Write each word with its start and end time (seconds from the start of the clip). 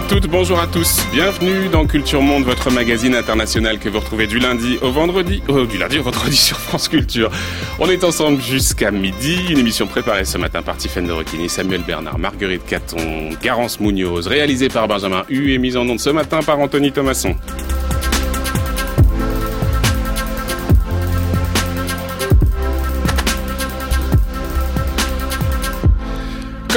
Bonjour 0.00 0.16
à 0.16 0.20
toutes, 0.20 0.30
bonjour 0.30 0.60
à 0.60 0.66
tous. 0.66 1.06
Bienvenue 1.12 1.68
dans 1.68 1.86
Culture 1.86 2.22
Monde, 2.22 2.44
votre 2.44 2.70
magazine 2.70 3.14
international 3.14 3.78
que 3.78 3.90
vous 3.90 4.00
retrouvez 4.00 4.26
du 4.26 4.38
lundi 4.38 4.78
au 4.80 4.90
vendredi, 4.90 5.42
euh, 5.50 5.66
du 5.66 5.76
lundi 5.76 5.98
au 5.98 6.02
vendredi 6.02 6.36
sur 6.36 6.58
France 6.58 6.88
Culture. 6.88 7.30
On 7.78 7.88
est 7.90 8.02
ensemble 8.02 8.40
jusqu'à 8.40 8.90
midi. 8.90 9.38
Une 9.50 9.58
émission 9.58 9.86
préparée 9.86 10.24
ce 10.24 10.38
matin 10.38 10.62
par 10.62 10.78
Tiffaine 10.78 11.06
de 11.06 11.48
Samuel 11.48 11.82
Bernard, 11.82 12.18
Marguerite 12.18 12.64
Caton, 12.64 13.28
Garance 13.42 13.78
Munoz, 13.78 14.26
réalisée 14.26 14.68
par 14.68 14.88
Benjamin 14.88 15.24
Hu 15.28 15.52
et 15.52 15.58
mise 15.58 15.76
en 15.76 15.86
onde 15.86 16.00
ce 16.00 16.10
matin 16.10 16.40
par 16.42 16.58
Anthony 16.58 16.92
Thomasson. 16.92 17.36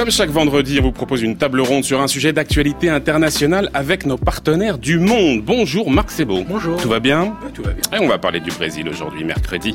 Comme 0.04 0.12
chaque 0.12 0.32
vendredi, 0.32 0.80
on 0.82 0.84
vous 0.84 0.92
propose 0.92 1.22
une 1.22 1.38
table 1.38 1.62
ronde 1.62 1.86
sur 1.86 2.02
un 2.02 2.10
sujet 2.10 2.34
d'actualité 2.34 2.90
internationale 2.90 3.70
avec 3.74 4.06
nos 4.06 4.18
partenaires 4.18 4.78
du 4.78 5.00
monde. 5.00 5.42
Bonjour 5.46 5.90
Marc 5.90 6.12
Sebo. 6.12 6.44
Bonjour. 6.46 6.76
Tout 6.76 6.90
va 6.90 7.00
bien 7.00 7.38
Oui, 7.42 7.54
tout 7.54 7.64
va 7.64 7.72
bien. 7.72 7.84
Et 7.98 8.04
on 8.04 8.10
va 8.10 8.18
parler 8.18 8.42
du 8.42 8.52
Brésil 8.52 8.90
aujourd'hui, 8.90 9.24
mercredi. 9.24 9.74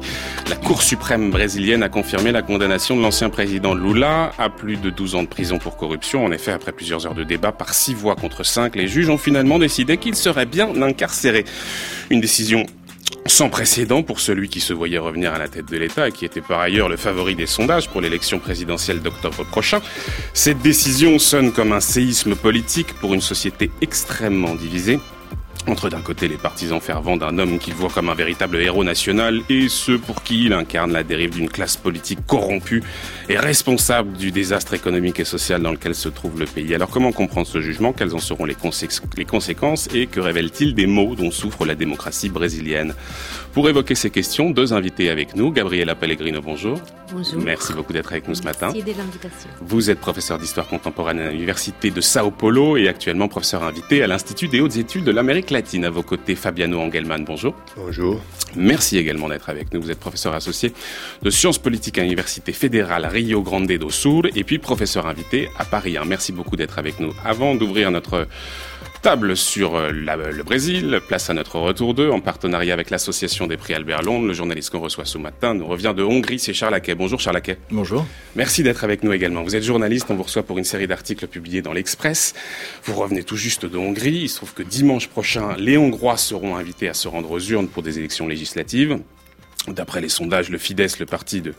La 0.51 0.56
Cour 0.56 0.82
suprême 0.82 1.30
brésilienne 1.30 1.82
a 1.82 1.88
confirmé 1.88 2.30
la 2.30 2.42
condamnation 2.42 2.95
de 2.95 3.01
l'ancien 3.01 3.30
président 3.30 3.74
Lula 3.74 4.32
à 4.37 4.51
plus 4.51 4.77
de 4.77 4.91
12 4.91 5.14
ans 5.14 5.23
de 5.23 5.28
prison 5.28 5.56
pour 5.56 5.79
corruption. 5.79 6.26
En 6.26 6.30
effet, 6.30 6.52
après 6.52 6.73
plusieurs 6.73 7.06
heures 7.06 7.15
de 7.15 7.24
débat 7.24 7.52
par 7.52 7.73
6 7.73 7.95
voix 7.95 8.15
contre 8.15 8.45
5, 8.45 8.76
les 8.76 8.87
juges 8.87 9.09
ont 9.09 9.16
finalement 9.16 9.59
décidé 9.59 9.96
qu'il 9.96 10.15
serait 10.15 10.45
bien 10.45 10.82
incarcéré. 10.82 11.46
Une 12.10 12.21
décision 12.21 12.66
sans 13.29 13.48
précédent 13.51 14.02
pour 14.02 14.21
celui 14.21 14.48
qui 14.48 14.60
se 14.60 14.73
voyait 14.73 14.98
revenir 14.98 15.32
à 15.34 15.38
la 15.38 15.48
tête 15.48 15.71
de 15.71 15.76
l'État 15.76 16.09
et 16.09 16.12
qui 16.12 16.24
était 16.24 16.40
par 16.40 16.60
ailleurs 16.60 16.88
le 16.88 16.96
favori 16.96 17.34
des 17.34 17.46
sondages 17.46 17.88
pour 17.88 18.01
l'élection 18.01 18.38
présidentielle 18.38 19.01
d'octobre 19.01 19.45
prochain. 19.45 19.80
Cette 20.34 20.60
décision 20.60 21.18
sonne 21.18 21.52
comme 21.52 21.73
un 21.73 21.80
séisme 21.80 22.34
politique 22.34 22.95
pour 22.95 23.15
une 23.15 23.21
société 23.21 23.71
extrêmement 23.80 24.54
divisée. 24.54 24.99
Entre 25.69 25.91
d'un 25.91 26.01
côté 26.01 26.29
les 26.29 26.38
partisans 26.38 26.80
fervents 26.80 27.19
d'un 27.19 27.38
homme 27.38 27.59
qu'il 27.59 27.74
voit 27.74 27.91
comme 27.91 28.09
un 28.09 28.15
véritable 28.15 28.57
héros 28.57 28.85
national 28.85 29.43
et 29.51 29.69
ceux 29.69 29.99
pour 29.99 30.23
qui 30.23 30.47
il 30.47 30.55
incarne 30.55 30.93
la 30.93 31.02
dérive 31.02 31.35
d'une 31.35 31.51
classe 31.51 31.77
politique 31.77 32.21
corrompue 32.27 32.83
et 33.29 33.37
responsable 33.37 34.16
du 34.16 34.30
désastre 34.33 34.73
économique 34.73 35.21
et 35.21 35.27
social 35.27 35.61
dans 35.61 35.71
lequel 35.73 35.95
se 35.95 36.09
trouve 36.09 36.41
le 36.41 36.46
pays. 36.46 36.74
Alors 36.74 36.89
comment 36.89 37.13
comprendre 37.13 37.46
ce 37.46 37.61
jugement? 37.61 37.93
Quelles 37.93 38.15
en 38.15 38.19
seront 38.19 38.46
les, 38.46 38.55
consé- 38.55 38.89
les 39.19 39.27
conséquences? 39.27 39.89
Et 39.95 40.07
que 40.07 40.21
révèle-t-il 40.21 40.74
des 40.74 40.87
maux 40.87 41.15
dont 41.15 41.30
souffre 41.30 41.66
la 41.66 41.74
démocratie 41.74 42.30
brésilienne? 42.30 42.95
Pour 43.59 43.68
évoquer 43.68 43.96
ces 43.96 44.10
questions, 44.10 44.51
deux 44.51 44.73
invités 44.73 45.10
avec 45.10 45.34
nous. 45.34 45.51
Gabriela 45.51 45.96
Pellegrino, 45.96 46.40
bonjour. 46.40 46.78
Bonjour. 47.12 47.42
Merci 47.42 47.73
beaucoup 47.73 47.92
d'être 47.92 48.12
avec 48.12 48.28
nous 48.28 48.37
ce 48.37 48.45
matin. 48.45 48.70
Merci 48.73 48.84
de 48.84 48.96
l'invitation. 48.96 49.50
Vous 49.62 49.90
êtes 49.90 49.98
professeur 49.98 50.38
d'histoire 50.38 50.68
contemporaine 50.68 51.18
à 51.18 51.32
l'Université 51.32 51.90
de 51.90 52.00
Sao 52.00 52.30
Paulo 52.30 52.76
et 52.76 52.87
actuellement 52.87 53.26
professeur 53.26 53.65
invité 53.65 54.00
à 54.00 54.06
l'Institut 54.06 54.46
des 54.46 54.60
hautes 54.60 54.76
études 54.76 55.02
de 55.02 55.10
l'Amérique 55.10 55.50
latine. 55.50 55.84
À 55.84 55.90
vos 55.90 56.04
côtés, 56.04 56.37
Fabiano 56.37 56.78
Engelmann, 56.78 57.24
bonjour. 57.24 57.52
Bonjour. 57.76 58.20
Merci 58.54 58.96
également 58.96 59.28
d'être 59.28 59.50
avec 59.50 59.74
nous. 59.74 59.82
Vous 59.82 59.90
êtes 59.90 59.98
professeur 59.98 60.37
associé 60.37 60.72
de 61.22 61.30
sciences 61.30 61.59
politiques 61.59 61.98
à 61.98 62.02
l'Université 62.02 62.52
fédérale 62.52 63.06
Rio 63.06 63.43
Grande 63.43 63.66
do 63.66 63.90
Sul 63.90 64.31
et 64.37 64.44
puis 64.44 64.59
professeur 64.59 65.09
invité 65.09 65.48
à 65.59 65.65
Paris 65.65 65.97
1. 65.97 66.04
Merci 66.04 66.31
beaucoup 66.31 66.54
d'être 66.54 66.78
avec 66.78 67.00
nous. 67.00 67.12
Avant 67.25 67.56
d'ouvrir 67.56 67.91
notre 67.91 68.28
table 69.03 69.37
sur 69.37 69.77
euh, 69.77 69.93
la- 69.93 70.17
le 70.17 70.43
Brésil, 70.43 71.00
place 71.06 71.31
à 71.31 71.34
notre 71.34 71.59
retour 71.59 71.95
d'eux 71.95 72.11
en 72.11 72.21
partenariat 72.21 72.75
avec 72.75 72.91
l'association 72.91 73.47
des 73.47 73.56
prix 73.56 73.75
Albert 73.75 74.03
Londres. 74.03 74.27
Le 74.27 74.33
journaliste 74.33 74.71
qu'on 74.71 74.81
reçoit 74.81 75.05
ce 75.05 75.19
matin 75.19 75.55
nous 75.55 75.67
revient 75.67 75.95
de 75.97 76.03
Hongrie, 76.03 76.39
c'est 76.39 76.53
Charles 76.53 76.75
Aquet. 76.75 76.95
Bonjour 76.95 77.21
Charles 77.21 77.37
Aquet. 77.37 77.59
Bonjour. 77.71 78.05
Merci 78.34 78.62
d'être 78.62 78.83
avec 78.84 79.05
nous 79.05 79.12
également. 79.12 79.43
Vous 79.43 79.55
êtes 79.55 79.62
journaliste, 79.62 80.06
on 80.11 80.15
vous 80.17 80.25
reçoit 80.25 80.43
pour 80.43 80.59
une 80.59 80.65
série 80.65 80.87
d'articles 80.87 81.27
publiés 81.28 81.62
dans 81.62 81.72
l'Express. 81.72 82.34
Vous 82.84 82.95
revenez 82.95 83.22
tout 83.22 83.37
juste 83.37 83.65
de 83.67 83.78
Hongrie. 83.78 84.22
Il 84.22 84.28
se 84.28 84.37
trouve 84.37 84.53
que 84.55 84.62
dimanche 84.65 85.09
prochain, 85.09 85.55
les 85.59 85.78
Hongrois 85.78 86.17
seront 86.17 86.56
invités 86.56 86.89
à 86.89 86.95
se 86.95 87.06
rendre 87.09 87.31
aux 87.31 87.41
urnes 87.41 87.69
pour 87.69 87.83
des 87.83 87.99
élections 87.99 88.27
législatives. 88.27 88.99
D'après 89.69 90.01
les 90.01 90.09
sondages, 90.09 90.49
le 90.51 90.59
Fidesz, 90.59 90.99
le 90.99 91.06
parti 91.06 91.41
de, 91.43 91.53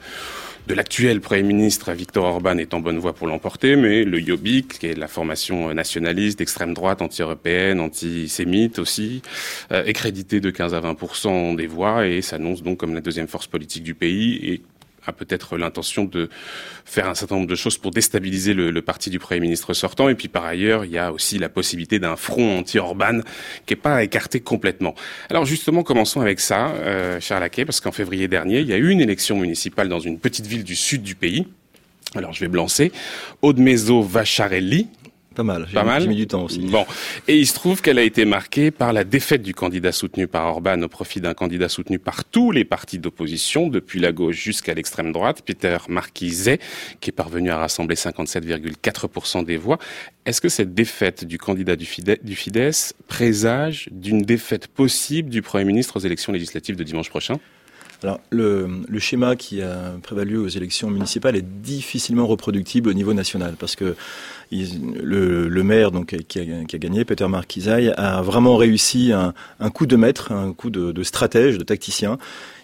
de 0.70 0.76
l'actuel 0.76 1.20
Premier 1.20 1.42
ministre 1.42 1.92
Viktor 1.94 2.24
Orban, 2.24 2.60
est 2.60 2.76
en 2.76 2.80
bonne 2.80 3.00
voie 3.00 3.14
pour 3.14 3.26
l'emporter, 3.26 3.76
mais 3.76 4.04
le 4.04 4.20
Jobbik, 4.20 4.78
qui 4.78 4.86
est 4.86 4.96
la 4.96 5.08
formation 5.08 5.74
nationaliste 5.74 6.38
d'extrême 6.38 6.76
droite, 6.76 7.02
anti-européenne, 7.02 7.80
antisémite 7.80 8.78
aussi, 8.78 9.24
euh, 9.72 9.84
est 9.84 9.94
crédité 9.94 10.40
de 10.40 10.52
15 10.52 10.76
à 10.76 10.80
20% 10.80 11.56
des 11.56 11.66
voix 11.66 12.06
et 12.06 12.22
s'annonce 12.22 12.62
donc 12.62 12.78
comme 12.78 12.94
la 12.94 13.02
deuxième 13.02 13.28
force 13.28 13.48
politique 13.48 13.82
du 13.82 13.96
pays 13.96 14.62
peut-être 15.14 15.58
l'intention 15.58 16.06
de 16.06 16.30
faire 16.86 17.08
un 17.08 17.16
certain 17.16 17.36
nombre 17.36 17.48
de 17.48 17.56
choses 17.56 17.78
pour 17.78 17.92
déstabiliser 17.92 18.54
le, 18.54 18.82
parti 18.82 19.10
du 19.10 19.20
Premier 19.20 19.42
ministre 19.42 19.74
sortant. 19.74 20.10
Et 20.10 20.16
puis 20.16 20.28
par 20.28 20.46
ailleurs, 20.46 20.86
il 20.86 20.92
y 20.92 20.98
a 20.98 21.12
aussi 21.12 21.38
la 21.38 21.50
possibilité 21.50 22.00
d'un 22.00 22.16
front 22.16 22.60
anti-Orban 22.60 23.20
qui 23.66 23.74
n'est 23.74 23.80
pas 23.80 24.04
écarté 24.04 24.40
complètement. 24.40 24.96
Alors 25.30 25.46
justement, 25.46 25.84
commençons 25.84 26.22
avec 26.22 26.40
ça, 26.40 26.70
euh, 26.70 27.20
Charles 27.20 27.44
Aquet, 27.44 27.66
parce 27.66 27.82
qu'en 27.82 27.92
février 27.92 28.28
dernier, 28.28 28.60
il 28.60 28.68
y 28.68 28.74
a 28.74 28.78
eu 28.78 28.90
une 28.90 29.02
élection 29.02 29.38
municipale 29.38 29.90
dans 29.90 30.00
une 30.00 30.20
petite 30.20 30.46
ville 30.46 30.64
du 30.64 30.76
sud 30.76 31.04
du 31.04 31.16
pays. 31.16 31.46
Alors 32.16 32.34
je 32.34 32.40
vais 32.40 32.48
blancer. 32.48 32.92
Odmezo 33.42 34.02
Vacharelli, 34.02 34.88
Pas 35.40 35.44
mal. 35.44 35.66
J'ai 35.70 35.74
pas 35.74 35.84
mis- 35.84 35.88
mal. 35.88 36.02
J'ai 36.02 36.08
mis 36.10 36.16
du 36.18 36.28
temps 36.28 36.44
aussi. 36.44 36.60
Bon. 36.60 36.86
Et 37.30 37.38
il 37.38 37.48
se 37.48 37.54
trouve 37.54 37.82
qu'elle 37.82 37.98
a 37.98 38.04
été 38.04 38.26
marquée 38.26 38.72
par 38.72 38.92
la 38.92 39.06
défaite 39.06 39.42
du 39.42 39.54
candidat 39.54 39.94
soutenu 39.94 40.28
par 40.28 40.48
Orban 40.48 40.82
au 40.82 40.90
profit 40.90 41.22
d'un 41.22 41.34
candidat 41.34 41.70
soutenu 41.70 41.98
par 41.98 42.26
tous 42.26 42.52
les 42.52 42.66
partis 42.66 43.00
d'opposition, 43.00 43.68
depuis 43.68 44.02
la 44.02 44.12
gauche 44.12 44.36
jusqu'à 44.36 44.74
l'extrême 44.74 45.14
droite, 45.14 45.42
Peter 45.46 45.78
Marquizet, 45.88 46.60
qui 47.00 47.12
est 47.12 47.14
parvenu 47.14 47.52
à 47.52 47.58
rassembler 47.58 47.96
57,4% 47.96 49.46
des 49.46 49.56
voix. 49.56 49.78
Est-ce 50.26 50.42
que 50.42 50.50
cette 50.50 50.74
défaite 50.74 51.24
du 51.24 51.38
candidat 51.38 51.78
du 51.78 51.86
Fidesz 51.86 52.94
présage 53.08 53.88
d'une 53.92 54.22
défaite 54.22 54.68
possible 54.68 55.30
du 55.30 55.42
Premier 55.42 55.64
ministre 55.64 55.96
aux 55.96 56.02
élections 56.02 56.34
législatives 56.34 56.76
de 56.76 56.84
dimanche 56.84 57.10
prochain? 57.10 57.40
Alors, 58.02 58.22
le, 58.30 58.68
le 58.88 59.00
schéma 59.00 59.36
qui 59.36 59.62
a 59.62 59.94
prévalu 60.02 60.38
aux 60.38 60.48
élections 60.48 60.90
municipales 60.90 61.36
est 61.36 61.46
difficilement 61.62 62.28
reproductible 62.28 62.90
au 62.90 62.94
niveau 62.94 63.14
national 63.14 63.56
parce 63.60 63.76
que 63.76 63.96
le, 64.52 65.48
le 65.48 65.64
maire 65.64 65.92
donc, 65.92 66.16
qui, 66.28 66.40
a, 66.40 66.64
qui 66.66 66.76
a 66.76 66.80
gagné, 66.80 67.04
Peter 67.04 67.28
Marquisai, 67.28 67.92
a 67.98 68.22
vraiment 68.22 68.56
réussi 68.56 69.12
un, 69.12 69.34
un 69.60 69.70
coup 69.70 69.86
de 69.86 69.98
maître, 69.98 70.32
un 70.32 70.54
coup 70.54 70.70
de, 70.70 70.92
de 70.92 71.04
stratège, 71.04 71.58
de 71.58 71.64
tacticien. 71.64 72.18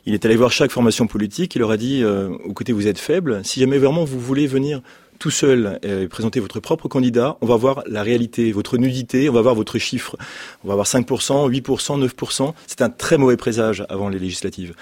Il 0.05 0.13
est 0.13 0.23
allé 0.25 0.37
voir 0.37 0.51
chaque 0.51 0.71
formation 0.71 1.05
politique, 1.05 1.55
il 1.55 1.59
leur 1.59 1.71
a 1.71 1.77
dit, 1.77 2.01
euh, 2.01 2.29
côté 2.53 2.71
vous 2.71 2.87
êtes 2.87 2.99
faible, 2.99 3.43
si 3.43 3.59
jamais 3.59 3.77
vraiment 3.77 4.05
vous 4.05 4.19
voulez 4.19 4.47
venir 4.47 4.81
tout 5.19 5.31
seul 5.31 5.79
et 5.81 6.07
présenter 6.07 6.39
votre 6.39 6.59
propre 6.59 6.87
candidat, 6.89 7.37
on 7.41 7.45
va 7.45 7.55
voir 7.55 7.83
la 7.87 8.03
réalité, 8.03 8.51
votre 8.51 8.77
nudité, 8.77 9.29
on 9.29 9.33
va 9.33 9.41
voir 9.41 9.55
votre 9.55 9.77
chiffre. 9.77 10.17
On 10.63 10.67
va 10.67 10.75
voir 10.75 10.85
5%, 10.85 11.49
8%, 11.49 12.05
9%. 12.05 12.53
C'est 12.67 12.81
un 12.81 12.89
très 12.89 13.17
mauvais 13.17 13.37
présage 13.37 13.85
avant 13.87 14.09
les 14.09 14.19
législatives. 14.19 14.73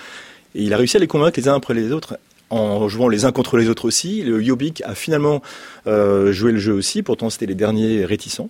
Et 0.56 0.64
il 0.64 0.74
a 0.74 0.78
réussi 0.78 0.98
à 0.98 1.00
les 1.00 1.08
convaincre 1.08 1.40
les 1.40 1.48
uns 1.48 1.56
après 1.56 1.74
les 1.74 1.92
autres 1.92 2.18
en 2.50 2.88
jouant 2.88 3.10
les 3.10 3.26
uns 3.26 3.32
contre 3.32 3.58
les 3.58 3.70
autres 3.70 3.86
aussi. 3.86 4.22
Le 4.22 4.42
Jobbik 4.42 4.82
a 4.86 4.96
finalement 4.96 5.42
euh, 5.88 6.32
joué 6.32 6.52
le 6.52 6.60
jeu 6.60 6.74
aussi, 6.74 7.02
pourtant 7.02 7.30
c'était 7.30 7.46
les 7.46 7.56
derniers 7.56 8.06
réticents. 8.06 8.50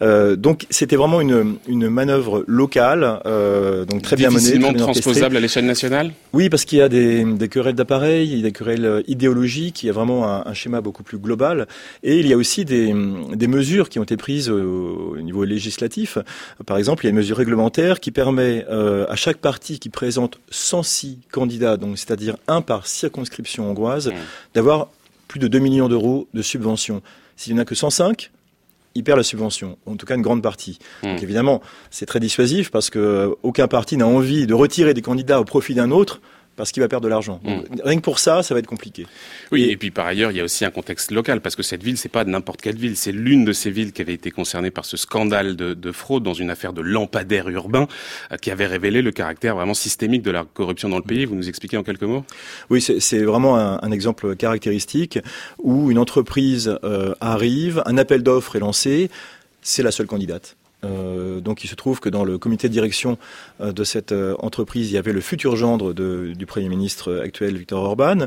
Euh, 0.00 0.36
donc 0.36 0.66
c'était 0.70 0.96
vraiment 0.96 1.20
une, 1.20 1.56
une 1.68 1.88
manœuvre 1.88 2.44
locale, 2.46 3.20
euh, 3.26 3.84
donc 3.84 4.02
très 4.02 4.16
bien 4.16 4.28
menée, 4.30 4.40
Difficilement 4.40 4.72
transposable 4.72 5.36
à 5.36 5.40
l'échelle 5.40 5.66
nationale? 5.66 6.12
Oui, 6.32 6.48
parce 6.48 6.64
qu'il 6.64 6.78
y 6.78 6.82
a 6.82 6.88
des, 6.88 7.24
des 7.24 7.48
querelles 7.48 7.74
d'appareils, 7.74 8.30
il 8.30 8.36
y 8.36 8.40
a 8.40 8.44
des 8.44 8.52
querelles 8.52 9.04
idéologiques, 9.06 9.82
il 9.82 9.86
y 9.86 9.90
a 9.90 9.92
vraiment 9.92 10.28
un, 10.28 10.44
un 10.46 10.54
schéma 10.54 10.80
beaucoup 10.80 11.02
plus 11.02 11.18
global. 11.18 11.66
Et 12.02 12.18
il 12.18 12.26
y 12.26 12.32
a 12.32 12.36
aussi 12.36 12.64
des, 12.64 12.94
des 13.34 13.46
mesures 13.46 13.88
qui 13.88 13.98
ont 13.98 14.04
été 14.04 14.16
prises 14.16 14.48
au, 14.50 15.12
au 15.12 15.20
niveau 15.20 15.44
législatif. 15.44 16.18
Par 16.66 16.78
exemple, 16.78 17.04
il 17.04 17.06
y 17.06 17.08
a 17.08 17.10
une 17.10 17.16
mesure 17.16 17.36
réglementaire 17.36 18.00
qui 18.00 18.10
permet 18.10 18.64
à 18.66 19.16
chaque 19.16 19.38
parti 19.38 19.78
qui 19.78 19.88
présente 19.88 20.40
106 20.50 21.18
candidats, 21.30 21.76
donc 21.76 21.98
c'est-à-dire 21.98 22.36
un 22.48 22.62
par 22.62 22.86
circonscription 22.86 23.31
hongroise, 23.60 24.08
Mmh. 24.08 24.14
d'avoir 24.54 24.88
plus 25.28 25.38
de 25.40 25.48
2 25.48 25.58
millions 25.58 25.88
d'euros 25.88 26.28
de 26.34 26.42
subventions. 26.42 27.02
S'il 27.36 27.54
n'y 27.54 27.60
en 27.60 27.62
a 27.62 27.64
que 27.64 27.74
105, 27.74 28.30
il 28.94 29.04
perd 29.04 29.16
la 29.16 29.22
subvention, 29.22 29.78
en 29.86 29.96
tout 29.96 30.04
cas 30.04 30.14
une 30.16 30.22
grande 30.22 30.42
partie. 30.42 30.78
Mmh. 31.02 31.06
Donc 31.08 31.22
évidemment, 31.22 31.62
c'est 31.90 32.06
très 32.06 32.20
dissuasif 32.20 32.70
parce 32.70 32.90
que 32.90 32.98
euh, 32.98 33.30
aucun 33.42 33.68
parti 33.68 33.96
n'a 33.96 34.06
envie 34.06 34.46
de 34.46 34.54
retirer 34.54 34.94
des 34.94 35.02
candidats 35.02 35.40
au 35.40 35.44
profit 35.44 35.74
d'un 35.74 35.90
autre 35.90 36.20
parce 36.62 36.70
qu'il 36.70 36.80
va 36.80 36.86
perdre 36.88 37.02
de 37.02 37.08
l'argent. 37.08 37.40
Donc, 37.44 37.64
Rien 37.82 37.96
que 37.96 38.02
pour 38.02 38.20
ça, 38.20 38.44
ça 38.44 38.54
va 38.54 38.60
être 38.60 38.68
compliqué. 38.68 39.04
Oui, 39.50 39.62
Et- 39.64 39.72
et 39.72 39.76
puis 39.76 39.90
par 39.90 40.06
ailleurs, 40.06 40.30
il 40.30 40.36
y 40.36 40.40
a 40.40 40.44
aussi 40.44 40.64
un 40.64 40.70
contexte 40.70 41.10
local, 41.10 41.40
parce 41.40 41.56
que 41.56 41.64
cette 41.64 41.82
ville, 41.82 41.96
c'est 41.98 42.08
pas 42.08 42.22
n'importe 42.24 42.60
quelle 42.60 42.76
ville, 42.76 42.96
c'est 42.96 43.10
l'une 43.10 43.44
de 43.44 43.52
ces 43.52 43.72
villes 43.72 43.90
qui 43.92 44.00
avait 44.00 44.14
été 44.14 44.30
concernée 44.30 44.70
par 44.70 44.84
ce 44.84 44.96
scandale 44.96 45.56
de, 45.56 45.74
de 45.74 45.90
fraude 45.90 46.22
dans 46.22 46.34
une 46.34 46.50
affaire 46.50 46.72
de 46.72 46.80
lampadaire 46.80 47.48
urbain, 47.48 47.88
euh, 48.30 48.36
qui 48.36 48.52
avait 48.52 48.66
révélé 48.68 49.02
le 49.02 49.10
caractère 49.10 49.56
vraiment 49.56 49.74
systémique 49.74 50.22
de 50.22 50.30
la 50.30 50.44
corruption 50.44 50.88
dans 50.88 50.98
le 50.98 51.02
pays. 51.02 51.24
Vous 51.24 51.34
nous 51.34 51.48
expliquez 51.48 51.76
en 51.76 51.82
quelques 51.82 52.02
mots? 52.04 52.24
Oui, 52.70 52.80
c'est 52.80 53.00
c'est 53.00 53.24
vraiment 53.24 53.56
un, 53.58 53.80
un 53.82 53.90
exemple 53.90 54.36
caractéristique 54.36 55.18
où 55.58 55.90
une 55.90 55.98
entreprise 55.98 56.78
euh, 56.84 57.14
arrive, 57.20 57.82
un 57.86 57.98
appel 57.98 58.22
d'offres 58.22 58.54
est 58.54 58.60
lancé, 58.60 59.10
c'est 59.62 59.82
la 59.82 59.90
seule 59.90 60.06
candidate. 60.06 60.54
Euh, 60.84 61.40
donc 61.40 61.64
il 61.64 61.68
se 61.68 61.74
trouve 61.74 62.00
que 62.00 62.08
dans 62.08 62.24
le 62.24 62.38
comité 62.38 62.68
de 62.68 62.72
direction 62.72 63.18
euh, 63.60 63.72
de 63.72 63.84
cette 63.84 64.12
euh, 64.12 64.34
entreprise, 64.40 64.90
il 64.90 64.94
y 64.94 64.98
avait 64.98 65.12
le 65.12 65.20
futur 65.20 65.56
gendre 65.56 65.92
du 65.92 66.46
Premier 66.46 66.68
ministre 66.68 67.20
actuel, 67.22 67.56
Viktor 67.56 67.82
Orban. 67.82 68.26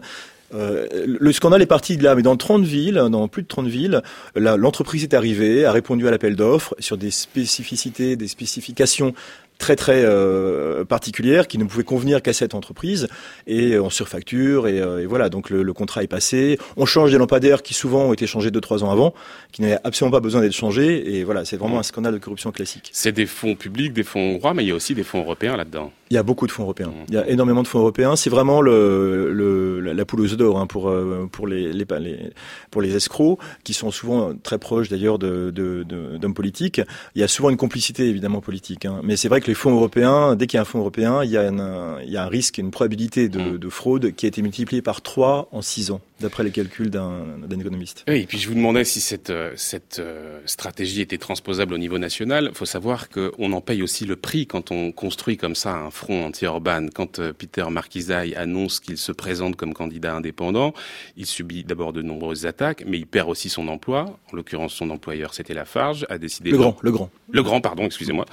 le 0.53 1.31
scandale 1.31 1.61
est 1.61 1.67
parti 1.67 1.97
de 1.97 2.03
là, 2.03 2.15
mais 2.15 2.21
dans 2.21 2.37
30 2.37 2.63
villes, 2.63 2.95
dans 3.11 3.27
plus 3.27 3.43
de 3.43 3.47
30 3.47 3.67
villes, 3.67 4.01
l'entreprise 4.35 5.03
est 5.03 5.13
arrivée, 5.13 5.65
a 5.65 5.71
répondu 5.71 6.07
à 6.07 6.11
l'appel 6.11 6.35
d'offres 6.35 6.75
sur 6.79 6.97
des 6.97 7.11
spécificités, 7.11 8.15
des 8.15 8.27
spécifications 8.27 9.13
très 9.57 9.75
très 9.75 10.03
euh, 10.03 10.83
particulière 10.85 11.47
qui 11.47 11.57
ne 11.57 11.65
pouvait 11.65 11.83
convenir 11.83 12.21
qu'à 12.21 12.33
cette 12.33 12.55
entreprise. 12.55 13.07
Et 13.47 13.79
on 13.79 13.89
surfacture 13.89 14.67
et, 14.67 14.79
euh, 14.79 15.01
et 15.01 15.05
voilà. 15.05 15.29
Donc 15.29 15.49
le, 15.49 15.63
le, 15.63 15.73
contrat 15.73 16.03
est 16.03 16.07
passé. 16.07 16.57
On 16.77 16.85
change 16.85 17.11
des 17.11 17.17
lampadaires 17.17 17.63
qui 17.63 17.73
souvent 17.73 18.05
ont 18.05 18.13
été 18.13 18.27
changés 18.27 18.51
deux 18.51 18.61
trois 18.61 18.83
ans 18.83 18.91
avant 18.91 19.13
qui 19.51 19.61
n'avaient 19.61 19.79
absolument 19.83 20.11
pas 20.11 20.21
besoin 20.21 20.41
d'être 20.41 20.53
changés. 20.53 21.15
Et 21.15 21.23
voilà 21.23 21.45
c'est 21.45 21.57
vraiment 21.57 21.79
un 21.79 21.83
scandale 21.83 22.13
de 22.13 22.19
corruption 22.19 22.51
classique. 22.51 22.89
C'est 22.93 23.11
des 23.11 23.25
fonds 23.25 23.55
publics 23.55 23.93
des 23.93 24.03
fonds 24.03 24.35
hongrois 24.35 24.53
mais 24.53 24.63
il 24.63 24.67
y 24.67 24.71
a 24.71 24.75
aussi 24.75 24.95
des 24.95 25.03
fonds 25.03 25.19
européens 25.19 25.57
là-dedans 25.57 25.91
il 26.09 26.13
y 26.13 26.17
a 26.17 26.23
beaucoup 26.23 26.47
de 26.47 26.51
fonds 26.51 26.63
européens 26.63 26.87
mmh. 26.87 27.05
il 27.09 27.13
y 27.13 27.17
a 27.17 27.27
énormément 27.29 27.63
de 27.63 27.67
fonds 27.67 27.79
européens 27.79 28.15
c'est 28.15 28.29
vraiment 28.29 28.61
le, 28.61 29.33
le, 29.33 29.79
la 29.79 30.05
poule 30.05 30.21
aux 30.21 30.35
d'or 30.35 30.59
hein, 30.59 30.67
pour 30.67 30.89
euh, 30.89 31.27
pour 31.31 31.47
les, 31.47 31.73
les, 31.73 31.85
les, 31.99 32.31
pour 32.71 32.81
les 32.81 32.95
escrocs 32.95 33.39
qui 33.63 33.73
sont 33.73 33.91
souvent 33.91 34.33
très 34.35 34.57
proches 34.57 34.89
d'ailleurs 34.89 35.19
de, 35.19 35.51
de, 35.51 35.83
de, 35.83 36.17
d'hommes 36.17 36.33
politiques 36.33 36.81
il 37.15 37.21
y 37.21 37.23
a 37.23 37.27
souvent 37.27 37.49
une 37.49 37.57
complicité 37.57 38.07
évidemment 38.07 38.41
politique 38.41 38.85
hein, 38.85 39.01
mais 39.03 39.15
c'est 39.15 39.29
vrai 39.29 39.41
que 39.41 39.47
les 39.47 39.53
fonds 39.53 39.71
européens, 39.71 40.35
dès 40.35 40.47
qu'il 40.47 40.57
y 40.57 40.59
a 40.59 40.61
un 40.61 40.65
fonds 40.65 40.79
européen, 40.79 41.23
il 41.23 41.29
y 41.29 41.37
a, 41.37 41.47
un, 41.47 42.01
il 42.01 42.09
y 42.09 42.17
a 42.17 42.23
un 42.23 42.27
risque, 42.27 42.57
une 42.57 42.71
probabilité 42.71 43.29
de, 43.29 43.39
mmh. 43.39 43.57
de, 43.57 43.69
fraude 43.69 44.15
qui 44.15 44.25
a 44.25 44.29
été 44.29 44.41
multipliée 44.41 44.81
par 44.81 45.01
3 45.01 45.49
en 45.51 45.61
6 45.61 45.91
ans, 45.91 46.01
d'après 46.19 46.43
les 46.43 46.51
calculs 46.51 46.89
d'un 46.89 47.59
économiste. 47.59 48.05
Oui, 48.07 48.21
et 48.21 48.25
puis 48.25 48.37
je 48.37 48.47
vous 48.47 48.55
demandais 48.55 48.85
si 48.85 49.01
cette, 49.01 49.29
euh, 49.29 49.51
cette 49.55 49.99
euh, 49.99 50.39
stratégie 50.45 51.01
était 51.01 51.17
transposable 51.17 51.73
au 51.73 51.77
niveau 51.77 51.97
national. 51.97 52.47
Il 52.51 52.55
faut 52.55 52.65
savoir 52.65 53.09
qu'on 53.09 53.51
en 53.51 53.61
paye 53.61 53.81
aussi 53.81 54.05
le 54.05 54.15
prix 54.15 54.47
quand 54.47 54.71
on 54.71 54.91
construit 54.91 55.35
comme 55.35 55.55
ça 55.55 55.73
un 55.73 55.91
front 55.91 56.25
anti-urbain. 56.25 56.87
Quand 56.87 57.19
euh, 57.19 57.33
Peter 57.33 57.65
Markizaï 57.69 58.33
annonce 58.35 58.79
qu'il 58.79 58.97
se 58.97 59.11
présente 59.11 59.55
comme 59.57 59.73
candidat 59.73 60.15
indépendant, 60.15 60.73
il 61.17 61.25
subit 61.25 61.63
d'abord 61.63 61.91
de 61.91 62.01
nombreuses 62.01 62.45
attaques, 62.45 62.83
mais 62.87 62.97
il 62.97 63.07
perd 63.07 63.29
aussi 63.29 63.49
son 63.49 63.67
emploi. 63.67 64.17
En 64.31 64.35
l'occurrence, 64.35 64.73
son 64.73 64.89
employeur, 64.91 65.33
c'était 65.33 65.53
Lafarge, 65.53 66.05
a 66.09 66.17
décidé... 66.17 66.51
Le 66.51 66.57
grand, 66.57 66.77
le 66.81 66.91
grand. 66.91 67.09
Le 67.31 67.43
grand, 67.43 67.59
pardon, 67.59 67.83
excusez-moi. 67.83 68.25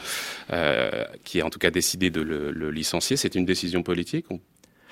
Euh, 0.52 1.04
qui 1.24 1.40
a 1.40 1.46
en 1.46 1.50
tout 1.50 1.58
cas 1.58 1.70
décidé 1.70 2.10
de 2.10 2.20
le, 2.20 2.52
le 2.52 2.70
licencier. 2.70 3.16
C'est 3.16 3.34
une 3.34 3.44
décision 3.44 3.82
politique, 3.82 4.26
on 4.30 4.40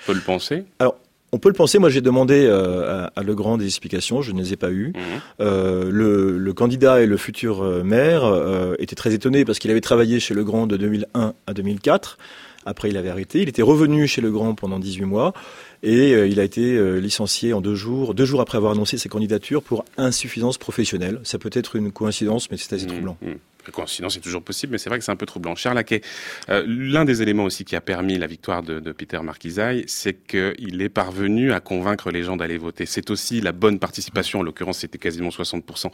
peut 0.05 0.13
le 0.13 0.21
penser? 0.21 0.65
Alors, 0.79 0.97
on 1.31 1.37
peut 1.37 1.49
le 1.49 1.55
penser. 1.55 1.79
Moi, 1.79 1.89
j'ai 1.89 2.01
demandé 2.01 2.45
euh, 2.45 3.05
à, 3.05 3.19
à, 3.19 3.23
Legrand 3.23 3.57
des 3.57 3.65
explications. 3.65 4.21
Je 4.21 4.31
ne 4.31 4.41
les 4.41 4.53
ai 4.53 4.57
pas 4.57 4.71
eues. 4.71 4.93
Mmh. 4.95 4.99
Euh, 5.39 5.89
le, 5.91 6.37
le, 6.37 6.53
candidat 6.53 7.01
et 7.01 7.05
le 7.05 7.17
futur 7.17 7.63
euh, 7.63 7.83
maire 7.83 8.25
euh, 8.25 8.75
étaient 8.79 8.95
très 8.95 9.13
étonnés 9.13 9.45
parce 9.45 9.59
qu'il 9.59 9.71
avait 9.71 9.81
travaillé 9.81 10.19
chez 10.19 10.33
Legrand 10.33 10.67
de 10.67 10.77
2001 10.77 11.33
à 11.47 11.53
2004. 11.53 12.17
Après, 12.65 12.89
il 12.89 12.97
avait 12.97 13.09
arrêté. 13.09 13.41
Il 13.41 13.49
était 13.49 13.61
revenu 13.61 14.07
chez 14.07 14.21
Legrand 14.21 14.53
pendant 14.53 14.77
18 14.77 15.05
mois 15.05 15.33
et 15.81 16.11
il 16.11 16.39
a 16.39 16.43
été 16.43 17.01
licencié 17.01 17.53
en 17.53 17.61
deux 17.61 17.73
jours, 17.73 18.13
deux 18.13 18.25
jours 18.25 18.39
après 18.39 18.59
avoir 18.59 18.73
annoncé 18.73 18.99
ses 18.99 19.09
candidatures 19.09 19.63
pour 19.63 19.83
insuffisance 19.97 20.59
professionnelle. 20.59 21.19
Ça 21.23 21.39
peut 21.39 21.49
être 21.53 21.75
une 21.75 21.91
coïncidence, 21.91 22.51
mais 22.51 22.57
c'est 22.57 22.75
assez 22.75 22.85
mmh, 22.85 22.89
troublant. 22.89 23.17
Mmh. 23.23 23.31
Coïncidence 23.69 24.17
est 24.17 24.21
toujours 24.21 24.41
possible, 24.41 24.71
mais 24.71 24.77
c'est 24.77 24.89
vrai 24.89 24.97
que 24.97 25.05
c'est 25.05 25.11
un 25.11 25.15
peu 25.15 25.25
troublant. 25.25 25.55
Charles 25.55 25.75
Laquet, 25.75 26.01
euh, 26.49 26.63
l'un 26.67 27.05
des 27.05 27.21
éléments 27.21 27.43
aussi 27.43 27.65
qui 27.65 27.75
a 27.75 27.81
permis 27.81 28.17
la 28.17 28.27
victoire 28.27 28.63
de, 28.63 28.79
de 28.79 28.91
Peter 28.91 29.19
Markizaï, 29.21 29.83
c'est 29.87 30.13
qu'il 30.13 30.81
est 30.81 30.89
parvenu 30.89 31.51
à 31.51 31.59
convaincre 31.59 32.11
les 32.11 32.23
gens 32.23 32.37
d'aller 32.37 32.57
voter. 32.57 32.85
C'est 32.85 33.09
aussi 33.11 33.41
la 33.41 33.51
bonne 33.51 33.79
participation, 33.79 34.39
en 34.39 34.43
l'occurrence 34.43 34.79
c'était 34.79 34.97
quasiment 34.97 35.29
60% 35.29 35.91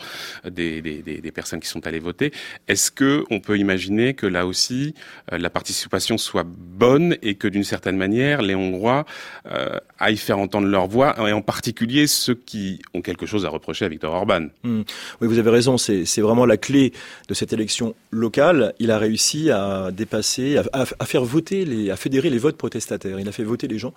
des, 0.49 0.81
des, 0.81 1.01
des, 1.01 1.19
des, 1.19 1.31
personnes 1.31 1.59
qui 1.59 1.67
sont 1.67 1.85
allées 1.87 1.99
voter. 1.99 2.31
Est-ce 2.67 2.91
que 2.91 3.25
on 3.29 3.39
peut 3.39 3.57
imaginer 3.57 4.13
que 4.13 4.25
là 4.25 4.45
aussi 4.45 4.93
euh, 5.33 5.37
la 5.37 5.49
participation 5.49 6.17
soit 6.17 6.45
bonne 6.47 7.17
et 7.21 7.35
que 7.35 7.47
d'une 7.47 7.63
certaine 7.63 7.97
manière 7.97 8.41
les 8.41 8.55
Hongrois 8.55 9.05
euh, 9.47 9.77
aillent 9.99 10.17
faire 10.17 10.39
entendre 10.39 10.67
leur 10.67 10.87
voix, 10.87 11.15
et 11.27 11.33
en 11.33 11.41
particulier 11.41 12.07
ceux 12.07 12.35
qui 12.35 12.79
ont 12.93 13.01
quelque 13.01 13.25
chose 13.25 13.45
à 13.45 13.49
reprocher 13.49 13.85
à 13.85 13.89
Viktor 13.89 14.13
Orban? 14.13 14.47
Mmh. 14.63 14.81
Oui, 15.21 15.27
vous 15.27 15.39
avez 15.39 15.49
raison, 15.49 15.77
c'est 15.77 16.21
vraiment 16.21 16.45
la 16.45 16.57
clé 16.57 16.93
de 17.27 17.33
cette 17.33 17.53
élection 17.57 17.95
locale, 18.11 18.73
il 18.79 18.91
a 18.91 18.97
réussi 18.97 19.51
à 19.51 19.91
dépasser, 19.91 20.57
à, 20.57 20.63
à, 20.73 20.85
à, 20.99 21.05
faire 21.05 21.23
voter, 21.23 21.65
les, 21.65 21.91
à 21.91 21.95
fédérer 21.95 22.29
les 22.29 22.37
votes 22.37 22.57
protestataires. 22.57 23.19
Il 23.19 23.27
a 23.27 23.31
fait 23.31 23.43
voter 23.43 23.67
les 23.67 23.77
gens 23.77 23.93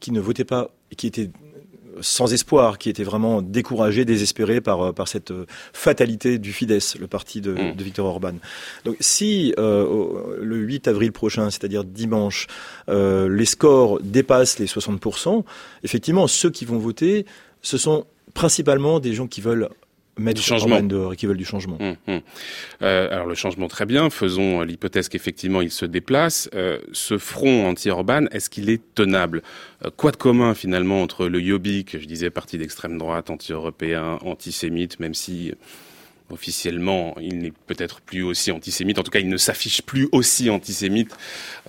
qui 0.00 0.10
ne 0.12 0.20
votaient 0.20 0.44
pas, 0.44 0.70
qui 0.96 1.06
étaient 1.06 1.30
sans 2.00 2.32
espoir, 2.32 2.78
qui 2.78 2.88
étaient 2.88 3.04
vraiment 3.04 3.42
découragés, 3.42 4.04
désespérés 4.04 4.60
par, 4.60 4.92
par 4.94 5.08
cette 5.08 5.32
fatalité 5.72 6.38
du 6.38 6.52
Fidesz, 6.52 6.96
le 6.98 7.06
parti 7.06 7.40
de, 7.40 7.52
mmh. 7.52 7.76
de 7.76 7.84
Viktor 7.84 8.06
Orban. 8.06 8.34
Donc 8.84 8.96
si 9.00 9.54
euh, 9.58 10.36
le 10.40 10.56
8 10.56 10.88
avril 10.88 11.12
prochain, 11.12 11.50
c'est-à-dire 11.50 11.84
dimanche, 11.84 12.46
euh, 12.88 13.28
les 13.28 13.44
scores 13.44 14.00
dépassent 14.02 14.58
les 14.58 14.66
60%, 14.66 15.44
effectivement, 15.82 16.26
ceux 16.26 16.50
qui 16.50 16.64
vont 16.64 16.78
voter, 16.78 17.26
ce 17.62 17.78
sont 17.78 18.06
principalement 18.34 19.00
des 19.00 19.14
gens 19.14 19.26
qui 19.26 19.40
veulent 19.40 19.68
mettre 20.18 20.40
du 20.40 20.46
changement 20.46 20.78
et 21.12 21.16
qui 21.16 21.26
veulent 21.26 21.36
du 21.36 21.44
changement. 21.44 21.78
Hum, 21.80 21.96
hum. 22.06 22.20
Euh, 22.82 23.10
alors 23.10 23.26
le 23.26 23.34
changement 23.34 23.68
très 23.68 23.86
bien, 23.86 24.10
faisons 24.10 24.62
l'hypothèse 24.62 25.08
qu'effectivement 25.08 25.60
il 25.60 25.70
se 25.70 25.86
déplace. 25.86 26.48
Euh, 26.54 26.78
ce 26.92 27.18
front 27.18 27.68
anti-urbain, 27.68 28.26
est-ce 28.30 28.50
qu'il 28.50 28.70
est 28.70 28.82
tenable? 28.94 29.42
Euh, 29.84 29.90
Quoi 29.96 30.12
de 30.12 30.16
commun 30.16 30.54
finalement 30.54 31.02
entre 31.02 31.26
le 31.26 31.40
Jobbik, 31.40 31.98
je 31.98 32.06
disais 32.06 32.30
parti 32.30 32.58
d'extrême 32.58 32.98
droite, 32.98 33.30
anti-européen, 33.30 34.18
antisémite, 34.24 35.00
même 35.00 35.14
si 35.14 35.52
officiellement, 36.30 37.14
il 37.20 37.38
n'est 37.38 37.52
peut-être 37.66 38.00
plus 38.00 38.22
aussi 38.22 38.50
antisémite. 38.50 38.98
En 38.98 39.02
tout 39.02 39.10
cas, 39.10 39.20
il 39.20 39.28
ne 39.28 39.36
s'affiche 39.36 39.82
plus 39.82 40.08
aussi 40.12 40.50
antisémite 40.50 41.16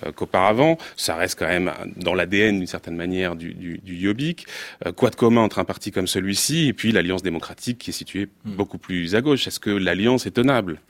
euh, 0.04 0.12
qu'auparavant. 0.12 0.78
Ça 0.96 1.14
reste 1.14 1.38
quand 1.38 1.46
même 1.46 1.72
dans 1.96 2.14
l'ADN, 2.14 2.58
d'une 2.58 2.66
certaine 2.66 2.96
manière, 2.96 3.36
du, 3.36 3.54
du, 3.54 3.78
du 3.78 4.00
Jobbik. 4.00 4.46
Euh, 4.86 4.92
quoi 4.92 5.10
de 5.10 5.16
commun 5.16 5.42
entre 5.42 5.58
un 5.58 5.64
parti 5.64 5.92
comme 5.92 6.06
celui-ci 6.06 6.68
et 6.68 6.72
puis 6.72 6.92
l'Alliance 6.92 7.22
démocratique 7.22 7.78
qui 7.78 7.90
est 7.90 7.94
située 7.94 8.28
mmh. 8.44 8.52
beaucoup 8.52 8.78
plus 8.78 9.14
à 9.14 9.20
gauche? 9.20 9.46
Est-ce 9.46 9.60
que 9.60 9.70
l'Alliance 9.70 10.26
est 10.26 10.32
tenable? 10.32 10.80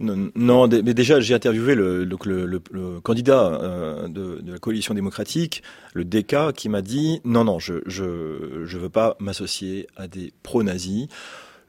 Non, 0.00 0.66
mais 0.68 0.94
déjà 0.94 1.20
j'ai 1.20 1.34
interviewé 1.34 1.74
le, 1.76 2.04
le, 2.04 2.16
le, 2.24 2.60
le 2.72 3.00
candidat 3.00 3.46
euh, 3.46 4.08
de, 4.08 4.40
de, 4.40 4.52
la 4.52 4.58
coalition 4.58 4.94
démocratique, 4.94 5.62
le 5.94 6.04
DK, 6.04 6.52
qui 6.56 6.68
m'a 6.68 6.82
dit 6.82 7.20
non, 7.24 7.44
non, 7.44 7.60
je 7.60 7.74
je 7.86 8.64
je 8.64 8.78
veux 8.78 8.88
pas 8.88 9.16
m'associer 9.20 9.86
à 9.96 10.08
des 10.08 10.32
pro-nazis. 10.42 11.06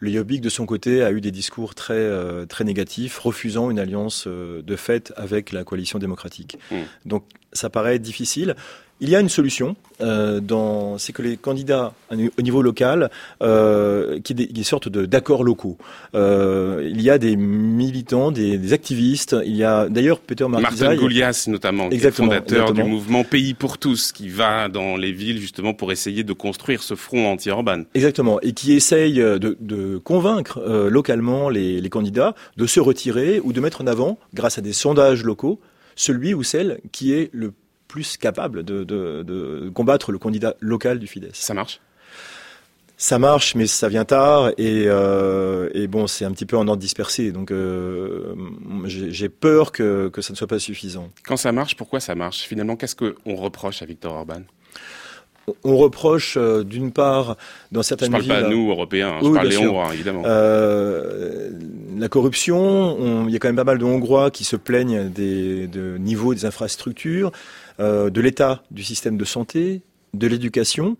Le 0.03 0.11
Jobbik, 0.11 0.41
de 0.41 0.49
son 0.49 0.65
côté, 0.65 1.01
a 1.01 1.13
eu 1.13 1.21
des 1.21 1.31
discours 1.31 1.75
très, 1.75 1.93
euh, 1.93 2.45
très 2.45 2.65
négatifs, 2.65 3.17
refusant 3.19 3.69
une 3.69 3.79
alliance 3.79 4.25
euh, 4.27 4.61
de 4.61 4.75
fait 4.75 5.13
avec 5.15 5.53
la 5.53 5.63
coalition 5.63 5.97
démocratique. 5.97 6.57
Mmh. 6.71 6.75
Donc, 7.05 7.23
ça 7.53 7.69
paraît 7.69 7.99
difficile. 7.99 8.57
Il 9.03 9.09
y 9.09 9.17
a 9.17 9.19
une 9.19 9.27
solution, 9.27 9.75
euh, 9.99 10.39
dans, 10.39 10.97
c'est 10.97 11.11
que 11.11 11.21
les 11.21 11.35
candidats 11.35 11.93
au 12.09 12.41
niveau 12.41 12.61
local, 12.61 13.11
euh, 13.41 14.21
qui 14.21 14.33
des, 14.33 14.45
des 14.45 14.63
sortes 14.63 14.87
de, 14.87 15.05
d'accords 15.05 15.43
locaux. 15.43 15.77
Euh, 16.15 16.89
il 16.89 17.01
y 17.01 17.09
a 17.09 17.17
des 17.17 17.35
militants, 17.35 18.31
des, 18.31 18.57
des 18.57 18.71
activistes. 18.71 19.35
Il 19.45 19.57
y 19.57 19.65
a 19.65 19.89
d'ailleurs 19.89 20.21
Peter 20.21 20.47
Martin 20.47 20.95
Goulias 20.95 21.47
notamment, 21.49 21.89
qui 21.89 21.97
est 21.97 22.11
fondateur 22.11 22.61
exactement. 22.61 22.85
du 22.85 22.89
mouvement 22.89 23.23
Pays 23.25 23.53
pour 23.53 23.77
tous, 23.77 24.13
qui 24.13 24.29
va 24.29 24.69
dans 24.69 24.95
les 24.95 25.11
villes 25.11 25.39
justement 25.39 25.73
pour 25.73 25.91
essayer 25.91 26.23
de 26.23 26.31
construire 26.31 26.81
ce 26.81 26.95
front 26.95 27.29
anti-urbain. 27.29 27.83
Exactement, 27.95 28.39
et 28.39 28.53
qui 28.53 28.71
essaye 28.71 29.15
de, 29.15 29.57
de 29.59 29.97
convaincre 29.97 30.61
localement 30.89 31.49
les, 31.49 31.81
les 31.81 31.89
candidats 31.89 32.35
de 32.55 32.65
se 32.65 32.79
retirer 32.79 33.41
ou 33.43 33.51
de 33.51 33.59
mettre 33.59 33.81
en 33.81 33.87
avant, 33.87 34.17
grâce 34.33 34.57
à 34.57 34.61
des 34.61 34.71
sondages 34.71 35.25
locaux, 35.25 35.59
celui 35.97 36.33
ou 36.33 36.43
celle 36.43 36.79
qui 36.93 37.11
est 37.11 37.29
le 37.33 37.51
plus 37.93 38.17
capable 38.17 38.63
de, 38.63 38.83
de, 38.83 39.21
de 39.21 39.69
combattre 39.69 40.11
le 40.11 40.17
candidat 40.17 40.55
local 40.61 40.97
du 40.97 41.05
Fidesz. 41.05 41.35
Ça 41.35 41.53
marche? 41.53 41.79
Ça 42.97 43.19
marche, 43.19 43.53
mais 43.53 43.67
ça 43.67 43.87
vient 43.87 44.03
tard 44.03 44.49
et, 44.57 44.85
euh, 44.87 45.69
et 45.75 45.85
bon, 45.85 46.07
c'est 46.07 46.25
un 46.25 46.31
petit 46.31 46.47
peu 46.47 46.57
en 46.57 46.67
ordre 46.67 46.81
dispersé. 46.81 47.31
Donc, 47.31 47.51
euh, 47.51 48.33
j'ai 48.87 49.29
peur 49.29 49.71
que, 49.71 50.09
que 50.09 50.23
ça 50.23 50.33
ne 50.33 50.37
soit 50.37 50.47
pas 50.47 50.57
suffisant. 50.57 51.11
Quand 51.23 51.37
ça 51.37 51.51
marche, 51.51 51.75
pourquoi 51.75 51.99
ça 51.99 52.15
marche? 52.15 52.41
Finalement, 52.41 52.75
qu'est-ce 52.77 52.95
qu'on 52.95 53.35
reproche 53.35 53.83
à 53.83 53.85
Viktor 53.85 54.11
Orban? 54.11 54.41
On 55.63 55.77
reproche 55.77 56.35
euh, 56.37 56.63
d'une 56.63 56.91
part 56.91 57.37
dans 57.71 57.83
certaines 57.83 58.11
villes. 58.11 58.23
Je 58.23 58.27
parle 58.27 58.39
villes, 58.39 58.49
pas 58.49 58.55
à 58.55 58.57
nous 58.57 58.69
Européens, 58.71 59.09
hein, 59.09 59.19
oui, 59.21 59.27
je 59.27 59.33
parle 59.33 59.49
des 59.49 59.57
Hongrois 59.57 59.93
évidemment. 59.93 60.23
La 60.23 62.09
corruption, 62.09 63.27
il 63.27 63.33
y 63.33 63.35
a 63.35 63.39
quand 63.39 63.49
même 63.49 63.55
pas 63.55 63.63
mal 63.65 63.77
de 63.77 63.85
Hongrois 63.85 64.31
qui 64.31 64.45
se 64.45 64.55
plaignent 64.55 65.09
des 65.09 65.67
de 65.67 65.97
niveau 65.99 66.33
des 66.33 66.45
infrastructures, 66.45 67.31
euh, 67.79 68.09
de 68.09 68.21
l'état 68.21 68.63
du 68.71 68.83
système 68.83 69.17
de 69.17 69.25
santé, 69.25 69.81
de 70.13 70.27
l'éducation. 70.27 70.97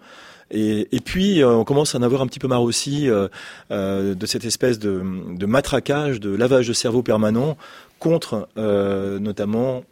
Et, 0.55 0.85
puis, 1.03 1.41
euh, 1.41 1.49
on 1.55 1.63
commence 1.63 1.95
à 1.95 1.97
en 1.97 2.03
avoir 2.03 2.21
un 2.21 2.27
petit 2.27 2.37
peu 2.37 2.47
marre 2.47 2.61
aussi 2.61 3.09
euh, 3.09 3.27
de 3.69 4.25
cette 4.27 4.45
espèce 4.45 4.77
de, 4.77 5.01
matraquage, 5.45 6.19
de 6.19 6.29
lavage 6.35 6.67
de 6.67 6.73
cerveau 6.73 7.01
permanent 7.01 7.57
contre 7.97 8.49
notamment 8.55 9.83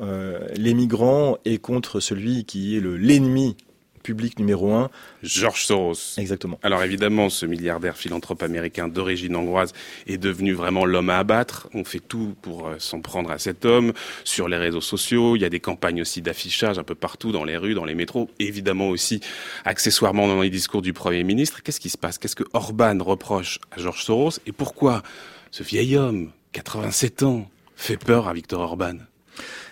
les 0.55 0.73
migrants 0.73 1.37
et 1.45 1.57
contre 1.57 1.99
celui 2.01 2.43
qui 2.43 2.75
est 2.75 2.81
l'ennemi 2.81 3.55
public 4.01 4.39
numéro 4.39 4.73
un. 4.73 4.89
George 5.23 5.65
Soros. 5.65 6.17
Exactement. 6.17 6.59
Alors 6.63 6.83
évidemment, 6.83 7.29
ce 7.29 7.45
milliardaire 7.45 7.97
philanthrope 7.97 8.43
américain 8.43 8.87
d'origine 8.87 9.35
hongroise 9.35 9.73
est 10.07 10.17
devenu 10.17 10.53
vraiment 10.53 10.85
l'homme 10.85 11.09
à 11.09 11.19
abattre. 11.19 11.69
On 11.73 11.83
fait 11.83 11.99
tout 11.99 12.35
pour 12.41 12.67
euh, 12.67 12.75
s'en 12.79 13.01
prendre 13.01 13.31
à 13.31 13.39
cet 13.39 13.65
homme. 13.65 13.93
Sur 14.23 14.47
les 14.47 14.57
réseaux 14.57 14.81
sociaux, 14.81 15.35
il 15.35 15.41
y 15.41 15.45
a 15.45 15.49
des 15.49 15.59
campagnes 15.59 16.01
aussi 16.01 16.21
d'affichage 16.21 16.79
un 16.79 16.83
peu 16.83 16.95
partout, 16.95 17.31
dans 17.31 17.43
les 17.43 17.57
rues, 17.57 17.73
dans 17.73 17.85
les 17.85 17.95
métros, 17.95 18.29
évidemment 18.39 18.89
aussi 18.89 19.21
accessoirement 19.65 20.27
dans 20.27 20.41
les 20.41 20.49
discours 20.49 20.81
du 20.81 20.93
Premier 20.93 21.23
ministre. 21.23 21.63
Qu'est-ce 21.63 21.79
qui 21.79 21.89
se 21.89 21.97
passe? 21.97 22.17
Qu'est-ce 22.17 22.35
que 22.35 22.43
Orban 22.53 22.97
reproche 22.99 23.59
à 23.71 23.79
George 23.79 24.03
Soros? 24.03 24.39
Et 24.45 24.51
pourquoi 24.51 25.03
ce 25.51 25.63
vieil 25.63 25.97
homme, 25.97 26.31
87 26.53 27.23
ans, 27.23 27.49
fait 27.75 27.97
peur 27.97 28.27
à 28.27 28.33
Viktor 28.33 28.61
Orban? 28.61 28.97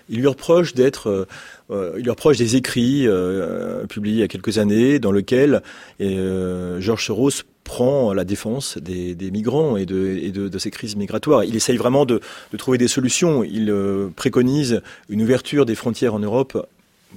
Il 0.09 0.19
lui 0.19 0.27
reproche 0.27 0.73
d'être, 0.73 1.07
euh, 1.07 1.27
euh, 1.71 1.97
il 1.99 2.09
reproche 2.09 2.37
des 2.37 2.55
écrits 2.55 3.07
euh, 3.07 3.85
publiés 3.85 4.17
il 4.17 4.19
y 4.21 4.23
a 4.23 4.27
quelques 4.27 4.57
années 4.57 4.99
dans 4.99 5.11
lesquels 5.11 5.61
Georges 5.99 7.05
Soros 7.05 7.43
prend 7.63 8.13
la 8.13 8.25
défense 8.25 8.77
des, 8.79 9.15
migrants 9.31 9.77
et, 9.77 9.85
de, 9.85 10.57
ces 10.57 10.71
crises 10.71 10.95
migratoires. 10.95 11.43
Il 11.43 11.55
essaye 11.55 11.77
vraiment 11.77 12.05
de, 12.05 12.19
de 12.51 12.57
trouver 12.57 12.77
des 12.79 12.87
solutions. 12.87 13.43
Il 13.43 13.71
préconise 14.15 14.81
une 15.09 15.21
ouverture 15.21 15.65
des 15.65 15.75
frontières 15.75 16.15
en 16.15 16.19
Europe 16.19 16.67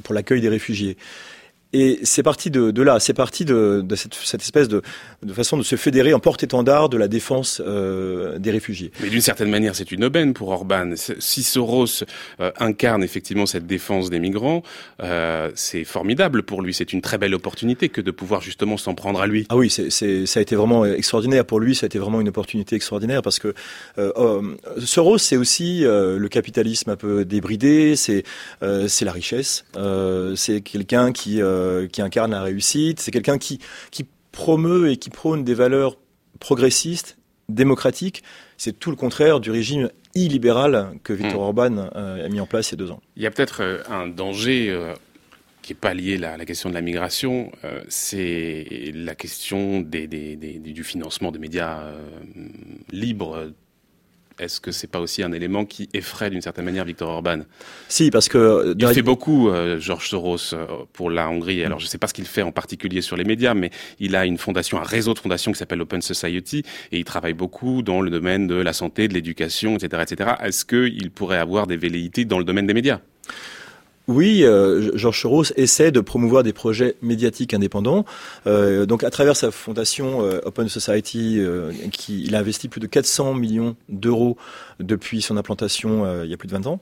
pour 0.02 0.14
l'accueil 0.14 0.40
des 0.40 0.48
réfugiés. 0.48 0.96
Et 1.72 2.00
c'est 2.02 2.22
parti 2.22 2.50
de, 2.50 2.70
de, 2.70 2.82
là, 2.82 3.00
c'est 3.00 3.14
parti 3.14 3.44
de, 3.44 3.82
de 3.84 3.96
cette, 3.96 4.14
cette, 4.14 4.42
espèce 4.42 4.68
de, 4.68 4.82
de, 5.22 5.32
façon 5.32 5.56
de 5.56 5.62
se 5.62 5.76
fédérer 5.76 6.12
en 6.12 6.20
porte-étendard 6.20 6.88
de 6.88 6.98
la 6.98 7.08
défense 7.08 7.62
euh, 7.64 8.38
des 8.38 8.50
réfugiés. 8.50 8.90
Mais 9.00 9.08
d'une 9.08 9.20
certaine 9.20 9.48
manière, 9.48 9.74
c'est 9.74 9.90
une 9.90 10.04
aubaine 10.04 10.34
pour 10.34 10.50
Orban. 10.50 10.92
Si 10.96 11.42
Soros 11.42 12.04
euh, 12.40 12.50
incarne 12.58 13.02
effectivement 13.02 13.46
cette 13.46 13.66
défense 13.66 14.10
des 14.10 14.18
migrants, 14.18 14.62
euh, 15.02 15.50
c'est 15.54 15.84
formidable 15.84 16.42
pour 16.42 16.62
lui. 16.62 16.74
C'est 16.74 16.92
une 16.92 17.00
très 17.00 17.16
belle 17.16 17.34
opportunité 17.34 17.88
que 17.88 18.00
de 18.00 18.10
pouvoir 18.10 18.42
justement 18.42 18.76
s'en 18.76 18.94
prendre 18.94 19.20
à 19.20 19.26
lui. 19.26 19.46
Ah 19.48 19.56
oui, 19.56 19.70
c'est, 19.70 19.90
ça 20.26 20.40
a 20.40 20.42
été 20.42 20.56
vraiment 20.56 20.84
extraordinaire 20.84 21.44
pour 21.44 21.60
lui. 21.60 21.74
Ça 21.74 21.84
a 21.84 21.88
été 21.88 21.98
vraiment 21.98 22.20
une 22.20 22.28
opportunité 22.28 22.76
extraordinaire 22.76 23.22
parce 23.22 23.38
que 23.38 23.54
euh, 23.98 24.12
oh, 24.16 24.42
Soros, 24.84 25.18
c'est 25.18 25.36
aussi 25.36 25.84
euh, 25.84 26.18
le 26.18 26.28
capitalisme 26.28 26.90
un 26.90 26.96
peu 26.96 27.24
débridé. 27.24 27.96
C'est 27.96 28.24
c'est 28.86 29.04
la 29.04 29.12
richesse. 29.12 29.64
c'est 30.36 30.60
quelqu'un 30.60 31.12
qui 31.12 31.40
euh, 31.61 31.61
qui 31.92 32.02
incarne 32.02 32.30
la 32.32 32.42
réussite. 32.42 33.00
C'est 33.00 33.10
quelqu'un 33.10 33.38
qui, 33.38 33.58
qui 33.90 34.06
promeut 34.30 34.90
et 34.90 34.96
qui 34.96 35.10
prône 35.10 35.44
des 35.44 35.54
valeurs 35.54 35.96
progressistes, 36.40 37.18
démocratiques. 37.48 38.22
C'est 38.56 38.78
tout 38.78 38.90
le 38.90 38.96
contraire 38.96 39.40
du 39.40 39.50
régime 39.50 39.90
illibéral 40.14 40.94
que 41.04 41.12
Viktor 41.12 41.40
hmm. 41.40 41.44
Orban 41.44 41.90
euh, 41.94 42.26
a 42.26 42.28
mis 42.28 42.40
en 42.40 42.46
place 42.46 42.70
il 42.70 42.72
y 42.72 42.74
a 42.74 42.78
deux 42.84 42.90
ans. 42.90 43.00
Il 43.16 43.22
y 43.22 43.26
a 43.26 43.30
peut-être 43.30 43.62
euh, 43.62 43.82
un 43.88 44.06
danger 44.06 44.76
qui 45.62 45.72
n'est 45.72 45.78
pas 45.78 45.94
lié 45.94 46.22
à 46.24 46.36
la 46.36 46.44
question 46.44 46.70
de 46.70 46.74
la 46.74 46.80
migration, 46.80 47.52
c'est 47.88 48.90
la 48.94 49.14
question 49.14 49.80
des, 49.80 50.08
du 50.08 50.82
financement 50.82 51.30
des 51.30 51.38
médias 51.38 51.84
libres 52.90 53.52
est-ce 54.38 54.60
que 54.60 54.72
c'est 54.72 54.86
pas 54.86 55.00
aussi 55.00 55.22
un 55.22 55.32
élément 55.32 55.64
qui 55.64 55.88
effraie 55.92 56.30
d'une 56.30 56.42
certaine 56.42 56.64
manière 56.64 56.84
Viktor 56.84 57.08
Orban? 57.08 57.40
Si, 57.88 58.10
parce 58.10 58.28
que 58.28 58.38
euh, 58.38 58.74
il 58.78 58.86
fait 58.88 59.02
beaucoup 59.02 59.48
euh, 59.48 59.78
Georges 59.78 60.08
Soros 60.08 60.54
euh, 60.54 60.66
pour 60.92 61.10
la 61.10 61.28
Hongrie. 61.28 61.64
Alors 61.64 61.78
je 61.78 61.84
ne 61.84 61.88
sais 61.88 61.98
pas 61.98 62.06
ce 62.06 62.14
qu'il 62.14 62.26
fait 62.26 62.42
en 62.42 62.52
particulier 62.52 63.00
sur 63.00 63.16
les 63.16 63.24
médias, 63.24 63.54
mais 63.54 63.70
il 63.98 64.16
a 64.16 64.26
une 64.26 64.38
fondation, 64.38 64.78
un 64.78 64.84
réseau 64.84 65.14
de 65.14 65.18
fondations 65.18 65.52
qui 65.52 65.58
s'appelle 65.58 65.80
Open 65.80 66.02
Society, 66.02 66.64
et 66.90 66.98
il 66.98 67.04
travaille 67.04 67.34
beaucoup 67.34 67.82
dans 67.82 68.00
le 68.00 68.10
domaine 68.10 68.46
de 68.46 68.54
la 68.54 68.72
santé, 68.72 69.08
de 69.08 69.14
l'éducation, 69.14 69.76
etc., 69.76 70.02
etc. 70.10 70.30
Est-ce 70.42 70.64
qu'il 70.64 71.10
pourrait 71.10 71.38
avoir 71.38 71.66
des 71.66 71.76
velléités 71.76 72.24
dans 72.24 72.38
le 72.38 72.44
domaine 72.44 72.66
des 72.66 72.74
médias? 72.74 73.00
Oui, 74.12 74.44
euh, 74.44 74.96
Georges 74.96 75.20
Soros 75.20 75.44
essaie 75.56 75.90
de 75.90 76.00
promouvoir 76.00 76.42
des 76.42 76.52
projets 76.52 76.96
médiatiques 77.02 77.54
indépendants. 77.54 78.04
Euh, 78.46 78.86
donc, 78.86 79.04
à 79.04 79.10
travers 79.10 79.36
sa 79.36 79.50
fondation 79.50 80.22
euh, 80.22 80.40
Open 80.44 80.68
Society, 80.68 81.40
qui, 81.92 82.24
il 82.24 82.34
a 82.34 82.38
investi 82.38 82.68
plus 82.68 82.80
de 82.80 82.86
400 82.86 83.34
millions 83.34 83.76
d'euros 83.88 84.36
depuis 84.80 85.22
son 85.22 85.36
implantation 85.36 86.22
il 86.24 86.30
y 86.30 86.34
a 86.34 86.36
plus 86.36 86.48
de 86.48 86.52
20 86.52 86.66
ans. 86.66 86.80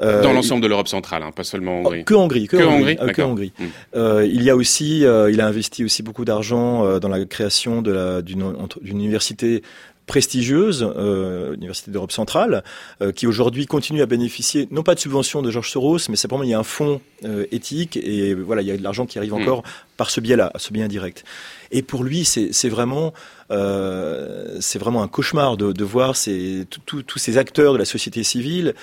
Dans 0.00 0.32
l'ensemble 0.32 0.62
de 0.62 0.66
l'Europe 0.66 0.88
centrale, 0.88 1.22
hein, 1.22 1.32
pas 1.34 1.44
seulement 1.44 1.80
en 1.80 1.84
Hongrie. 1.84 2.04
Que 2.04 2.14
Hongrie, 2.14 2.46
que, 2.46 2.56
Hongrie. 2.56 2.96
que 2.96 3.22
Hongrie. 3.22 3.52
Il 3.94 4.42
y 4.42 4.50
a 4.50 4.56
aussi, 4.56 5.00
il 5.00 5.40
a 5.40 5.46
investi 5.46 5.84
aussi 5.84 6.02
beaucoup 6.02 6.24
d'argent 6.24 6.98
dans 6.98 7.08
la 7.08 7.24
création 7.24 7.82
d'une 7.82 8.54
université 8.84 9.62
prestigieuse, 10.06 10.86
euh, 10.96 11.54
Université 11.54 11.90
d'Europe 11.90 12.12
centrale, 12.12 12.64
euh, 13.00 13.12
qui 13.12 13.26
aujourd'hui 13.26 13.66
continue 13.66 14.02
à 14.02 14.06
bénéficier, 14.06 14.68
non 14.70 14.82
pas 14.82 14.94
de 14.94 15.00
subventions 15.00 15.42
de 15.42 15.50
Georges 15.50 15.70
Soros, 15.70 15.98
mais 16.08 16.16
simplement 16.16 16.42
il 16.42 16.50
y 16.50 16.54
a 16.54 16.58
un 16.58 16.64
fonds 16.64 17.00
euh, 17.24 17.46
éthique 17.52 17.96
et 17.96 18.34
voilà, 18.34 18.62
il 18.62 18.68
y 18.68 18.70
a 18.70 18.76
de 18.76 18.82
l'argent 18.82 19.06
qui 19.06 19.18
arrive 19.18 19.32
mm. 19.32 19.42
encore 19.42 19.62
par 19.96 20.10
ce 20.10 20.20
biais-là, 20.20 20.52
ce 20.56 20.72
biais 20.72 20.82
indirect. 20.82 21.24
Et 21.70 21.82
pour 21.82 22.04
lui, 22.04 22.24
c'est 22.24 22.68
vraiment, 22.68 23.14
euh, 23.50 24.58
c'est 24.60 24.78
vraiment 24.78 25.02
un 25.02 25.08
cauchemar 25.08 25.56
de, 25.56 25.72
de 25.72 25.84
voir 25.84 26.16
ces, 26.16 26.66
tous 26.84 27.18
ces 27.18 27.38
acteurs 27.38 27.72
de 27.72 27.78
la 27.78 27.84
société 27.84 28.22
civile 28.24 28.74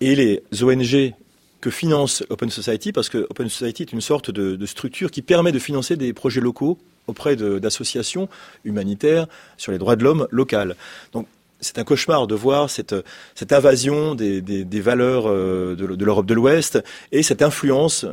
et 0.00 0.14
les 0.14 0.42
ONG 0.62 1.12
que 1.60 1.70
finance 1.70 2.22
Open 2.30 2.50
Society, 2.50 2.92
parce 2.92 3.08
que 3.08 3.26
Open 3.30 3.48
Society 3.48 3.82
est 3.82 3.92
une 3.92 4.00
sorte 4.00 4.30
de, 4.30 4.54
de 4.54 4.66
structure 4.66 5.10
qui 5.10 5.22
permet 5.22 5.50
de 5.50 5.58
financer 5.58 5.96
des 5.96 6.12
projets 6.12 6.40
locaux 6.40 6.78
auprès 7.08 7.34
d'associations 7.34 8.28
humanitaires 8.64 9.26
sur 9.56 9.72
les 9.72 9.78
droits 9.78 9.96
de 9.96 10.04
l'homme 10.04 10.28
locales. 10.30 10.76
Donc 11.12 11.26
c'est 11.60 11.78
un 11.78 11.84
cauchemar 11.84 12.28
de 12.28 12.36
voir 12.36 12.70
cette, 12.70 12.94
cette 13.34 13.52
invasion 13.52 14.14
des, 14.14 14.40
des, 14.40 14.64
des 14.64 14.80
valeurs 14.80 15.24
euh, 15.26 15.74
de, 15.74 16.04
l'Europe 16.04 16.26
de 16.26 16.34
l'Ouest 16.34 16.78
et 17.10 17.24
cette 17.24 17.42
influence 17.42 18.06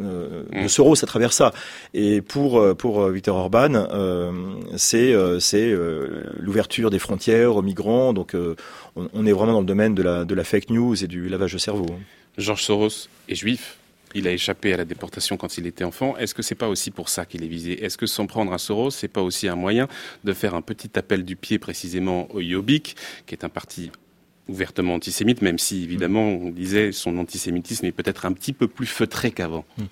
euh, 0.00 0.44
de 0.52 0.64
mm. 0.64 0.68
Soros 0.68 1.02
à 1.02 1.06
travers 1.06 1.32
ça. 1.32 1.52
Et 1.94 2.22
pour 2.22 2.58
euh, 2.58 2.74
pour 2.74 3.06
Viktor 3.08 3.36
Orban, 3.36 3.74
euh, 3.74 4.32
c'est 4.76 5.14
c'est 5.40 5.74
l'ouverture 6.38 6.90
des 6.90 6.98
frontières 6.98 7.56
aux 7.56 7.62
migrants. 7.62 8.12
Donc 8.12 8.34
on, 8.96 9.08
on, 9.12 9.26
est 9.26 9.32
vraiment 9.32 9.52
dans 9.52 9.60
le 9.60 9.66
domaine 9.66 9.94
de 9.94 10.02
la 10.02 10.24
de 10.24 10.34
la 10.34 10.44
fake 10.44 10.70
news 10.70 11.02
et 11.02 11.06
du 11.06 11.28
lavage 11.28 11.52
de 11.52 11.58
cerveau. 11.58 11.86
Georges 12.38 12.62
Soros 12.62 13.08
est 13.28 13.34
juif 13.34 13.78
il 14.14 14.28
a 14.28 14.32
échappé 14.32 14.72
à 14.72 14.76
la 14.76 14.84
déportation 14.84 15.36
quand 15.36 15.58
il 15.58 15.66
était 15.66 15.84
enfant. 15.84 16.16
Est-ce 16.16 16.34
que 16.34 16.42
c'est 16.42 16.54
pas 16.54 16.68
aussi 16.68 16.90
pour 16.90 17.08
ça 17.08 17.24
qu'il 17.26 17.44
est 17.44 17.48
visé? 17.48 17.84
Est-ce 17.84 17.98
que 17.98 18.06
s'en 18.06 18.26
prendre 18.26 18.52
à 18.52 18.58
Soros, 18.58 18.90
c'est 18.90 19.08
pas 19.08 19.22
aussi 19.22 19.48
un 19.48 19.56
moyen 19.56 19.88
de 20.24 20.32
faire 20.32 20.54
un 20.54 20.62
petit 20.62 20.90
appel 20.98 21.24
du 21.24 21.36
pied 21.36 21.58
précisément 21.58 22.28
au 22.34 22.40
Jobbik, 22.40 22.96
qui 23.26 23.34
est 23.34 23.44
un 23.44 23.48
parti 23.48 23.90
ouvertement 24.48 24.94
antisémite, 24.94 25.40
même 25.40 25.58
si 25.58 25.84
évidemment 25.84 26.26
on 26.26 26.50
disait 26.50 26.90
son 26.92 27.16
antisémitisme 27.18 27.86
est 27.86 27.92
peut-être 27.92 28.26
un 28.26 28.32
petit 28.32 28.52
peu 28.52 28.66
plus 28.66 28.86
feutré 28.86 29.30
qu'avant? 29.30 29.64
Hmm. 29.78 29.84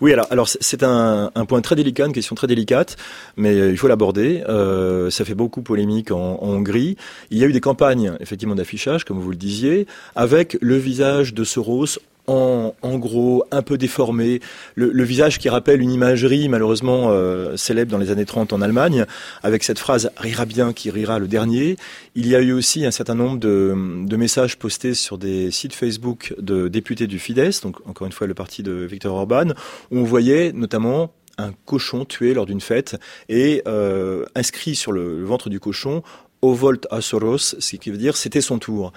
Oui, 0.00 0.12
alors, 0.12 0.48
c'est 0.48 0.82
un, 0.82 1.30
point 1.48 1.60
très 1.60 1.76
délicat, 1.76 2.06
une 2.06 2.12
question 2.12 2.34
très 2.34 2.46
délicate, 2.46 2.96
mais 3.36 3.54
euh, 3.54 3.70
il 3.70 3.78
faut 3.78 3.88
l'aborder. 3.88 4.44
Euh, 4.48 5.10
ça 5.10 5.24
fait 5.24 5.34
beaucoup 5.34 5.62
polémique 5.62 6.10
en, 6.10 6.38
Hongrie. 6.42 6.96
Il 7.30 7.38
y 7.38 7.44
a 7.44 7.46
eu 7.46 7.52
des 7.52 7.60
campagnes 7.60 8.12
effectivement 8.20 8.54
d'affichage, 8.54 9.04
comme 9.04 9.18
vous 9.18 9.30
le 9.30 9.36
disiez, 9.36 9.86
avec 10.14 10.56
le 10.60 10.76
visage 10.76 11.34
de 11.34 11.44
Soros 11.44 11.98
en, 12.26 12.74
en, 12.82 12.98
gros, 12.98 13.44
un 13.50 13.62
peu 13.62 13.78
déformé, 13.78 14.40
le, 14.74 14.90
le, 14.90 15.04
visage 15.04 15.38
qui 15.38 15.48
rappelle 15.48 15.80
une 15.80 15.90
imagerie 15.90 16.48
malheureusement 16.48 17.10
euh, 17.10 17.56
célèbre 17.56 17.90
dans 17.90 17.98
les 17.98 18.10
années 18.10 18.24
30 18.24 18.52
en 18.52 18.60
Allemagne, 18.60 19.06
avec 19.42 19.62
cette 19.64 19.78
phrase 19.78 20.10
«rira 20.16 20.44
bien 20.44 20.72
qui 20.72 20.90
rira 20.90 21.18
le 21.18 21.28
dernier». 21.28 21.76
Il 22.14 22.26
y 22.26 22.34
a 22.34 22.40
eu 22.40 22.52
aussi 22.52 22.84
un 22.84 22.90
certain 22.90 23.14
nombre 23.14 23.38
de, 23.38 23.74
de, 24.06 24.16
messages 24.16 24.58
postés 24.58 24.94
sur 24.94 25.18
des 25.18 25.50
sites 25.50 25.74
Facebook 25.74 26.34
de 26.38 26.68
députés 26.68 27.06
du 27.06 27.18
Fidesz, 27.18 27.60
donc 27.62 27.76
encore 27.86 28.06
une 28.06 28.12
fois 28.12 28.26
le 28.26 28.34
parti 28.34 28.62
de 28.62 28.72
Viktor 28.72 29.14
Orban, 29.14 29.50
où 29.90 29.98
on 29.98 30.04
voyait 30.04 30.52
notamment 30.52 31.12
un 31.38 31.52
cochon 31.66 32.04
tué 32.04 32.34
lors 32.34 32.46
d'une 32.46 32.60
fête 32.60 32.96
et 33.28 33.62
euh, 33.68 34.24
inscrit 34.34 34.74
sur 34.74 34.92
le, 34.92 35.20
le 35.20 35.24
ventre 35.24 35.50
du 35.50 35.60
cochon 35.60 36.02
«Au 36.42 36.54
volt 36.54 36.86
a 36.90 37.00
Soros», 37.00 37.38
ce 37.58 37.76
qui 37.76 37.90
veut 37.90 37.98
dire 37.98 38.16
«c'était 38.18 38.40
son 38.40 38.58
tour». 38.58 38.92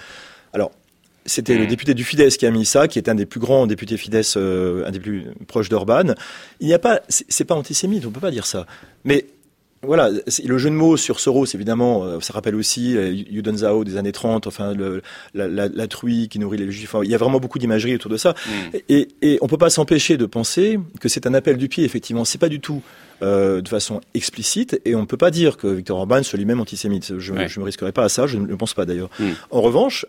Alors, 0.53 0.71
c'était 1.29 1.57
le 1.57 1.63
mm. 1.63 1.67
député 1.67 1.93
du 1.93 2.03
Fidesz 2.03 2.37
qui 2.37 2.45
a 2.45 2.51
mis 2.51 2.65
ça, 2.65 2.87
qui 2.87 2.99
est 2.99 3.07
un 3.07 3.15
des 3.15 3.25
plus 3.25 3.39
grands 3.39 3.67
députés 3.67 3.97
Fidesz, 3.97 4.35
euh, 4.35 4.85
un 4.85 4.91
des 4.91 4.99
plus 4.99 5.25
proches 5.47 5.69
d'Orban. 5.69 6.15
Il 6.59 6.67
n'y 6.67 6.73
a 6.73 6.79
pas, 6.79 7.01
c'est 7.07 7.45
pas 7.45 7.55
antisémite, 7.55 8.05
on 8.05 8.11
peut 8.11 8.19
pas 8.19 8.31
dire 8.31 8.45
ça. 8.45 8.65
Mais 9.05 9.25
voilà, 9.81 10.09
le 10.09 10.57
jeu 10.57 10.69
de 10.69 10.75
mots 10.75 10.97
sur 10.97 11.21
Soros, 11.21 11.45
évidemment, 11.53 12.03
euh, 12.03 12.19
ça 12.19 12.33
rappelle 12.33 12.55
aussi 12.55 12.97
euh, 12.97 13.55
Zhao 13.55 13.85
des 13.85 13.95
années 13.95 14.11
30, 14.11 14.47
enfin 14.47 14.73
le, 14.73 15.01
la, 15.33 15.47
la, 15.47 15.69
la, 15.69 15.87
truie 15.87 16.27
qui 16.27 16.37
nourrit 16.37 16.57
les 16.57 16.69
juifs. 16.69 16.93
il 17.01 17.09
y 17.09 17.15
a 17.15 17.17
vraiment 17.17 17.39
beaucoup 17.39 17.59
d'imagerie 17.59 17.95
autour 17.95 18.11
de 18.11 18.17
ça. 18.17 18.31
Mm. 18.31 18.77
Et, 18.89 19.07
et 19.21 19.37
on 19.41 19.47
peut 19.47 19.57
pas 19.57 19.69
s'empêcher 19.69 20.17
de 20.17 20.25
penser 20.25 20.79
que 20.99 21.07
c'est 21.07 21.25
un 21.27 21.33
appel 21.33 21.55
du 21.55 21.69
pied, 21.69 21.85
effectivement. 21.85 22.25
C'est 22.25 22.39
pas 22.39 22.49
du 22.49 22.59
tout 22.59 22.81
de 23.21 23.67
façon 23.67 24.01
explicite, 24.13 24.79
et 24.85 24.95
on 24.95 25.01
ne 25.01 25.05
peut 25.05 25.17
pas 25.17 25.31
dire 25.31 25.57
que 25.57 25.67
Victor 25.67 25.97
Orban 25.97 26.23
soit 26.23 26.37
lui-même 26.37 26.59
antisémite. 26.59 27.17
Je 27.17 27.33
ne 27.33 27.59
me 27.59 27.63
risquerai 27.63 27.91
pas 27.91 28.03
à 28.03 28.09
ça, 28.09 28.27
je 28.27 28.37
ne 28.37 28.45
le 28.45 28.57
pense 28.57 28.73
pas 28.73 28.85
d'ailleurs. 28.85 29.09
Hmm. 29.19 29.31
En 29.51 29.61
revanche, 29.61 30.05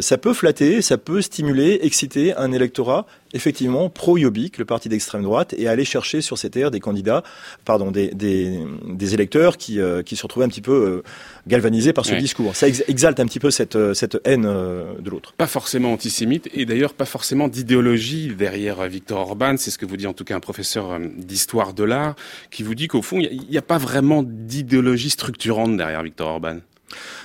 ça 0.00 0.18
peut 0.18 0.34
flatter, 0.34 0.82
ça 0.82 0.98
peut 0.98 1.22
stimuler, 1.22 1.80
exciter 1.82 2.34
un 2.34 2.52
électorat 2.52 3.06
effectivement 3.32 3.88
pro-Yobic, 3.88 4.58
le 4.58 4.64
parti 4.64 4.88
d'extrême 4.88 5.22
droite, 5.22 5.54
et 5.56 5.68
aller 5.68 5.84
chercher 5.84 6.20
sur 6.20 6.36
ces 6.36 6.50
terres 6.50 6.70
des 6.70 6.80
candidats, 6.80 7.22
pardon, 7.64 7.90
des, 7.90 8.10
des, 8.12 9.14
électeurs 9.14 9.56
qui, 9.56 9.78
qui 10.04 10.16
se 10.16 10.22
retrouvaient 10.22 10.46
un 10.46 10.48
petit 10.48 10.60
peu 10.60 11.02
galvanisés 11.46 11.92
par 11.92 12.04
ce 12.04 12.14
discours. 12.14 12.56
Ça 12.56 12.66
exalte 12.68 13.20
un 13.20 13.26
petit 13.26 13.40
peu 13.40 13.50
cette, 13.50 13.94
cette 13.94 14.18
haine 14.24 14.42
de 14.42 15.10
l'autre. 15.10 15.34
Pas 15.34 15.46
forcément 15.46 15.92
antisémite, 15.92 16.48
et 16.54 16.64
d'ailleurs 16.64 16.94
pas 16.94 17.04
forcément 17.04 17.48
d'idéologie 17.48 18.34
derrière 18.36 18.86
Victor 18.88 19.20
Orban. 19.20 19.56
C'est 19.56 19.70
ce 19.70 19.78
que 19.78 19.86
vous 19.86 19.96
dit 19.96 20.06
en 20.06 20.12
tout 20.12 20.24
cas 20.24 20.36
un 20.36 20.40
professeur 20.40 20.98
d'histoire 21.00 21.74
de 21.74 21.84
l'art, 21.84 22.16
qui 22.50 22.62
vous 22.62 22.74
dit 22.74 22.88
qu'au 22.88 23.02
fond, 23.02 23.18
il 23.20 23.46
n'y 23.50 23.58
a, 23.58 23.62
pas 23.62 23.78
vraiment 23.78 24.22
d'idéologie 24.24 25.10
structurante 25.10 25.76
derrière 25.76 26.02
Victor 26.02 26.28
Orban. 26.28 26.58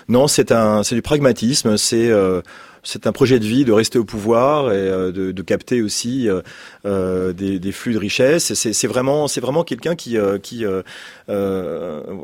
Non, 0.07 0.27
c'est 0.27 0.51
un, 0.51 0.83
c'est 0.83 0.95
du 0.95 1.01
pragmatisme. 1.01 1.77
C'est 1.77 2.11
c'est 2.85 3.07
un 3.07 3.11
projet 3.11 3.39
de 3.39 3.45
vie 3.45 3.65
de 3.65 3.71
rester 3.73 3.97
au 3.99 4.05
pouvoir 4.05 4.71
et 4.71 4.75
euh, 4.77 5.11
de, 5.11 5.41
capter 5.41 5.81
aussi 5.81 6.29
euh, 6.29 6.41
euh 6.85 7.33
des, 7.33 7.71
flux 7.71 7.93
de 7.93 7.97
richesse. 7.97 8.53
C'est 8.53 8.87
vraiment, 8.87 9.27
c'est 9.27 9.41
vraiment 9.41 9.63
quelqu'un 9.63 9.95
qui, 9.95 10.17
euh, 10.17 10.83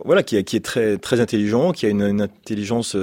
voilà, 0.06 0.24
qui, 0.24 0.38
est 0.38 0.64
très, 0.64 0.98
très 0.98 1.20
intelligent, 1.20 1.72
qui 1.72 1.88
a 1.88 1.90
une 1.90 2.22
intelligence 2.22 2.96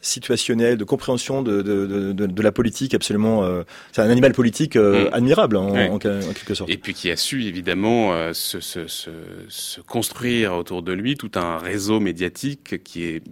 situationnel, 0.00 0.76
de 0.76 0.84
compréhension 0.84 1.42
de, 1.42 1.60
de, 1.62 2.12
de, 2.12 2.26
de 2.26 2.42
la 2.42 2.52
politique 2.52 2.94
absolument. 2.94 3.44
Euh, 3.44 3.64
c'est 3.92 4.00
un 4.00 4.10
animal 4.10 4.32
politique 4.32 4.76
euh, 4.76 5.10
mm. 5.10 5.14
admirable 5.14 5.56
en, 5.56 5.74
en, 5.74 5.98
quelque 5.98 6.54
sorte. 6.54 6.70
Et 6.70 6.76
puis 6.76 6.94
qui 6.94 7.10
a 7.10 7.16
su 7.16 7.44
évidemment 7.44 8.12
euh, 8.12 8.32
se, 8.32 8.60
se, 8.60 8.86
se, 8.86 9.10
se, 9.48 9.80
construire 9.80 10.54
autour 10.54 10.82
de 10.82 10.92
lui 10.92 11.16
tout 11.16 11.32
un 11.34 11.58
réseau 11.58 11.98
médiatique 11.98 12.82
qui 12.84 13.04
est 13.04 13.22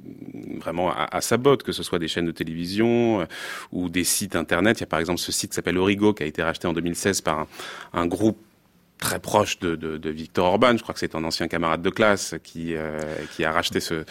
vraiment 0.61 0.91
à, 0.91 1.07
à, 1.13 1.21
sa 1.21 1.37
botte, 1.37 1.63
que 1.63 1.73
ce 1.73 1.83
soit 1.83 2.01
des 2.01 2.09
chaînes 2.09 2.27
de 2.27 2.33
télévision 2.33 3.27
ou 3.71 3.89
des 3.89 4.05
sites 4.05 4.35
internet. 4.35 4.79
Il 4.79 4.81
y 4.81 4.85
a 4.85 4.89
par 4.89 4.99
exemple 5.01 5.21
ce 5.21 5.31
site 5.31 5.51
qui 5.51 5.55
s'appelle 5.55 5.79
Origo 5.79 6.15
qui 6.15 6.25
a 6.25 6.27
été 6.27 6.43
racheté 6.43 6.67
en 6.67 6.73
2016 6.73 7.21
par 7.21 7.41
un, 7.41 7.47
un 7.93 8.07
groupe 8.07 8.39
très 8.99 9.19
proche 9.19 9.59
de, 9.59 9.77
de, 9.77 9.99
de, 9.99 10.11
Victor 10.11 10.47
Orban. 10.47 10.77
Je 10.77 10.83
crois 10.83 10.95
que 10.95 11.01
c'est 11.01 11.15
un 11.15 11.25
ancien 11.25 11.49
camarade 11.49 11.83
de 11.83 11.91
classe 11.91 12.35
qui, 12.43 12.75
euh, 12.75 13.01
qui 13.35 13.45
a 13.45 13.53
racheté 13.53 13.81
ce, 13.81 14.05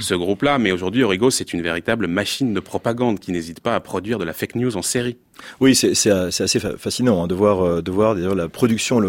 ce 0.00 0.14
groupe-là. 0.14 0.58
Mais 0.58 0.72
aujourd'hui, 0.72 1.02
Origo, 1.02 1.30
c'est 1.30 1.52
une 1.52 1.62
véritable 1.62 2.06
machine 2.06 2.54
de 2.54 2.60
propagande 2.60 3.20
qui 3.20 3.32
n'hésite 3.32 3.60
pas 3.60 3.74
à 3.74 3.80
produire 3.80 4.18
de 4.18 4.24
la 4.24 4.32
fake 4.32 4.54
news 4.54 4.76
en 4.76 4.82
série. 4.82 5.18
Oui, 5.60 5.74
c'est 5.74 6.10
assez 6.10 6.60
fascinant 6.78 7.24
hein, 7.24 7.26
de 7.26 7.34
voir, 7.34 7.64
euh, 7.64 8.34
la 8.34 8.48
production 8.48 9.00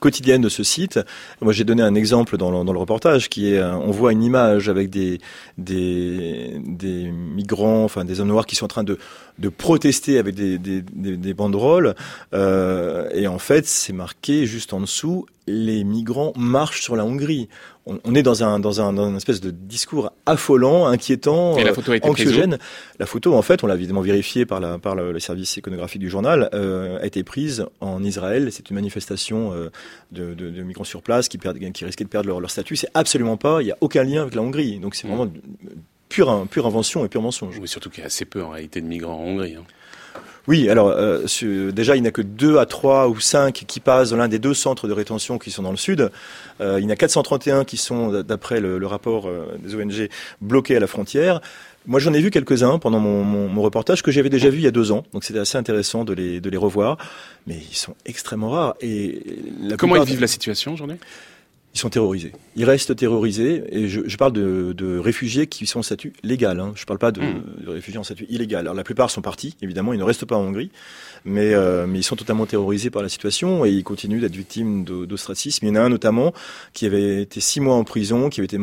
quotidienne 0.00 0.42
de 0.42 0.48
ce 0.48 0.62
site. 0.62 1.00
Moi, 1.40 1.52
j'ai 1.52 1.64
donné 1.64 1.82
un 1.82 1.94
exemple 1.94 2.36
dans 2.36 2.50
le, 2.50 2.78
reportage 2.78 3.28
qui 3.28 3.52
est, 3.52 3.58
euh, 3.58 3.74
on 3.74 3.90
voit 3.90 4.12
une 4.12 4.22
image 4.22 4.68
avec 4.68 4.90
des, 4.90 5.20
migrants, 7.12 7.84
enfin 7.84 8.04
des 8.04 8.20
hommes 8.20 8.28
noirs 8.28 8.46
qui 8.46 8.56
sont 8.56 8.64
en 8.64 8.68
train 8.68 8.84
de, 8.84 8.98
protester 9.58 10.18
avec 10.18 10.34
des 10.34 11.34
banderoles. 11.34 11.94
Euh, 12.34 13.08
et 13.12 13.26
en 13.26 13.38
fait, 13.38 13.66
c'est 13.66 13.92
marqué 13.92 14.46
juste 14.46 14.72
en 14.72 14.80
dessous 14.80 15.26
les 15.46 15.84
migrants 15.84 16.32
marchent 16.36 16.82
sur 16.82 16.96
la 16.96 17.04
Hongrie. 17.04 17.48
On, 17.84 18.14
est 18.14 18.22
dans 18.22 18.44
un 18.44 18.60
dans 18.60 18.80
un 18.80 18.92
dans 18.92 19.08
une 19.08 19.16
espèce 19.16 19.40
de 19.40 19.50
discours 19.50 20.12
affolant, 20.24 20.86
inquiétant, 20.86 21.56
Et 21.56 21.64
la 21.64 21.74
photo 21.74 21.90
a 21.90 21.96
été 21.96 22.08
anxiogène. 22.08 22.58
La 23.00 23.06
photo, 23.06 23.34
en 23.34 23.42
fait, 23.42 23.64
on 23.64 23.66
l'a 23.66 23.74
évidemment 23.74 24.02
vérifié 24.02 24.46
par 24.46 24.60
la 24.60 24.78
par 24.78 24.94
le, 24.94 25.18
service 25.18 25.56
iconographique 25.56 26.00
du 26.00 26.08
journal, 26.08 26.48
euh, 26.54 27.00
a 27.00 27.06
été 27.06 27.24
prise 27.24 27.66
en 27.80 28.04
Israël. 28.04 28.50
C'est 28.52 28.70
une 28.70 28.76
manifestation 28.76 29.52
euh, 29.52 29.70
de, 30.12 30.34
de, 30.34 30.50
de, 30.50 30.62
migrants 30.62 30.84
sur 30.84 31.02
place 31.02 31.28
qui 31.28 31.38
perdent 31.38 31.58
qui 31.58 31.84
risquaient 31.84 32.04
de 32.04 32.08
perdre 32.08 32.28
leur, 32.28 32.40
leur 32.40 32.50
statut. 32.50 32.76
C'est 32.76 32.90
absolument 32.94 33.36
pas. 33.36 33.62
Il 33.62 33.66
y 33.66 33.72
a 33.72 33.76
aucun 33.80 34.04
lien 34.04 34.22
avec 34.22 34.36
la 34.36 34.42
Hongrie. 34.42 34.78
Donc 34.78 34.94
c'est 34.94 35.08
mm. 35.08 35.10
vraiment 35.10 35.32
pure 36.08 36.46
pure 36.50 36.66
invention 36.66 37.04
et 37.04 37.08
pure 37.08 37.22
mensonge. 37.22 37.58
Oui, 37.58 37.66
surtout 37.66 37.90
qu'il 37.90 38.00
y 38.00 38.04
a 38.04 38.06
assez 38.06 38.24
peu 38.24 38.42
en 38.42 38.50
réalité 38.50 38.80
de 38.80 38.86
migrants 38.86 39.18
en 39.18 39.24
Hongrie. 39.24 39.56
Hein. 39.56 39.64
Oui, 40.48 40.68
alors 40.68 40.88
euh, 40.88 41.26
déjà 41.70 41.94
il 41.94 42.02
n'y 42.02 42.08
a 42.08 42.10
que 42.10 42.22
deux 42.22 42.58
à 42.58 42.66
trois 42.66 43.08
ou 43.08 43.20
cinq 43.20 43.64
qui 43.66 43.78
passent 43.78 44.10
dans 44.10 44.16
l'un 44.16 44.28
des 44.28 44.40
deux 44.40 44.54
centres 44.54 44.88
de 44.88 44.92
rétention 44.92 45.38
qui 45.38 45.50
sont 45.50 45.62
dans 45.62 45.70
le 45.70 45.76
sud. 45.76 46.10
Euh, 46.60 46.78
il 46.80 46.84
y 46.84 46.86
en 46.86 46.90
a 46.90 46.96
431 46.96 47.64
qui 47.64 47.76
sont, 47.76 48.22
d'après 48.22 48.60
le, 48.60 48.84
rapport 48.86 49.28
euh, 49.28 49.56
des 49.62 49.74
ONG, 49.74 50.08
bloqués 50.40 50.76
à 50.76 50.80
la 50.80 50.88
frontière. 50.88 51.40
Moi, 51.86 51.98
j'en 51.98 52.12
ai 52.12 52.20
vu 52.20 52.30
quelques-uns 52.30 52.78
pendant 52.78 53.00
mon, 53.00 53.24
mon, 53.24 53.62
reportage 53.62 54.02
que 54.02 54.12
j'avais 54.12 54.30
déjà 54.30 54.48
vu 54.48 54.58
il 54.58 54.64
y 54.64 54.68
a 54.68 54.72
deux 54.72 54.92
ans, 54.92 55.04
donc 55.12 55.24
c'était 55.24 55.40
assez 55.40 55.58
intéressant 55.58 56.04
de 56.04 56.12
les, 56.12 56.40
de 56.40 56.48
les 56.48 56.56
revoir, 56.56 56.96
mais 57.48 57.56
ils 57.56 57.76
sont 57.76 57.96
extrêmement 58.06 58.50
rares. 58.50 58.74
Et 58.80 59.20
comment 59.78 59.96
ils 59.96 60.04
vivent 60.04 60.20
la 60.20 60.28
situation, 60.28 60.76
j'en 60.76 60.88
ai 60.90 60.98
ils 61.74 61.78
sont 61.78 61.88
terrorisés. 61.88 62.32
Ils 62.54 62.64
restent 62.64 62.94
terrorisés. 62.94 63.64
Et 63.70 63.88
je, 63.88 64.02
je 64.06 64.16
parle 64.16 64.32
de, 64.32 64.74
de, 64.76 64.98
réfugiés 64.98 65.46
qui 65.46 65.66
sont 65.66 65.78
en 65.78 65.82
statut 65.82 66.12
légal. 66.22 66.60
Hein. 66.60 66.72
Je 66.74 66.82
ne 66.82 66.86
parle 66.86 66.98
pas 66.98 67.12
de, 67.12 67.20
hmm. 67.22 67.42
de, 67.64 67.70
réfugiés 67.70 67.98
en 67.98 68.04
statut 68.04 68.26
illégal. 68.28 68.60
Alors 68.60 68.74
la 68.74 68.84
plupart 68.84 69.10
sont 69.10 69.22
partis, 69.22 69.56
évidemment, 69.62 69.92
ils 69.92 69.98
ne 69.98 70.04
restent 70.04 70.26
pas 70.26 70.36
en 70.36 70.42
Hongrie, 70.42 70.70
mais, 71.24 71.54
euh, 71.54 71.86
mais 71.86 72.00
ils 72.00 72.02
sont 72.02 72.16
totalement 72.16 72.44
terrorisés 72.44 72.90
par 72.90 73.02
la 73.02 73.08
situation 73.08 73.64
et 73.64 73.70
ils 73.70 73.84
continuent 73.84 74.20
d'être 74.20 74.36
victimes 74.36 74.84
d'ostracisme. 74.84 75.64
Il 75.64 75.68
y 75.70 75.72
en 75.72 75.76
a 75.76 75.80
un 75.80 75.88
notamment 75.88 76.34
qui 76.74 76.84
avait 76.84 77.22
été 77.22 77.40
six 77.40 77.60
mois 77.60 77.74
en 77.74 77.84
prison, 77.84 78.28
qui 78.28 78.40
avait 78.40 78.46
été 78.46 78.58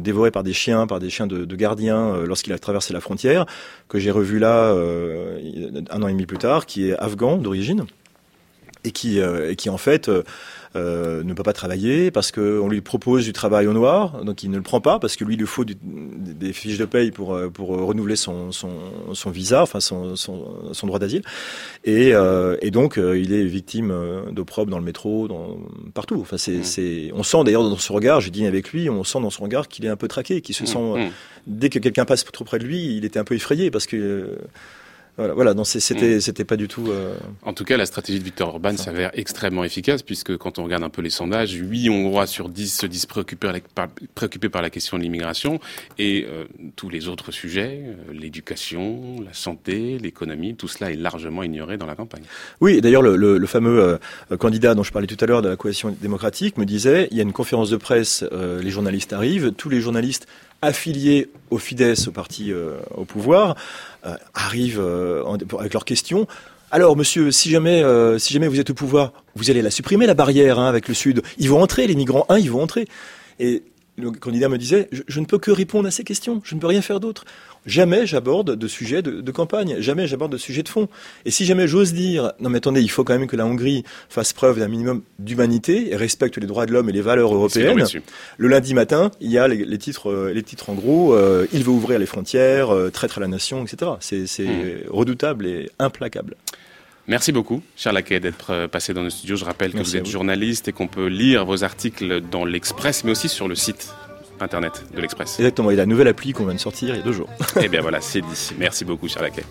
dévoré 0.00 0.30
par 0.32 0.42
des 0.42 0.52
chiens, 0.52 0.86
par 0.86 0.98
des 0.98 1.10
chiens 1.10 1.26
de, 1.26 1.56
gardiens 1.56 2.14
euh, 2.14 2.26
lorsqu'il 2.26 2.52
a 2.52 2.58
traversé 2.58 2.92
la 2.92 3.00
frontière, 3.00 3.46
que 3.88 3.98
j'ai 3.98 4.10
revu 4.10 4.38
là 4.38 4.72
euh, 4.72 5.38
un 5.90 6.02
an 6.02 6.08
et 6.08 6.12
demi 6.12 6.26
plus 6.26 6.38
tard, 6.38 6.66
qui 6.66 6.88
est 6.88 6.96
afghan 6.98 7.36
d'origine 7.36 7.86
et 8.84 8.92
qui, 8.92 9.20
euh, 9.20 9.50
et 9.50 9.56
qui 9.56 9.68
en 9.68 9.78
fait 9.78 10.10
euh, 10.76 11.24
ne 11.24 11.34
peut 11.34 11.42
pas 11.42 11.52
travailler 11.52 12.10
parce 12.10 12.30
qu'on 12.30 12.68
lui 12.68 12.80
propose 12.80 13.24
du 13.24 13.32
travail 13.32 13.66
au 13.66 13.72
noir, 13.72 14.24
donc 14.24 14.42
il 14.42 14.50
ne 14.50 14.56
le 14.56 14.62
prend 14.62 14.80
pas 14.80 14.98
parce 14.98 15.16
que 15.16 15.24
lui 15.24 15.34
il 15.34 15.40
lui 15.40 15.46
faut 15.46 15.64
des 15.64 16.52
fiches 16.52 16.78
de 16.78 16.84
paye 16.84 17.10
pour 17.10 17.34
euh, 17.34 17.48
pour 17.48 17.68
renouveler 17.68 18.16
son 18.16 18.52
son, 18.52 18.70
son 19.12 19.30
visa, 19.30 19.62
enfin 19.62 19.80
son 19.80 20.16
son, 20.16 20.72
son 20.72 20.86
droit 20.86 20.98
d'asile, 20.98 21.22
et, 21.84 22.14
euh, 22.14 22.56
et 22.60 22.70
donc 22.70 22.98
euh, 22.98 23.18
il 23.18 23.32
est 23.32 23.44
victime 23.44 23.94
d'opprobre 24.30 24.70
dans 24.70 24.78
le 24.78 24.84
métro, 24.84 25.28
dans 25.28 25.58
partout. 25.94 26.18
Enfin 26.20 26.36
c'est 26.36 26.58
mmh. 26.58 26.64
c'est 26.64 27.10
on 27.14 27.22
sent 27.22 27.44
d'ailleurs 27.44 27.68
dans 27.68 27.76
son 27.76 27.94
regard, 27.94 28.20
j'ai 28.20 28.30
dîné 28.30 28.46
avec 28.46 28.72
lui, 28.72 28.90
on 28.90 29.02
sent 29.04 29.20
dans 29.20 29.30
son 29.30 29.44
regard 29.44 29.68
qu'il 29.68 29.84
est 29.84 29.90
un 29.90 29.96
peu 29.96 30.08
traqué, 30.08 30.40
qu'il 30.40 30.54
se 30.54 30.64
mmh. 30.64 30.66
sent 30.66 30.78
mmh. 30.78 31.10
dès 31.46 31.68
que 31.70 31.78
quelqu'un 31.78 32.04
passe 32.04 32.24
trop 32.24 32.44
près 32.44 32.58
de 32.58 32.64
lui, 32.64 32.96
il 32.96 33.04
était 33.04 33.18
un 33.18 33.24
peu 33.24 33.34
effrayé 33.34 33.70
parce 33.70 33.86
que 33.86 34.38
voilà, 35.16 35.34
voilà 35.34 35.54
non, 35.54 35.64
c'était, 35.64 36.16
mm. 36.16 36.20
c'était 36.20 36.44
pas 36.44 36.56
du 36.56 36.68
tout. 36.68 36.90
Euh... 36.90 37.16
En 37.42 37.52
tout 37.52 37.64
cas, 37.64 37.76
la 37.76 37.86
stratégie 37.86 38.18
de 38.18 38.24
Victor 38.24 38.48
Orban 38.48 38.76
s'avère 38.76 39.10
extrêmement 39.14 39.64
efficace 39.64 40.02
puisque 40.02 40.36
quand 40.36 40.58
on 40.58 40.64
regarde 40.64 40.82
un 40.82 40.90
peu 40.90 41.02
les 41.02 41.10
sondages, 41.10 41.52
8 41.52 41.88
Hongrois 41.88 42.26
sur 42.26 42.48
10 42.48 42.80
se 42.80 42.86
disent 42.86 43.06
préoccupés, 43.06 43.62
par, 43.74 43.88
préoccupés 44.14 44.48
par 44.48 44.62
la 44.62 44.70
question 44.70 44.98
de 44.98 45.02
l'immigration 45.02 45.58
et 45.98 46.26
euh, 46.28 46.44
tous 46.76 46.90
les 46.90 47.08
autres 47.08 47.32
sujets, 47.32 47.82
euh, 47.84 48.12
l'éducation, 48.12 49.16
la 49.24 49.32
santé, 49.32 49.98
l'économie, 49.98 50.54
tout 50.54 50.68
cela 50.68 50.90
est 50.90 50.96
largement 50.96 51.42
ignoré 51.42 51.76
dans 51.76 51.86
la 51.86 51.94
campagne. 51.94 52.24
Oui, 52.60 52.80
d'ailleurs, 52.80 53.02
le, 53.02 53.16
le, 53.16 53.38
le, 53.38 53.46
fameux 53.46 53.98
euh, 54.30 54.36
candidat 54.36 54.74
dont 54.74 54.82
je 54.82 54.92
parlais 54.92 55.06
tout 55.06 55.16
à 55.20 55.26
l'heure 55.26 55.42
de 55.42 55.48
la 55.48 55.56
coalition 55.56 55.96
démocratique 56.00 56.58
me 56.58 56.66
disait 56.66 57.08
il 57.10 57.16
y 57.16 57.20
a 57.20 57.22
une 57.22 57.32
conférence 57.32 57.70
de 57.70 57.76
presse, 57.76 58.24
euh, 58.32 58.62
les 58.62 58.70
journalistes 58.70 59.12
arrivent, 59.12 59.52
tous 59.52 59.68
les 59.68 59.80
journalistes 59.80 60.26
affiliés 60.62 61.30
au 61.50 61.58
Fidesz, 61.58 62.08
au 62.08 62.12
parti 62.12 62.50
au 62.94 63.04
pouvoir, 63.04 63.56
arrivent 64.34 64.80
euh, 64.80 65.24
avec 65.58 65.72
leurs 65.72 65.84
questions. 65.84 66.26
Alors, 66.70 66.96
monsieur, 66.96 67.30
si 67.30 67.50
jamais, 67.50 67.82
euh, 67.82 68.18
si 68.18 68.34
jamais 68.34 68.48
vous 68.48 68.58
êtes 68.58 68.70
au 68.70 68.74
pouvoir, 68.74 69.12
vous 69.34 69.50
allez 69.50 69.62
la 69.62 69.70
supprimer 69.70 70.06
la 70.06 70.14
barrière 70.14 70.58
hein, 70.58 70.68
avec 70.68 70.88
le 70.88 70.94
Sud. 70.94 71.22
Ils 71.38 71.48
vont 71.48 71.62
entrer, 71.62 71.86
les 71.86 71.94
migrants, 71.94 72.26
ils 72.36 72.50
vont 72.50 72.62
entrer. 72.62 72.86
Et 73.38 73.62
le 73.98 74.10
candidat 74.10 74.48
me 74.48 74.58
disait, 74.58 74.88
je, 75.06 75.20
ne 75.20 75.24
peux 75.24 75.38
que 75.38 75.50
répondre 75.50 75.88
à 75.88 75.90
ces 75.90 76.04
questions, 76.04 76.40
je 76.44 76.54
ne 76.54 76.60
peux 76.60 76.66
rien 76.66 76.82
faire 76.82 77.00
d'autre. 77.00 77.24
Jamais 77.64 78.06
j'aborde 78.06 78.54
de 78.54 78.68
sujets 78.68 79.02
de, 79.02 79.30
campagne, 79.32 79.76
jamais 79.80 80.06
j'aborde 80.06 80.32
de 80.32 80.36
sujets 80.36 80.62
de 80.62 80.68
fond. 80.68 80.88
Et 81.24 81.30
si 81.32 81.44
jamais 81.44 81.66
j'ose 81.66 81.92
dire, 81.92 82.32
non 82.38 82.48
mais 82.48 82.58
attendez, 82.58 82.80
il 82.80 82.90
faut 82.90 83.02
quand 83.02 83.18
même 83.18 83.26
que 83.26 83.34
la 83.34 83.44
Hongrie 83.44 83.82
fasse 84.08 84.32
preuve 84.32 84.60
d'un 84.60 84.68
minimum 84.68 85.02
d'humanité 85.18 85.92
et 85.92 85.96
respecte 85.96 86.38
les 86.38 86.46
droits 86.46 86.66
de 86.66 86.72
l'homme 86.72 86.88
et 86.88 86.92
les 86.92 87.00
valeurs 87.00 87.34
européennes. 87.34 87.84
Le 88.38 88.48
lundi 88.48 88.74
matin, 88.74 89.10
il 89.20 89.32
y 89.32 89.38
a 89.38 89.48
les, 89.48 89.78
titres, 89.78 90.10
euh, 90.10 90.32
les 90.32 90.44
titres 90.44 90.70
en 90.70 90.74
gros, 90.74 91.14
euh, 91.14 91.46
il 91.52 91.64
veut 91.64 91.70
ouvrir 91.70 91.98
les 91.98 92.06
frontières, 92.06 92.72
euh, 92.72 92.90
traître 92.90 93.18
à 93.18 93.20
la 93.20 93.28
nation, 93.28 93.64
etc. 93.64 93.92
C'est 94.00 94.44
hmm. 94.44 94.88
redoutable 94.88 95.46
et 95.46 95.70
implacable. 95.80 96.36
Merci 97.08 97.30
beaucoup, 97.32 97.62
Charles 97.76 97.96
Laquet, 97.96 98.20
d'être 98.20 98.66
passé 98.66 98.92
dans 98.92 99.02
nos 99.02 99.10
studios. 99.10 99.36
Je 99.36 99.44
rappelle 99.44 99.72
que 99.72 99.78
vous 99.78 99.96
êtes 99.96 100.06
journaliste 100.06 100.68
et 100.68 100.72
qu'on 100.72 100.88
peut 100.88 101.06
lire 101.06 101.44
vos 101.44 101.62
articles 101.62 102.20
dans 102.20 102.44
l'Express, 102.44 103.04
mais 103.04 103.12
aussi 103.12 103.28
sur 103.28 103.46
le 103.48 103.54
site 103.54 103.94
internet 104.40 104.84
de 104.94 105.00
l'Express. 105.00 105.38
Exactement, 105.38 105.70
et 105.70 105.76
la 105.76 105.86
nouvelle 105.86 106.08
appli 106.08 106.32
qu'on 106.32 106.44
vient 106.44 106.54
de 106.54 106.60
sortir 106.60 106.90
il 106.90 106.96
y 106.96 107.00
a 107.00 107.02
deux 107.02 107.12
jours. 107.12 107.28
Eh 107.62 107.68
bien 107.68 107.80
voilà, 107.80 108.00
c'est 108.00 108.20
dit. 108.20 108.50
Merci 108.58 108.84
beaucoup, 108.84 109.08
Charles 109.08 109.26
Laquet. 109.26 109.44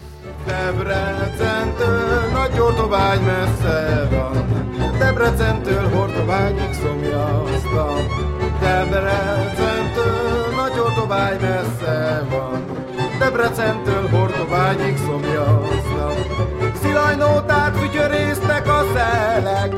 Szilajnótát 16.95 17.77
fütyörésztek 17.77 18.67
a 18.67 18.85
szelek, 18.93 19.75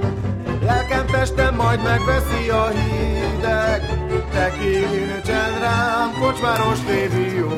lelkem 0.61 1.05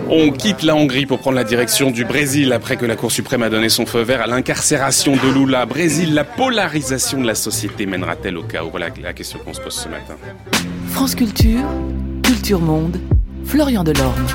On 0.08 0.32
quitte 0.32 0.66
la 0.66 0.76
Hongrie 0.76 1.06
pour 1.06 1.20
prendre 1.20 1.36
la 1.36 1.44
direction 1.44 1.92
du 1.92 2.06
Brésil 2.06 2.54
après 2.54 2.78
que 2.78 2.86
la 2.86 2.96
Cour 2.96 3.12
suprême 3.12 3.44
a 3.44 3.50
donné 3.50 3.68
son 3.68 3.86
feu 3.86 4.02
vert 4.04 4.22
à 4.22 4.28
l'incarcération 4.28 5.12
de 5.12 5.34
Lula. 5.34 5.66
Brésil, 5.66 6.14
la 6.14 6.24
polarisation 6.24 7.20
de 7.20 7.28
la 7.28 7.36
société 7.36 7.86
mènera-t-elle 7.86 8.38
au 8.38 8.44
chaos? 8.44 8.70
Voilà 8.72 8.88
la 9.02 9.14
question 9.14 9.40
qu'on 9.40 9.54
se 9.54 9.60
pose 9.60 9.74
ce 9.74 9.90
matin. 9.90 10.16
France 10.88 11.16
Culture, 11.16 11.66
Culture 12.24 12.62
Monde, 12.62 12.98
Florian 13.44 13.84
Delorme. 13.84 14.26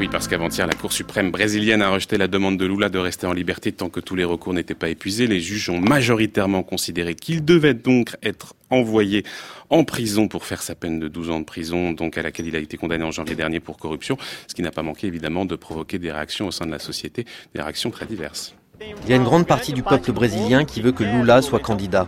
Oui, 0.00 0.08
parce 0.08 0.28
qu'avant-hier, 0.28 0.66
la 0.66 0.72
Cour 0.72 0.94
suprême 0.94 1.30
brésilienne 1.30 1.82
a 1.82 1.90
rejeté 1.90 2.16
la 2.16 2.26
demande 2.26 2.56
de 2.56 2.64
Lula 2.64 2.88
de 2.88 2.98
rester 2.98 3.26
en 3.26 3.34
liberté 3.34 3.70
tant 3.70 3.90
que 3.90 4.00
tous 4.00 4.16
les 4.16 4.24
recours 4.24 4.54
n'étaient 4.54 4.74
pas 4.74 4.88
épuisés. 4.88 5.26
Les 5.26 5.40
juges 5.40 5.68
ont 5.68 5.78
majoritairement 5.78 6.62
considéré 6.62 7.14
qu'il 7.14 7.44
devait 7.44 7.74
donc 7.74 8.16
être 8.22 8.54
envoyé 8.70 9.26
en 9.68 9.84
prison 9.84 10.26
pour 10.26 10.46
faire 10.46 10.62
sa 10.62 10.74
peine 10.74 11.00
de 11.00 11.08
12 11.08 11.28
ans 11.28 11.40
de 11.40 11.44
prison, 11.44 11.92
donc 11.92 12.16
à 12.16 12.22
laquelle 12.22 12.46
il 12.46 12.56
a 12.56 12.60
été 12.60 12.78
condamné 12.78 13.04
en 13.04 13.10
janvier 13.10 13.34
dernier 13.34 13.60
pour 13.60 13.76
corruption, 13.76 14.16
ce 14.46 14.54
qui 14.54 14.62
n'a 14.62 14.70
pas 14.70 14.82
manqué 14.82 15.06
évidemment 15.06 15.44
de 15.44 15.54
provoquer 15.54 15.98
des 15.98 16.10
réactions 16.10 16.46
au 16.46 16.50
sein 16.50 16.64
de 16.64 16.70
la 16.70 16.78
société, 16.78 17.26
des 17.54 17.60
réactions 17.60 17.90
très 17.90 18.06
diverses. 18.06 18.54
Il 18.82 19.10
y 19.10 19.12
a 19.12 19.16
une 19.16 19.24
grande 19.24 19.46
partie 19.46 19.72
du 19.72 19.82
peuple 19.82 20.12
brésilien 20.12 20.64
qui 20.64 20.80
veut 20.80 20.92
que 20.92 21.04
Lula 21.04 21.42
soit 21.42 21.58
candidat. 21.58 22.06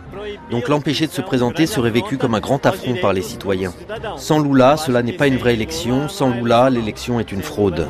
Donc 0.49 0.69
l'empêcher 0.69 1.05
de 1.05 1.11
se 1.11 1.21
présenter 1.21 1.67
serait 1.67 1.91
vécu 1.91 2.17
comme 2.17 2.33
un 2.33 2.39
grand 2.39 2.65
affront 2.65 2.95
par 2.95 3.13
les 3.13 3.21
citoyens. 3.21 3.73
Sans 4.17 4.39
Lula, 4.39 4.77
cela 4.77 5.03
n'est 5.03 5.13
pas 5.13 5.27
une 5.27 5.37
vraie 5.37 5.53
élection. 5.53 6.09
Sans 6.09 6.29
Lula, 6.29 6.69
l'élection 6.69 7.19
est 7.19 7.31
une 7.31 7.43
fraude. 7.43 7.87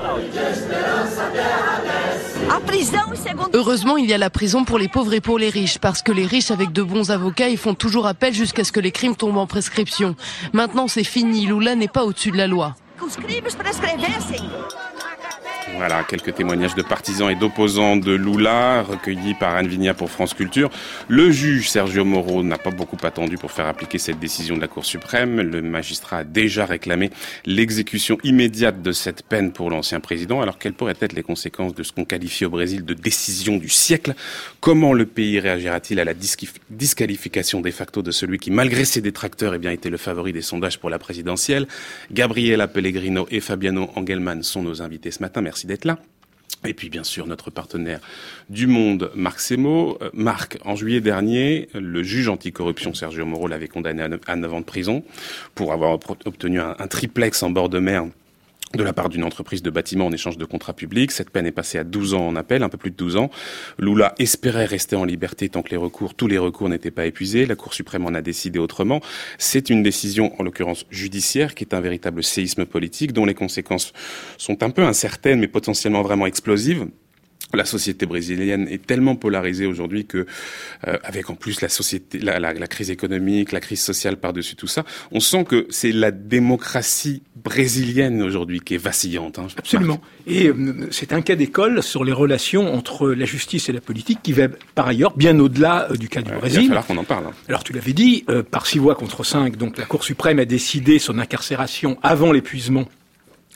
Heureusement, 3.53 3.97
il 3.97 4.09
y 4.09 4.13
a 4.13 4.17
la 4.17 4.29
prison 4.29 4.65
pour 4.65 4.79
les 4.79 4.89
pauvres 4.89 5.13
et 5.13 5.21
pour 5.21 5.39
les 5.39 5.49
riches, 5.49 5.77
parce 5.77 6.01
que 6.01 6.11
les 6.11 6.25
riches, 6.25 6.51
avec 6.51 6.71
de 6.71 6.81
bons 6.83 7.11
avocats, 7.11 7.49
ils 7.49 7.57
font 7.57 7.75
toujours 7.75 8.07
appel 8.07 8.33
jusqu'à 8.33 8.63
ce 8.63 8.71
que 8.71 8.79
les 8.79 8.91
crimes 8.91 9.15
tombent 9.15 9.37
en 9.37 9.47
prescription. 9.47 10.15
Maintenant, 10.51 10.87
c'est 10.87 11.03
fini. 11.03 11.45
Lula 11.45 11.75
n'est 11.75 11.87
pas 11.87 12.03
au-dessus 12.03 12.31
de 12.31 12.37
la 12.37 12.47
loi. 12.47 12.75
Voilà, 15.75 16.03
quelques 16.03 16.35
témoignages 16.35 16.75
de 16.75 16.81
partisans 16.81 17.29
et 17.29 17.35
d'opposants 17.35 17.97
de 17.97 18.13
Lula, 18.13 18.83
recueillis 18.83 19.33
par 19.33 19.55
Anne 19.55 19.67
Vigna 19.67 19.93
pour 19.93 20.09
France 20.09 20.33
Culture. 20.33 20.69
Le 21.07 21.31
juge 21.31 21.69
Sergio 21.69 22.05
Moro 22.05 22.41
n'a 22.43 22.57
pas 22.57 22.71
beaucoup 22.71 22.97
attendu 23.03 23.37
pour 23.37 23.51
faire 23.51 23.67
appliquer 23.67 23.97
cette 23.97 24.19
décision 24.19 24.55
de 24.55 24.61
la 24.61 24.67
Cour 24.67 24.85
suprême. 24.85 25.41
Le 25.41 25.61
magistrat 25.61 26.19
a 26.19 26.23
déjà 26.23 26.65
réclamé 26.65 27.09
l'exécution 27.45 28.17
immédiate 28.23 28.81
de 28.81 28.91
cette 28.91 29.23
peine 29.23 29.51
pour 29.51 29.69
l'ancien 29.69 29.99
président. 29.99 30.41
Alors 30.41 30.57
quelles 30.57 30.73
pourraient 30.73 30.95
être 31.01 31.13
les 31.13 31.23
conséquences 31.23 31.73
de 31.73 31.83
ce 31.83 31.91
qu'on 31.91 32.05
qualifie 32.05 32.45
au 32.45 32.49
Brésil 32.49 32.85
de 32.85 32.93
décision 32.93 33.57
du 33.57 33.69
siècle? 33.69 34.13
Comment 34.61 34.93
le 34.93 35.05
pays 35.05 35.39
réagira-t-il 35.39 35.99
à 35.99 36.05
la 36.05 36.13
disqualification 36.69 37.61
de 37.61 37.71
facto 37.71 38.01
de 38.01 38.11
celui 38.11 38.37
qui, 38.37 38.51
malgré 38.51 38.85
ses 38.85 39.01
détracteurs, 39.01 39.55
eh 39.55 39.59
bien, 39.59 39.71
était 39.71 39.89
le 39.89 39.97
favori 39.97 40.31
des 40.33 40.43
sondages 40.43 40.79
pour 40.79 40.89
la 40.89 40.99
présidentielle? 40.99 41.67
Gabriela 42.11 42.67
Pellegrino 42.67 43.27
et 43.31 43.41
Fabiano 43.41 43.89
Engelmann 43.95 44.43
sont 44.43 44.61
nos 44.61 44.81
invités 44.81 45.11
ce 45.11 45.19
matin. 45.21 45.41
Merci 45.41 45.62
d'être 45.67 45.85
là. 45.85 45.99
Et 46.65 46.73
puis 46.73 46.89
bien 46.89 47.03
sûr 47.03 47.27
notre 47.27 47.51
partenaire 47.51 47.99
du 48.49 48.67
Monde, 48.67 49.11
Marc 49.15 49.39
Semo. 49.39 49.97
Euh, 50.01 50.09
Marc, 50.13 50.57
en 50.63 50.75
juillet 50.75 51.01
dernier, 51.01 51.67
le 51.73 52.03
juge 52.03 52.29
anticorruption 52.29 52.93
Sergio 52.93 53.25
Moro 53.25 53.47
l'avait 53.47 53.67
condamné 53.67 54.03
à 54.27 54.35
9 54.35 54.53
ans 54.53 54.59
de 54.59 54.65
prison 54.65 55.03
pour 55.55 55.73
avoir 55.73 55.99
obtenu 56.25 56.59
un 56.61 56.87
triplex 56.87 57.43
en 57.43 57.49
bord 57.49 57.69
de 57.69 57.79
mer 57.79 58.05
de 58.73 58.83
la 58.83 58.93
part 58.93 59.09
d'une 59.09 59.23
entreprise 59.23 59.61
de 59.61 59.69
bâtiment 59.69 60.07
en 60.07 60.11
échange 60.11 60.37
de 60.37 60.45
contrats 60.45 60.73
publics. 60.73 61.11
Cette 61.11 61.29
peine 61.29 61.45
est 61.45 61.51
passée 61.51 61.77
à 61.77 61.83
12 61.83 62.15
ans 62.15 62.27
en 62.27 62.35
appel, 62.35 62.63
un 62.63 62.69
peu 62.69 62.77
plus 62.77 62.91
de 62.91 62.95
12 62.95 63.17
ans. 63.17 63.29
Lula 63.77 64.15
espérait 64.17 64.65
rester 64.65 64.95
en 64.95 65.05
liberté 65.05 65.49
tant 65.49 65.61
que 65.61 65.69
les 65.69 65.77
recours, 65.77 66.15
tous 66.15 66.27
les 66.27 66.37
recours 66.39 66.69
n'étaient 66.69 66.91
pas 66.91 67.05
épuisés. 67.05 67.45
La 67.45 67.55
Cour 67.55 67.73
suprême 67.73 68.05
en 68.05 68.13
a 68.13 68.21
décidé 68.21 68.57
autrement. 68.59 69.01
C'est 69.37 69.69
une 69.69 69.83
décision, 69.83 70.33
en 70.39 70.43
l'occurrence 70.43 70.85
judiciaire, 70.89 71.53
qui 71.53 71.63
est 71.63 71.73
un 71.73 71.81
véritable 71.81 72.23
séisme 72.23 72.65
politique 72.65 73.13
dont 73.13 73.25
les 73.25 73.35
conséquences 73.35 73.93
sont 74.37 74.63
un 74.63 74.69
peu 74.71 74.83
incertaines 74.83 75.39
mais 75.39 75.47
potentiellement 75.47 76.01
vraiment 76.01 76.25
explosives 76.25 76.87
la 77.53 77.65
société 77.65 78.05
brésilienne 78.05 78.67
est 78.67 78.85
tellement 78.85 79.15
polarisée 79.15 79.65
aujourd'hui 79.65 80.05
que, 80.05 80.25
euh, 80.87 80.97
avec 81.03 81.29
en 81.29 81.35
plus 81.35 81.61
la 81.61 81.69
société, 81.69 82.19
la, 82.19 82.39
la, 82.39 82.53
la 82.53 82.67
crise 82.67 82.89
économique, 82.89 83.51
la 83.51 83.59
crise 83.59 83.81
sociale 83.81 84.17
par-dessus 84.17 84.55
tout 84.55 84.67
ça, 84.67 84.83
on 85.11 85.19
sent 85.19 85.43
que 85.45 85.67
c'est 85.69 85.91
la 85.91 86.11
démocratie 86.11 87.21
brésilienne 87.35 88.21
aujourd'hui 88.21 88.59
qui 88.59 88.75
est 88.75 88.83
vacillante. 88.83 89.39
Hein, 89.39 89.47
Absolument. 89.57 90.01
Et 90.25 90.47
euh, 90.47 90.87
c'est 90.91 91.13
un 91.13 91.21
cas 91.21 91.35
d'école 91.35 91.83
sur 91.83 92.03
les 92.03 92.13
relations 92.13 92.73
entre 92.73 93.09
la 93.09 93.25
justice 93.25 93.69
et 93.69 93.71
la 93.71 93.81
politique 93.81 94.19
qui 94.23 94.33
va 94.33 94.47
par 94.73 94.87
ailleurs 94.87 95.15
bien 95.15 95.37
au-delà 95.39 95.91
euh, 95.91 95.95
du 95.95 96.09
cas 96.09 96.21
du 96.21 96.31
Brésil. 96.31 96.61
Il 96.63 96.69
va 96.69 96.81
falloir 96.81 96.85
qu'on 96.87 96.97
en 96.97 97.03
parle. 97.03 97.27
Hein. 97.27 97.33
Alors 97.49 97.63
tu 97.63 97.73
l'avais 97.73 97.93
dit, 97.93 98.25
par 98.49 98.65
six 98.65 98.79
voix 98.79 98.95
contre 98.95 99.23
cinq, 99.23 99.57
donc 99.57 99.77
la 99.77 99.85
Cour 99.85 100.03
suprême 100.03 100.39
a 100.39 100.45
décidé 100.45 100.97
son 100.97 101.19
incarcération 101.19 101.97
avant 102.01 102.31
l'épuisement 102.31 102.87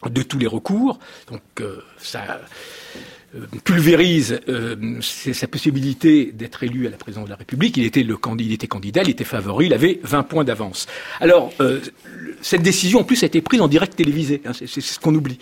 de 0.05 0.21
tous 0.21 0.37
les 0.37 0.47
recours. 0.47 0.99
Donc 1.31 1.41
ça 1.97 2.21
euh, 2.21 2.37
pulvérise 3.63 4.39
euh, 4.49 4.75
sa 5.01 5.47
possibilité 5.47 6.31
d'être 6.33 6.63
élu 6.63 6.87
à 6.87 6.89
la 6.89 6.97
présidence 6.97 7.25
de 7.25 7.29
la 7.29 7.35
République. 7.35 7.77
Il 7.77 7.85
était, 7.85 8.03
le, 8.03 8.17
candidat, 8.17 9.01
il 9.03 9.09
était 9.09 9.23
favori, 9.23 9.67
il 9.67 9.73
avait 9.73 9.99
20 10.03 10.23
points 10.23 10.43
d'avance. 10.43 10.87
Alors, 11.19 11.51
euh, 11.59 11.79
cette 12.41 12.61
décision, 12.61 12.99
en 12.99 13.03
plus, 13.03 13.23
a 13.23 13.25
été 13.25 13.41
prise 13.41 13.61
en 13.61 13.67
direct 13.67 13.95
télévisé. 13.95 14.41
Hein, 14.45 14.51
c'est 14.53 14.67
ce 14.81 14.99
qu'on 14.99 15.15
oublie. 15.15 15.39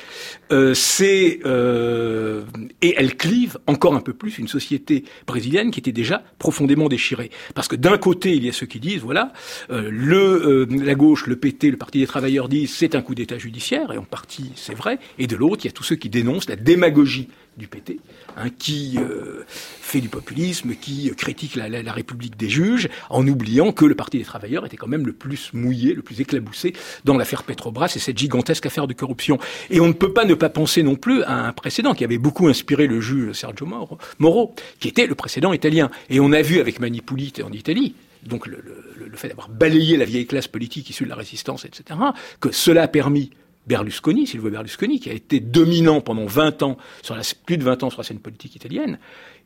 Euh, 0.52 0.74
c'est 0.74 1.40
euh, 1.46 2.44
et 2.82 2.96
elle 2.98 3.16
clive 3.16 3.58
encore 3.68 3.96
un 3.96 4.02
peu 4.02 4.14
plus 4.14 4.38
une 4.38 4.48
société 4.48 5.04
brésilienne 5.28 5.72
qui 5.72 5.80
était 5.80 5.92
déjà 5.92 6.24
profondément 6.40 6.88
déchirée. 6.88 7.32
Parce 7.54 7.68
que 7.68 7.76
d'un 7.76 7.98
côté, 7.98 8.36
il 8.36 8.46
y 8.46 8.50
a 8.50 8.54
ceux 8.54 8.66
qui 8.66 8.80
disent, 8.80 9.02
voilà, 9.02 9.34
euh, 9.70 9.90
le 9.92 10.66
la 10.70 10.96
gauche, 10.96 11.28
le 11.28 11.36
PT, 11.36 11.72
le 11.72 11.78
Parti 11.78 12.00
des 12.00 12.08
travailleurs 12.08 12.50
disent 12.50 12.74
c'est 12.74 12.96
un 12.96 13.02
coup 13.02 13.16
d'État 13.16 13.38
judiciaire, 13.38 13.92
et 13.92 13.98
en 13.98 14.04
partie 14.04 14.52
c'est 14.56 14.76
vrai. 14.76 15.00
Et 15.18 15.28
de 15.28 15.36
l'autre, 15.36 15.66
il 15.66 15.68
y 15.68 15.70
a 15.70 15.74
tous 15.74 15.84
ceux 15.84 15.96
qui 15.96 16.10
dénoncent 16.10 16.50
la 16.50 16.56
démagogie 16.56 17.30
du 17.58 17.68
PT, 17.68 18.00
hein, 18.38 18.50
qui 18.50 18.98
euh, 18.98 19.44
fait 19.48 20.02
du 20.02 20.10
populisme, 20.10 20.76
qui 20.76 21.12
critique 21.16 21.56
la, 21.56 21.92
République 21.92 22.38
des 22.38 22.50
juges, 22.50 22.90
en 23.10 23.26
oubliant 23.28 23.72
que 23.72 23.86
le 23.86 23.96
Parti 23.96 24.18
des 24.18 24.26
travailleurs 24.26 24.66
était 24.66 24.78
quand 24.78 24.88
même 24.88 25.06
le 25.06 25.14
plus 25.14 25.52
mouillé, 25.54 25.94
le 25.94 26.02
plus 26.02 26.20
éclaboussé 26.20 26.74
dans 27.06 27.18
l'affaire 27.18 27.44
Petrobras 27.44 27.94
et 27.96 28.00
cette 28.00 28.18
gigantesque 28.18 28.66
affaire 28.66 28.88
de 28.88 28.94
corruption. 28.94 29.40
Et 29.70 29.80
on 29.80 29.88
ne 29.88 29.94
peut 29.94 30.14
pas 30.14 30.26
ne 30.26 30.34
pas 30.34 30.50
penser 30.50 30.84
non 30.84 30.96
plus 30.96 31.24
à 31.24 31.48
un 31.48 31.54
précédent 31.54 31.94
qui 31.94 32.04
avait 32.04 32.18
beaucoup 32.18 32.48
inspiré 32.48 32.88
le 32.88 33.00
juge 33.00 33.34
Sergio 33.34 33.68
Moro, 34.20 34.56
qui 34.80 34.88
était 34.88 35.08
le 35.08 35.16
précédent 35.16 35.54
italien. 35.54 35.90
Et 36.10 36.20
on 36.20 36.32
a 36.32 36.42
vu 36.42 36.60
avec 36.60 36.80
Manipulite 36.80 37.42
en 37.42 37.52
Italie, 37.52 37.96
donc 38.24 38.48
le 38.48 38.64
fait 39.16 39.30
d'avoir 39.30 39.50
balayé 39.50 39.98
la 39.98 40.06
vieille 40.06 40.28
classe 40.28 40.48
politique 40.48 40.90
issue 40.90 41.06
de 41.06 41.10
la 41.10 41.16
résistance, 41.16 41.66
etc., 41.66 42.00
que 42.40 42.52
cela 42.52 42.84
a 42.84 42.88
permis 42.88 43.32
Berlusconi, 43.68 44.28
Silvio 44.28 44.50
Berlusconi, 44.50 45.00
qui 45.00 45.10
a 45.10 45.14
été 45.14 45.40
dominant 45.40 46.02
pendant 46.02 46.26
20 46.26 46.64
ans, 46.64 46.78
plus 47.46 47.58
de 47.58 47.64
20 47.64 47.84
ans 47.84 47.90
sur 47.90 48.00
la 48.00 48.04
scène 48.04 48.20
politique 48.20 48.56
italienne, 48.56 49.00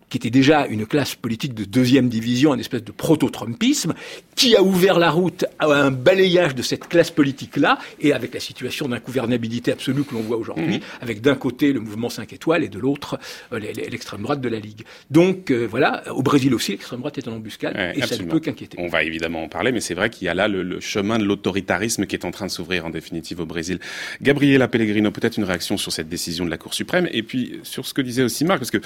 qui 0.10 0.18
était 0.18 0.30
déjà 0.30 0.66
une 0.68 0.86
classe 0.86 1.16
politique 1.16 1.54
de 1.54 1.66
deuxième 1.66 2.10
division, 2.10 2.54
une 2.54 2.60
espèce 2.60 2.84
de 2.84 2.92
proto-trumpisme, 2.92 3.94
qui 4.36 4.56
a 4.56 4.64
ouvert 4.64 5.00
la 5.00 5.12
route 5.12 5.46
à 5.60 5.68
un 5.68 5.92
balayage 5.92 6.56
de 6.56 6.62
cette 6.62 6.88
classe 6.88 7.12
politique-là, 7.12 7.80
et 8.00 8.14
avec 8.14 8.34
la 8.34 8.40
situation 8.40 8.88
d'ingouvernabilité 8.88 9.72
absolue 9.72 10.04
que 10.04 10.14
l'on 10.14 10.22
voit 10.22 10.38
aujourd'hui, 10.38 10.78
mmh. 10.78 11.02
avec 11.02 11.22
d'un 11.22 11.36
côté 11.36 11.74
le 11.74 11.80
mouvement 11.80 12.10
5 12.10 12.34
étoiles 12.34 12.64
et 12.64 12.70
de 12.70 12.80
l'autre 12.80 13.20
euh, 13.54 13.60
l'extrême 13.60 14.22
droite 14.22 14.42
de 14.42 14.50
la 14.50 14.60
Ligue. 14.60 14.84
Donc 15.10 15.52
euh, 15.52 15.68
voilà, 15.70 16.04
au 16.12 16.24
Brésil 16.24 16.54
aussi, 16.54 16.72
l'extrême 16.74 17.00
droite 17.00 17.18
est 17.18 17.28
en 17.28 17.34
embuscade, 17.34 17.76
ouais, 17.76 17.98
et 17.98 18.02
absolument. 18.02 18.08
ça 18.08 18.24
ne 18.24 18.30
peut 18.30 18.40
qu'inquiéter. 18.40 18.78
On 18.80 18.88
va 18.88 19.04
évidemment 19.04 19.44
en 19.44 19.50
parler, 19.50 19.72
mais 19.72 19.82
c'est 19.82 19.94
vrai 19.94 20.10
qu'il 20.10 20.26
y 20.26 20.30
a 20.30 20.34
là 20.34 20.48
le, 20.48 20.64
le 20.64 20.80
chemin 20.80 21.20
de 21.20 21.24
l'autoritarisme 21.24 22.06
qui 22.06 22.16
est 22.16 22.26
en 22.26 22.32
train 22.32 22.46
de 22.46 22.52
s'ouvrir 22.52 22.86
en 22.86 22.90
définitive 22.90 23.40
au 23.40 23.46
Brésil. 23.46 23.80
Gabriela 24.22 24.68
Pellegrino, 24.68 25.12
peut-être 25.12 25.38
une 25.38 25.44
réaction 25.44 25.78
sur 25.78 25.92
cette 25.92 26.10
décision 26.10 26.46
de 26.46 26.50
la 26.50 26.58
Cour 26.58 26.74
suprême, 26.74 27.08
et 27.12 27.24
puis 27.24 27.60
sur 27.64 27.86
ce 27.86 27.94
que 27.94 28.02
disait 28.02 28.24
aussi 28.24 28.46
Marc, 28.46 28.60
parce 28.60 28.72
que 28.72 28.82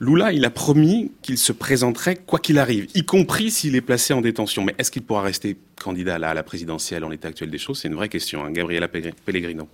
Lula, 0.00 0.32
il 0.32 0.44
a 0.44 0.50
promis 0.50 1.12
qu'il 1.22 1.38
se 1.38 1.52
présenterait 1.52 2.16
quoi 2.16 2.38
qu'il 2.38 2.58
arrive, 2.58 2.88
y 2.94 3.04
compris 3.04 3.50
s'il 3.50 3.76
est 3.76 3.80
placé 3.80 4.12
en 4.12 4.20
détention. 4.20 4.64
Mais 4.64 4.74
est-ce 4.78 4.90
qu'il 4.90 5.02
pourra 5.02 5.22
rester 5.22 5.56
candidat 5.80 6.16
à 6.16 6.34
la 6.34 6.42
présidentielle 6.42 7.04
en 7.04 7.08
l'état 7.08 7.28
actuel 7.28 7.50
des 7.50 7.58
choses? 7.58 7.80
C'est 7.80 7.88
une 7.88 7.94
vraie 7.94 8.08
question, 8.08 8.44
hein, 8.44 8.50
Gabriela 8.50 8.88
Pellegrino. 8.88 9.68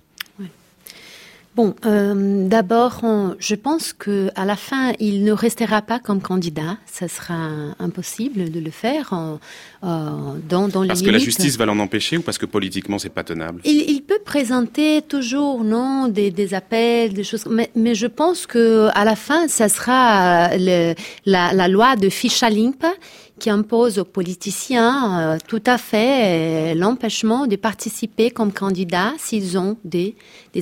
Bon, 1.53 1.75
euh, 1.85 2.47
d'abord, 2.47 3.01
je 3.39 3.55
pense 3.55 3.91
que 3.91 4.29
à 4.35 4.45
la 4.45 4.55
fin, 4.55 4.93
il 4.99 5.25
ne 5.25 5.33
restera 5.33 5.81
pas 5.81 5.99
comme 5.99 6.21
candidat. 6.21 6.77
Ça 6.85 7.09
sera 7.09 7.49
impossible 7.77 8.49
de 8.51 8.59
le 8.61 8.71
faire 8.71 9.11
en, 9.11 9.39
en, 9.81 10.35
dans, 10.47 10.69
dans 10.69 10.87
Parce 10.87 11.01
les 11.01 11.05
que 11.07 11.11
limites. 11.11 11.11
la 11.11 11.19
justice 11.19 11.57
va 11.57 11.65
l'en 11.65 11.77
empêcher 11.79 12.17
ou 12.17 12.21
parce 12.21 12.37
que 12.37 12.45
politiquement, 12.45 12.99
c'est 12.99 13.09
pas 13.09 13.25
tenable? 13.25 13.59
Il, 13.65 13.89
il, 13.89 14.01
peut 14.01 14.19
présenter 14.23 15.01
toujours, 15.01 15.65
non, 15.65 16.07
des, 16.07 16.31
des 16.31 16.53
appels, 16.53 17.13
des 17.13 17.25
choses. 17.25 17.45
Mais, 17.49 17.69
mais, 17.75 17.95
je 17.95 18.07
pense 18.07 18.47
que 18.47 18.87
à 18.93 19.03
la 19.03 19.17
fin, 19.17 19.49
ça 19.49 19.67
sera 19.67 20.51
le, 20.57 20.93
la, 21.25 21.53
la 21.53 21.67
loi 21.67 21.97
de 21.97 22.07
Fichalimp 22.07 22.85
Mhm 22.85 23.30
qui 23.41 23.49
impose 23.49 23.97
aux 23.97 24.05
politiciens 24.05 25.33
euh, 25.33 25.37
tout 25.47 25.63
à 25.65 25.79
fait 25.79 26.73
euh, 26.73 26.75
l'empêchement 26.75 27.47
de 27.47 27.55
participer 27.55 28.29
comme 28.29 28.53
candidat 28.53 29.13
s'ils 29.17 29.57
ont 29.57 29.77
des, 29.83 30.15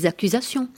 accusations, 0.06 0.70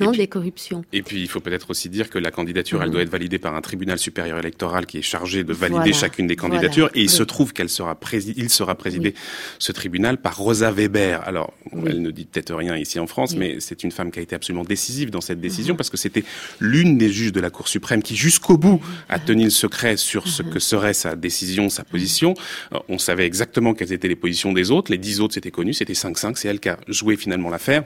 non 0.00 0.12
des 0.12 0.26
corruptions. 0.26 0.82
Et 0.94 1.02
puis 1.02 1.20
il 1.20 1.28
faut 1.28 1.40
peut-être 1.40 1.68
aussi 1.68 1.90
dire 1.90 2.08
que 2.08 2.18
la 2.18 2.30
candidature, 2.30 2.80
elle 2.80 2.88
mhm. 2.88 2.92
doit 2.94 3.02
être 3.02 3.10
validée 3.10 3.38
par 3.38 3.54
un 3.54 3.60
tribunal 3.60 3.98
supérieur 3.98 4.38
électoral 4.38 4.86
qui 4.86 4.96
est 4.96 5.02
chargé 5.02 5.44
de 5.44 5.52
valider 5.52 5.92
chacune 5.92 6.26
des 6.26 6.36
candidatures. 6.36 6.88
Et 6.94 7.02
il 7.02 7.10
se 7.10 7.22
trouve 7.22 7.52
qu'elle 7.52 7.68
sera 7.68 7.94
prési 7.94 8.34
sera 8.48 8.74
présidé, 8.74 9.14
ce 9.58 9.72
tribunal, 9.72 10.16
par 10.16 10.38
Rosa 10.38 10.70
Weber. 10.70 11.20
Alors, 11.28 11.52
elle 11.86 12.00
ne 12.00 12.10
dit 12.10 12.24
peut-être 12.24 12.54
rien 12.54 12.76
ici 12.76 12.98
en 12.98 13.06
France, 13.06 13.36
mais 13.36 13.58
c'est 13.60 13.84
une 13.84 13.92
femme 13.92 14.10
qui 14.10 14.18
a 14.18 14.22
été 14.22 14.34
absolument 14.34 14.64
décisive 14.64 15.10
dans 15.10 15.20
cette 15.20 15.40
décision 15.40 15.74
mhm. 15.74 15.76
parce 15.76 15.90
que 15.90 15.98
c'était 15.98 16.24
l'une 16.58 16.96
des 16.96 17.10
juges 17.10 17.32
de 17.32 17.40
la 17.40 17.50
Cour 17.50 17.68
suprême 17.68 18.02
qui, 18.02 18.16
jusqu'au 18.16 18.56
bout, 18.56 18.80
a 19.10 19.18
tenu 19.18 19.44
le 19.44 19.50
secret 19.50 19.98
sur 19.98 20.26
ce 20.26 20.42
mhm. 20.42 20.50
que 20.50 20.58
serait 20.58 20.94
sa 20.94 21.16
décision 21.16 21.49
sa 21.68 21.84
position. 21.84 22.34
Euh, 22.72 22.78
on 22.88 22.98
savait 22.98 23.26
exactement 23.26 23.74
quelles 23.74 23.92
étaient 23.92 24.08
les 24.08 24.16
positions 24.16 24.52
des 24.52 24.70
autres. 24.70 24.90
Les 24.90 24.98
dix 24.98 25.20
autres, 25.20 25.34
c'était 25.34 25.50
connu, 25.50 25.72
c'était 25.74 25.92
5-5, 25.92 26.36
c'est 26.36 26.48
elle 26.48 26.60
qui 26.60 26.68
a 26.68 26.78
joué 26.88 27.16
finalement 27.16 27.50
l'affaire. 27.50 27.84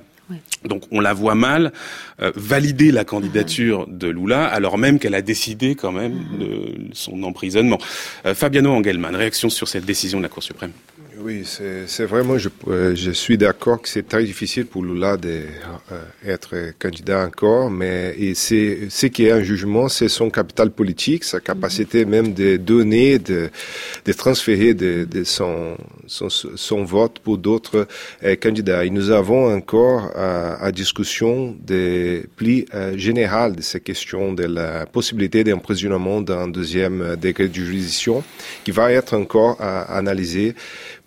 Donc 0.64 0.84
on 0.90 1.00
la 1.00 1.12
voit 1.12 1.34
mal 1.34 1.72
euh, 2.22 2.32
valider 2.34 2.90
la 2.90 3.04
candidature 3.04 3.84
ah. 3.86 3.90
de 3.92 4.08
Lula 4.08 4.46
alors 4.46 4.78
même 4.78 4.98
qu'elle 4.98 5.14
a 5.14 5.20
décidé 5.20 5.74
quand 5.74 5.92
même 5.92 6.24
ah. 6.32 6.36
de 6.38 6.74
son 6.92 7.22
emprisonnement. 7.24 7.78
Euh, 8.24 8.34
Fabiano 8.34 8.72
Engelmann, 8.72 9.14
réaction 9.14 9.50
sur 9.50 9.68
cette 9.68 9.84
décision 9.84 10.18
de 10.18 10.22
la 10.22 10.30
Cour 10.30 10.42
suprême? 10.42 10.72
Oui, 11.20 11.44
c'est 11.44 12.04
vraiment, 12.06 12.38
je, 12.38 12.48
euh, 12.66 12.94
je 12.96 13.12
suis 13.12 13.38
d'accord 13.38 13.80
que 13.80 13.88
c'est 13.88 14.08
très 14.08 14.24
difficile 14.24 14.66
pour 14.66 14.82
Lula 14.82 15.16
d'être 15.16 16.54
euh, 16.54 16.72
candidat 16.78 17.24
encore, 17.24 17.70
mais 17.70 18.16
c'est 18.34 18.88
ce 18.90 19.06
qui 19.06 19.26
est 19.26 19.30
un 19.30 19.42
jugement, 19.42 19.88
c'est 19.88 20.08
son 20.08 20.28
capital 20.28 20.70
politique, 20.72 21.22
sa 21.22 21.38
capacité 21.38 22.04
mhm. 22.04 22.10
même 22.10 22.34
de 22.34 22.56
donner, 22.56 23.20
de, 23.20 23.50
de 24.04 24.12
transférer 24.12 24.74
de, 24.74 25.04
de 25.04 25.22
son, 25.22 25.76
son, 26.08 26.28
son, 26.28 26.84
vote 26.84 27.20
pour 27.20 27.38
d'autres 27.38 27.86
euh, 28.24 28.34
candidats. 28.34 28.84
Et 28.84 28.90
nous 28.90 29.10
avons 29.10 29.54
encore 29.54 30.10
euh, 30.16 30.56
à, 30.58 30.72
discussion 30.72 31.56
des 31.60 32.24
plis 32.34 32.66
générales 32.96 33.54
de 33.54 33.62
ces 33.62 33.80
questions 33.80 34.32
de 34.32 34.44
la 34.44 34.86
possibilité 34.86 35.44
d'emprisonnement 35.44 36.20
d'un 36.20 36.48
deuxième 36.48 37.14
décret 37.16 37.48
de 37.48 37.54
juridiction 37.54 38.24
qui 38.64 38.72
va 38.72 38.90
être 38.90 39.14
encore 39.16 39.60
analysé 39.60 40.54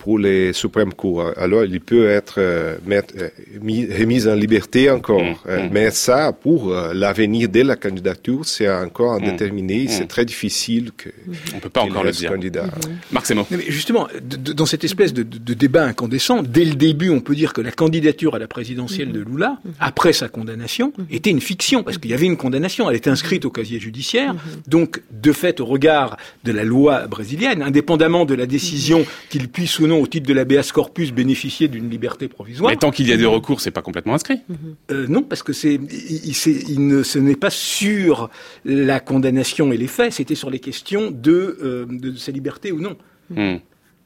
pour 0.07 0.19
les 0.19 0.53
suprêmes 0.53 0.93
cours. 0.93 1.21
Hein. 1.21 1.33
Alors, 1.35 1.65
il 1.65 1.81
peut 1.81 2.07
être 2.09 2.35
euh, 2.37 2.77
euh, 2.89 3.29
mis, 3.61 3.85
remis 3.85 4.25
en 4.25 4.35
liberté 4.35 4.89
encore. 4.89 5.21
Mmh. 5.21 5.67
Mais 5.69 5.91
ça, 5.91 6.31
pour 6.31 6.71
euh, 6.71 6.93
l'avenir 6.93 7.49
de 7.49 7.61
la 7.63 7.75
candidature, 7.75 8.45
c'est 8.45 8.69
encore 8.69 9.15
indéterminé. 9.15 9.79
Mm, 9.79 9.83
mmh. 9.83 9.89
C'est 9.89 10.07
très 10.07 10.23
difficile 10.23 10.91
que. 10.95 11.09
Mm. 11.09 11.33
On 11.55 11.59
peut 11.59 11.67
pas 11.67 11.81
encore 11.81 12.05
le 12.05 12.11
dire. 12.11 12.31
Candidat. 12.31 12.67
Mmh. 12.67 13.11
Marc 13.11 13.25
Simon. 13.25 13.45
Justement, 13.67 14.07
de, 14.13 14.37
de, 14.37 14.53
dans 14.53 14.65
cette 14.65 14.85
espèce 14.85 15.13
de, 15.13 15.23
de, 15.23 15.53
débat 15.53 15.83
incandescent, 15.83 16.41
dès 16.41 16.63
le 16.63 16.75
début, 16.75 17.09
on 17.09 17.19
peut 17.19 17.35
dire 17.35 17.51
que 17.51 17.59
la 17.59 17.71
candidature 17.71 18.33
à 18.33 18.39
la 18.39 18.47
présidentielle 18.47 19.09
mm-hmm. 19.09 19.25
de 19.25 19.29
Lula, 19.29 19.57
mm-hmm. 19.57 19.71
après 19.81 20.13
sa 20.13 20.29
condamnation, 20.29 20.93
mm-hmm. 20.97 21.15
était 21.17 21.31
une 21.31 21.41
fiction 21.41 21.83
parce 21.83 21.97
qu'il 21.97 22.11
y 22.11 22.13
avait 22.13 22.27
une 22.27 22.37
condamnation. 22.37 22.89
Elle 22.89 22.95
était 22.95 23.09
inscrite 23.09 23.43
au 23.43 23.51
casier 23.51 23.81
judiciaire. 23.81 24.35
Donc, 24.67 25.01
de 25.11 25.33
fait, 25.33 25.59
au 25.59 25.65
regard 25.65 26.15
de 26.45 26.53
la 26.53 26.63
loi 26.63 27.07
brésilienne, 27.07 27.61
indépendamment 27.61 28.23
de 28.23 28.35
la 28.35 28.45
décision 28.45 29.05
qu'il 29.29 29.49
puisse 29.49 29.79
ou 29.79 29.87
non 29.87 29.96
au 29.97 30.07
titre 30.07 30.27
de 30.27 30.33
l'habeas 30.33 30.71
corpus, 30.73 31.11
bénéficier 31.11 31.67
d'une 31.67 31.89
liberté 31.89 32.27
provisoire. 32.27 32.71
Mais 32.71 32.77
tant 32.77 32.91
qu'il 32.91 33.07
y 33.07 33.13
a 33.13 33.17
des 33.17 33.25
recours, 33.25 33.61
c'est 33.61 33.71
pas 33.71 33.81
complètement 33.81 34.13
inscrit. 34.13 34.41
Mm-hmm. 34.49 34.55
Euh, 34.91 35.07
non, 35.07 35.23
parce 35.23 35.43
que 35.43 35.53
c'est, 35.53 35.79
ne, 35.79 37.03
ce 37.03 37.19
n'est 37.19 37.35
pas 37.35 37.49
sur 37.49 38.29
la 38.65 38.99
condamnation 38.99 39.71
et 39.71 39.77
les 39.77 39.87
faits, 39.87 40.13
c'était 40.13 40.35
sur 40.35 40.49
les 40.49 40.59
questions 40.59 41.11
de, 41.11 41.57
euh, 41.61 42.15
sa 42.17 42.31
liberté 42.31 42.71
ou 42.71 42.79
non. 42.79 42.95
Mm. 43.29 43.57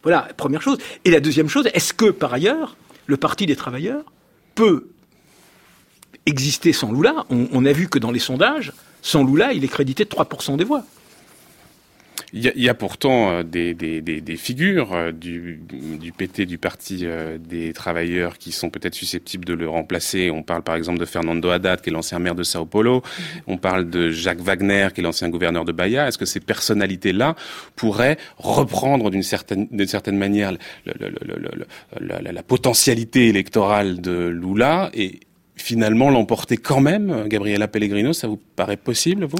Voilà, 0.03 0.27
première 0.37 0.61
chose. 0.61 0.77
Et 1.05 1.11
la 1.11 1.19
deuxième 1.19 1.47
chose, 1.47 1.69
est-ce 1.73 1.93
que, 1.93 2.09
par 2.09 2.33
ailleurs, 2.33 2.75
le 3.05 3.17
Parti 3.17 3.45
des 3.45 3.55
travailleurs 3.55 4.03
peut 4.55 4.87
exister 6.25 6.73
sans 6.73 6.91
Lula? 6.91 7.25
On, 7.29 7.65
a 7.65 7.71
vu 7.71 7.87
que 7.87 7.99
dans 7.99 8.11
les 8.11 8.19
sondages, 8.19 8.73
sans 9.01 9.23
Lula, 9.23 9.53
il 9.53 9.63
est 9.63 9.67
crédité 9.67 10.05
de 10.05 10.09
3% 10.09 10.57
des 10.57 10.63
voix. 10.63 10.83
Il 12.33 12.49
y, 12.55 12.69
a 12.69 12.73
pourtant 12.73 13.29
euh, 13.31 13.43
des, 13.43 14.37
figures 14.37 14.93
euh, 14.93 15.11
du, 15.11 15.59
du, 15.99 16.13
PT, 16.13 16.45
du 16.45 16.57
Parti 16.57 17.01
euh, 17.03 17.37
des 17.37 17.73
travailleurs, 17.73 18.37
qui 18.37 18.53
sont 18.53 18.69
peut-être 18.69 18.95
susceptibles 18.95 19.43
de 19.43 19.53
le 19.53 19.67
remplacer. 19.67 20.31
On 20.31 20.41
parle 20.41 20.61
par 20.61 20.75
exemple 20.75 20.99
de 20.99 21.05
Fernando 21.05 21.49
Haddad, 21.49 21.81
qui 21.81 21.89
est 21.89 21.93
l'ancien 21.93 22.19
maire 22.19 22.35
de 22.35 22.43
Sao 22.43 22.65
Paulo. 22.65 23.01
On 23.47 23.57
parle 23.57 23.89
de 23.89 24.11
Jacques 24.11 24.39
Wagner, 24.39 24.87
qui 24.95 25.01
est 25.01 25.03
l'ancien 25.03 25.27
gouverneur 25.27 25.65
de 25.65 25.73
Bahia. 25.73 26.07
Est-ce 26.07 26.17
que 26.17 26.25
ces 26.25 26.39
personnalités-là 26.39 27.35
pourraient 27.75 28.17
reprendre 28.37 29.09
d'une 29.09 29.23
certaine, 29.23 29.67
certaine 29.85 30.17
manière 30.17 30.53
la, 30.85 32.21
la 32.31 32.43
potentialité 32.43 33.27
électorale 33.27 33.99
de 33.99 34.27
Lula 34.29 34.89
et 34.93 35.19
finalement 35.57 36.09
l'emporter 36.09 36.55
quand 36.55 36.79
même, 36.79 37.27
Gabriela 37.27 37.67
Pellegrino? 37.67 38.13
Ça 38.13 38.29
vous 38.29 38.39
paraît 38.55 38.77
possible, 38.77 39.25
vous? 39.25 39.37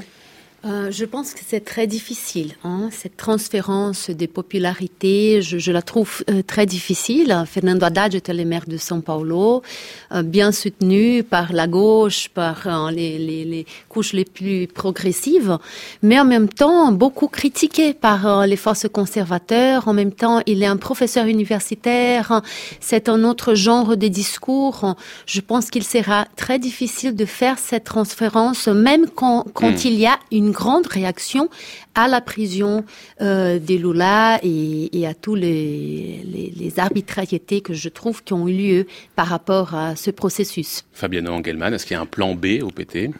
Euh, 0.63 0.91
je 0.91 1.05
pense 1.05 1.33
que 1.33 1.39
c'est 1.45 1.65
très 1.65 1.87
difficile. 1.87 2.53
Hein, 2.63 2.89
cette 2.91 3.17
transférence 3.17 4.11
des 4.11 4.27
popularités, 4.27 5.41
je, 5.41 5.57
je 5.57 5.71
la 5.71 5.81
trouve 5.81 6.23
euh, 6.29 6.43
très 6.45 6.67
difficile. 6.67 7.45
Fernando 7.47 7.83
Haddad 7.85 8.13
était 8.13 8.33
le 8.33 8.45
maire 8.45 8.65
de 8.67 8.77
São 8.77 9.01
Paulo, 9.01 9.63
euh, 10.11 10.21
bien 10.21 10.51
soutenu 10.51 11.23
par 11.23 11.51
la 11.51 11.65
gauche, 11.65 12.29
par 12.29 12.91
les, 12.91 13.17
les, 13.17 13.43
les, 13.43 13.65
couches 13.89 14.13
les 14.13 14.23
plus 14.23 14.67
progressives, 14.67 15.57
mais 16.03 16.19
en 16.19 16.25
même 16.25 16.47
temps 16.47 16.91
beaucoup 16.91 17.27
critiqué 17.27 17.95
par 17.95 18.45
les 18.45 18.55
forces 18.55 18.87
conservateurs. 18.87 19.87
En 19.87 19.93
même 19.93 20.11
temps, 20.11 20.41
il 20.45 20.61
est 20.61 20.67
un 20.67 20.77
professeur 20.77 21.25
universitaire. 21.25 22.41
C'est 22.79 23.09
un 23.09 23.23
autre 23.23 23.55
genre 23.55 23.97
de 23.97 24.07
discours. 24.07 24.95
Je 25.25 25.41
pense 25.41 25.71
qu'il 25.71 25.83
sera 25.83 26.27
très 26.35 26.59
difficile 26.59 27.15
de 27.15 27.25
faire 27.25 27.57
cette 27.57 27.85
transférence, 27.85 28.67
même 28.67 29.07
quand, 29.09 29.45
quand 29.53 29.71
hmm. 29.71 29.85
il 29.87 29.93
y 29.95 30.05
a 30.05 30.19
une 30.31 30.50
grande 30.51 30.87
réaction 30.87 31.49
à 31.95 32.07
la 32.07 32.21
prison 32.21 32.83
euh, 33.21 33.59
des 33.59 33.77
Lula 33.77 34.39
et, 34.43 35.07
à 35.07 35.13
tous 35.13 35.35
les, 35.35 36.23
les, 36.25 36.79
arbitrariétés 36.79 37.61
que 37.61 37.73
je 37.73 37.89
trouve 37.89 38.23
qui 38.23 38.33
ont 38.33 38.47
eu 38.47 38.53
lieu 38.53 38.87
par 39.15 39.27
rapport 39.27 39.75
à 39.75 39.95
ce 39.95 40.11
processus. 40.11 40.85
Fabiano 40.93 41.31
Engelmann, 41.31 41.73
est-ce 41.73 41.85
qu'il 41.85 41.95
y 41.95 41.97
a 41.97 42.01
un 42.01 42.05
plan 42.05 42.35
B 42.35 42.61
au 42.61 42.69
PT 42.69 43.11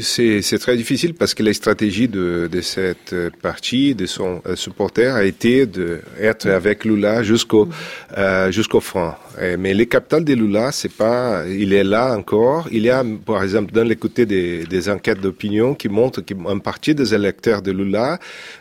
c'est 0.00 0.58
très 0.58 0.76
difficile 0.76 1.14
parce 1.14 1.34
que 1.34 1.42
la 1.42 1.52
stratégie 1.52 2.08
de, 2.08 2.48
cette 2.62 3.14
partie, 3.42 3.94
de 3.94 4.06
son 4.06 4.40
euh, 4.46 4.56
supporter, 4.56 5.14
a 5.14 5.24
été 5.24 5.66
d'être 5.66 6.46
avec 6.46 6.84
Lula 6.84 7.22
jusqu'au 7.22 7.68
euh, 8.16 8.50
jusqu'au 8.50 8.80
front. 8.80 9.12
Eh, 9.40 9.56
mais 9.56 9.72
le 9.74 9.84
capital 9.84 10.24
de 10.24 10.34
Lula, 10.34 10.72
c'est 10.72 10.92
pas, 10.92 11.44
il 11.48 11.72
est 11.72 11.84
là 11.84 12.14
encore. 12.16 12.68
Il 12.70 12.82
y 12.82 12.90
a, 12.90 13.02
par 13.24 13.42
exemple, 13.42 13.72
dans 13.72 13.84
les 13.84 13.96
côtés 13.96 14.26
des, 14.26 14.64
des 14.64 14.88
enquêtes 14.88 15.20
d'opinion 15.20 15.74
qui 15.74 15.88
montrent 15.88 16.20
qu'une 16.20 16.60
partie 16.60 16.94
des 16.94 17.14
électeurs 17.14 17.62
de 17.62 17.72
Lula 17.72 18.18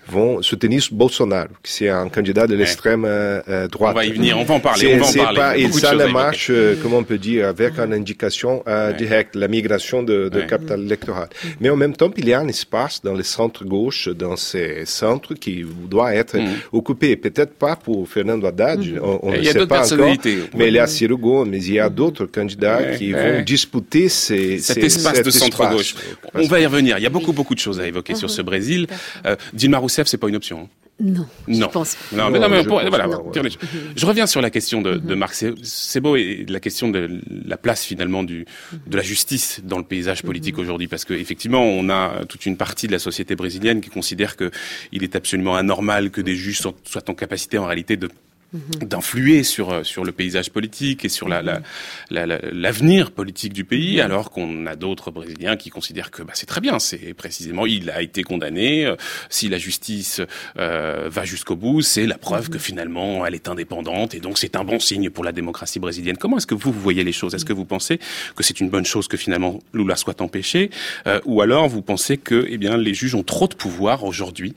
vont 0.07 0.41
soutenir 0.41 0.81
Bolsonaro, 0.91 1.49
qui 1.63 1.85
est 1.85 1.89
un 1.89 2.09
candidat 2.09 2.47
de 2.47 2.55
l'extrême 2.55 3.05
euh, 3.05 3.41
euh, 3.49 3.67
droite. 3.67 3.93
On 3.95 3.99
va 3.99 4.05
y 4.05 4.11
venir, 4.11 4.37
on 4.37 4.43
va 4.43 4.55
en 4.55 4.59
parler. 4.59 4.95
On 4.95 4.99
va 4.99 5.07
en 5.07 5.23
parler. 5.25 5.39
Pas, 5.39 5.57
il, 5.57 5.73
ça 5.73 5.93
ne 5.93 6.05
marche, 6.05 6.47
euh, 6.49 6.75
comment 6.81 6.97
on 6.97 7.03
peut 7.03 7.17
dire, 7.17 7.47
avec 7.47 7.77
une 7.77 7.93
indication 7.93 8.63
euh, 8.67 8.93
directe, 8.93 9.35
la 9.35 9.47
migration 9.47 10.03
de, 10.03 10.29
de 10.29 10.39
ouais. 10.39 10.47
capital 10.47 10.81
électoral. 10.81 11.27
Mais 11.59 11.69
en 11.69 11.75
même 11.75 11.95
temps, 11.95 12.11
il 12.17 12.27
y 12.27 12.33
a 12.33 12.39
un 12.39 12.47
espace 12.47 13.01
dans 13.01 13.13
les 13.13 13.23
centres 13.23 13.65
gauche, 13.65 14.07
dans 14.09 14.35
ces 14.35 14.85
centres 14.85 15.33
qui 15.33 15.65
doit 15.89 16.13
être 16.13 16.37
mm. 16.37 16.49
occupé. 16.71 17.15
Peut-être 17.15 17.53
pas 17.53 17.75
pour 17.75 18.07
Fernando 18.07 18.47
Haddad, 18.47 18.79
mm-hmm. 18.79 18.99
on, 19.01 19.19
on 19.23 19.31
ne 19.31 19.41
sait 19.43 19.67
pas 19.67 19.93
encore. 19.93 20.15
Mais 20.55 20.60
Melia 20.61 20.83
hum. 20.83 20.87
Ciro 20.87 21.17
Gomes 21.17 21.53
et 21.53 21.79
à 21.79 21.89
d'autres 21.89 22.25
candidats 22.25 22.95
qui 22.97 23.11
vont 23.11 23.41
disputer 23.41 24.09
ces, 24.09 24.59
cet 24.59 24.77
espace 24.77 25.21
de 25.21 25.31
centre-gauche. 25.31 25.95
On 26.33 26.47
va 26.47 26.59
y 26.59 26.65
revenir. 26.65 26.97
Il 26.97 27.03
y 27.03 27.07
a 27.07 27.09
beaucoup, 27.09 27.33
beaucoup 27.33 27.55
de 27.55 27.59
choses 27.59 27.79
à 27.79 27.87
évoquer 27.87 28.15
sur 28.15 28.29
ce 28.29 28.41
Brésil. 28.41 28.87
Euh, 29.25 29.35
Dilma 29.53 29.77
Rousseff, 29.77 30.07
c'est 30.07 30.17
pas 30.17 30.29
une 30.29 30.35
option. 30.35 30.69
Non, 31.01 31.25
non, 31.47 31.67
je 31.67 31.73
pense 31.73 31.97
je, 33.95 34.05
reviens 34.05 34.27
sur 34.27 34.39
la 34.39 34.51
question 34.51 34.83
de, 34.83 35.15
Marc 35.15 35.33
Sebo 35.63 36.15
et 36.15 36.45
la 36.47 36.59
question 36.59 36.89
de 36.89 37.21
la 37.27 37.57
place 37.57 37.83
finalement 37.83 38.23
de 38.23 38.45
la 38.91 39.01
justice 39.01 39.61
dans 39.63 39.79
le 39.79 39.83
paysage 39.83 40.21
politique 40.21 40.59
aujourd'hui, 40.59 40.87
parce 40.87 41.03
que 41.05 41.15
effectivement, 41.15 41.63
on 41.63 41.89
a 41.89 42.23
toute 42.29 42.45
une 42.45 42.55
partie 42.55 42.85
de 42.85 42.91
la 42.91 42.99
société 42.99 43.35
brésilienne 43.35 43.81
qui 43.81 43.89
considère 43.89 44.35
que 44.37 44.51
il 44.91 45.03
est 45.03 45.15
absolument 45.15 45.55
anormal 45.55 46.11
que 46.11 46.21
des 46.21 46.35
juges 46.35 46.59
soient 46.59 47.09
en 47.09 47.15
capacité 47.15 47.57
en 47.57 47.65
réalité 47.65 47.97
de 47.97 48.07
d'influer 48.53 49.43
sur 49.43 49.71
euh, 49.71 49.83
sur 49.83 50.03
le 50.03 50.11
paysage 50.11 50.49
politique 50.49 51.05
et 51.05 51.09
sur 51.09 51.29
la 51.29 51.41
l'avenir 52.09 53.05
la, 53.05 53.11
politique 53.11 53.53
du 53.53 53.63
pays, 53.63 54.01
alors 54.01 54.29
qu'on 54.29 54.65
a 54.65 54.75
d'autres 54.75 55.09
Brésiliens 55.09 55.55
qui 55.55 55.69
considèrent 55.69 56.11
que 56.11 56.21
bah, 56.21 56.33
c'est 56.35 56.45
très 56.45 56.59
bien. 56.59 56.77
C'est 56.79 57.13
précisément 57.13 57.65
il 57.65 57.89
a 57.89 58.01
été 58.01 58.23
condamné. 58.23 58.85
Euh, 58.85 58.95
si 59.29 59.47
la 59.47 59.57
justice 59.57 60.21
euh, 60.57 61.07
va 61.09 61.23
jusqu'au 61.23 61.55
bout, 61.55 61.81
c'est 61.81 62.05
la 62.05 62.17
preuve 62.17 62.49
que 62.49 62.59
finalement 62.59 63.25
elle 63.25 63.35
est 63.35 63.47
indépendante 63.47 64.15
et 64.15 64.19
donc 64.19 64.37
c'est 64.37 64.55
un 64.57 64.65
bon 64.65 64.79
signe 64.79 65.09
pour 65.09 65.23
la 65.23 65.31
démocratie 65.31 65.79
brésilienne. 65.79 66.17
Comment 66.17 66.37
est-ce 66.37 66.47
que 66.47 66.55
vous, 66.55 66.71
vous 66.71 66.81
voyez 66.81 67.03
les 67.03 67.13
choses? 67.13 67.33
Est-ce 67.33 67.45
que 67.45 67.53
vous 67.53 67.65
pensez 67.65 67.99
que 68.35 68.43
c'est 68.43 68.59
une 68.59 68.69
bonne 68.69 68.85
chose 68.85 69.07
que 69.07 69.17
finalement 69.17 69.59
Lula 69.73 69.95
soit 69.95 70.21
empêché, 70.21 70.71
ou 71.25 71.41
alors 71.41 71.69
vous 71.69 71.81
pensez 71.81 72.17
que 72.17 72.45
eh 72.49 72.57
bien 72.57 72.77
les 72.77 72.93
juges 72.93 73.15
ont 73.15 73.23
trop 73.23 73.47
de 73.47 73.55
pouvoir 73.55 74.03
aujourd'hui 74.03 74.53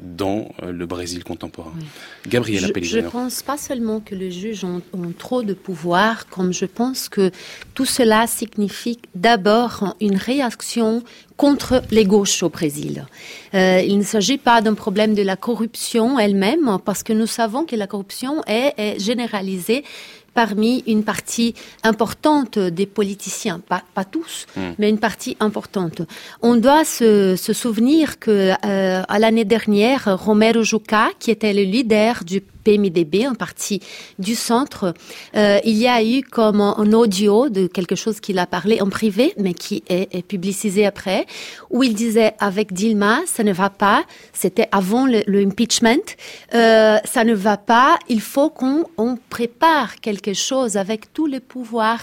dans 0.00 0.52
le 0.62 0.86
Brésil 0.86 1.22
contemporain? 1.22 1.72
Gabriela 2.26 2.68
Pellegrino 2.68 3.19
pense 3.22 3.42
pas 3.42 3.58
seulement 3.58 4.00
que 4.00 4.14
les 4.14 4.30
juges 4.30 4.64
ont, 4.64 4.80
trop 5.18 5.42
de 5.42 5.52
pouvoir, 5.52 6.26
comme 6.30 6.54
je 6.54 6.64
pense 6.64 7.10
que 7.10 7.30
tout 7.74 7.84
cela 7.84 8.26
signifie 8.26 8.98
d'abord 9.14 9.94
une 10.00 10.16
réaction 10.16 11.02
contre 11.36 11.82
les 11.90 12.06
gauches 12.06 12.42
au 12.42 12.48
Brésil. 12.48 13.04
Euh, 13.52 13.82
il 13.86 13.98
ne 13.98 14.02
s'agit 14.04 14.38
pas 14.38 14.62
d'un 14.62 14.72
problème 14.72 15.12
de 15.14 15.22
la 15.22 15.36
corruption 15.36 16.18
elle-même, 16.18 16.78
parce 16.82 17.02
que 17.02 17.12
nous 17.12 17.26
savons 17.26 17.66
que 17.66 17.76
la 17.76 17.86
corruption 17.86 18.42
est, 18.46 18.72
est 18.78 18.98
généralisée 18.98 19.84
parmi 20.34 20.82
une 20.86 21.04
partie 21.04 21.54
importante 21.82 22.58
des 22.58 22.86
politiciens, 22.86 23.60
pas, 23.60 23.82
pas 23.94 24.04
tous, 24.04 24.46
hmm. 24.56 24.60
mais 24.78 24.88
une 24.88 24.98
partie 24.98 25.36
importante. 25.40 26.02
On 26.42 26.56
doit 26.56 26.84
se, 26.84 27.36
se 27.36 27.52
souvenir 27.52 28.18
que 28.18 28.52
euh, 28.64 29.02
à 29.06 29.18
l'année 29.18 29.44
dernière, 29.44 30.18
Romero 30.24 30.62
Jucá, 30.62 31.08
qui 31.18 31.30
était 31.30 31.52
le 31.52 31.62
leader 31.62 32.22
du 32.24 32.40
PMDB, 32.70 33.24
un 33.24 33.34
parti 33.34 33.80
du 34.18 34.36
centre, 34.36 34.94
euh, 35.36 35.58
il 35.64 35.76
y 35.76 35.88
a 35.88 36.04
eu 36.04 36.22
comme 36.22 36.60
un, 36.60 36.92
audio 36.92 37.48
de 37.48 37.66
quelque 37.66 37.96
chose 37.96 38.20
qu'il 38.20 38.38
a 38.38 38.46
parlé 38.46 38.80
en 38.80 38.88
privé, 38.88 39.32
mais 39.38 39.54
qui 39.54 39.82
est, 39.88 40.24
publicisé 40.26 40.86
après, 40.86 41.26
où 41.70 41.82
il 41.82 41.94
disait 41.94 42.34
avec 42.38 42.72
Dilma, 42.72 43.20
ça 43.26 43.42
ne 43.42 43.52
va 43.52 43.70
pas, 43.70 44.04
c'était 44.32 44.68
avant 44.70 45.06
le, 45.06 45.22
impeachment, 45.40 46.14
euh, 46.54 46.98
ça 47.04 47.24
ne 47.24 47.34
va 47.34 47.56
pas, 47.56 47.98
il 48.08 48.20
faut 48.20 48.50
qu'on 48.50 48.84
on 48.98 49.16
prépare 49.30 49.96
quelque 49.96 50.34
chose 50.34 50.76
avec 50.76 51.12
tous 51.12 51.26
les 51.26 51.40
pouvoirs 51.40 52.02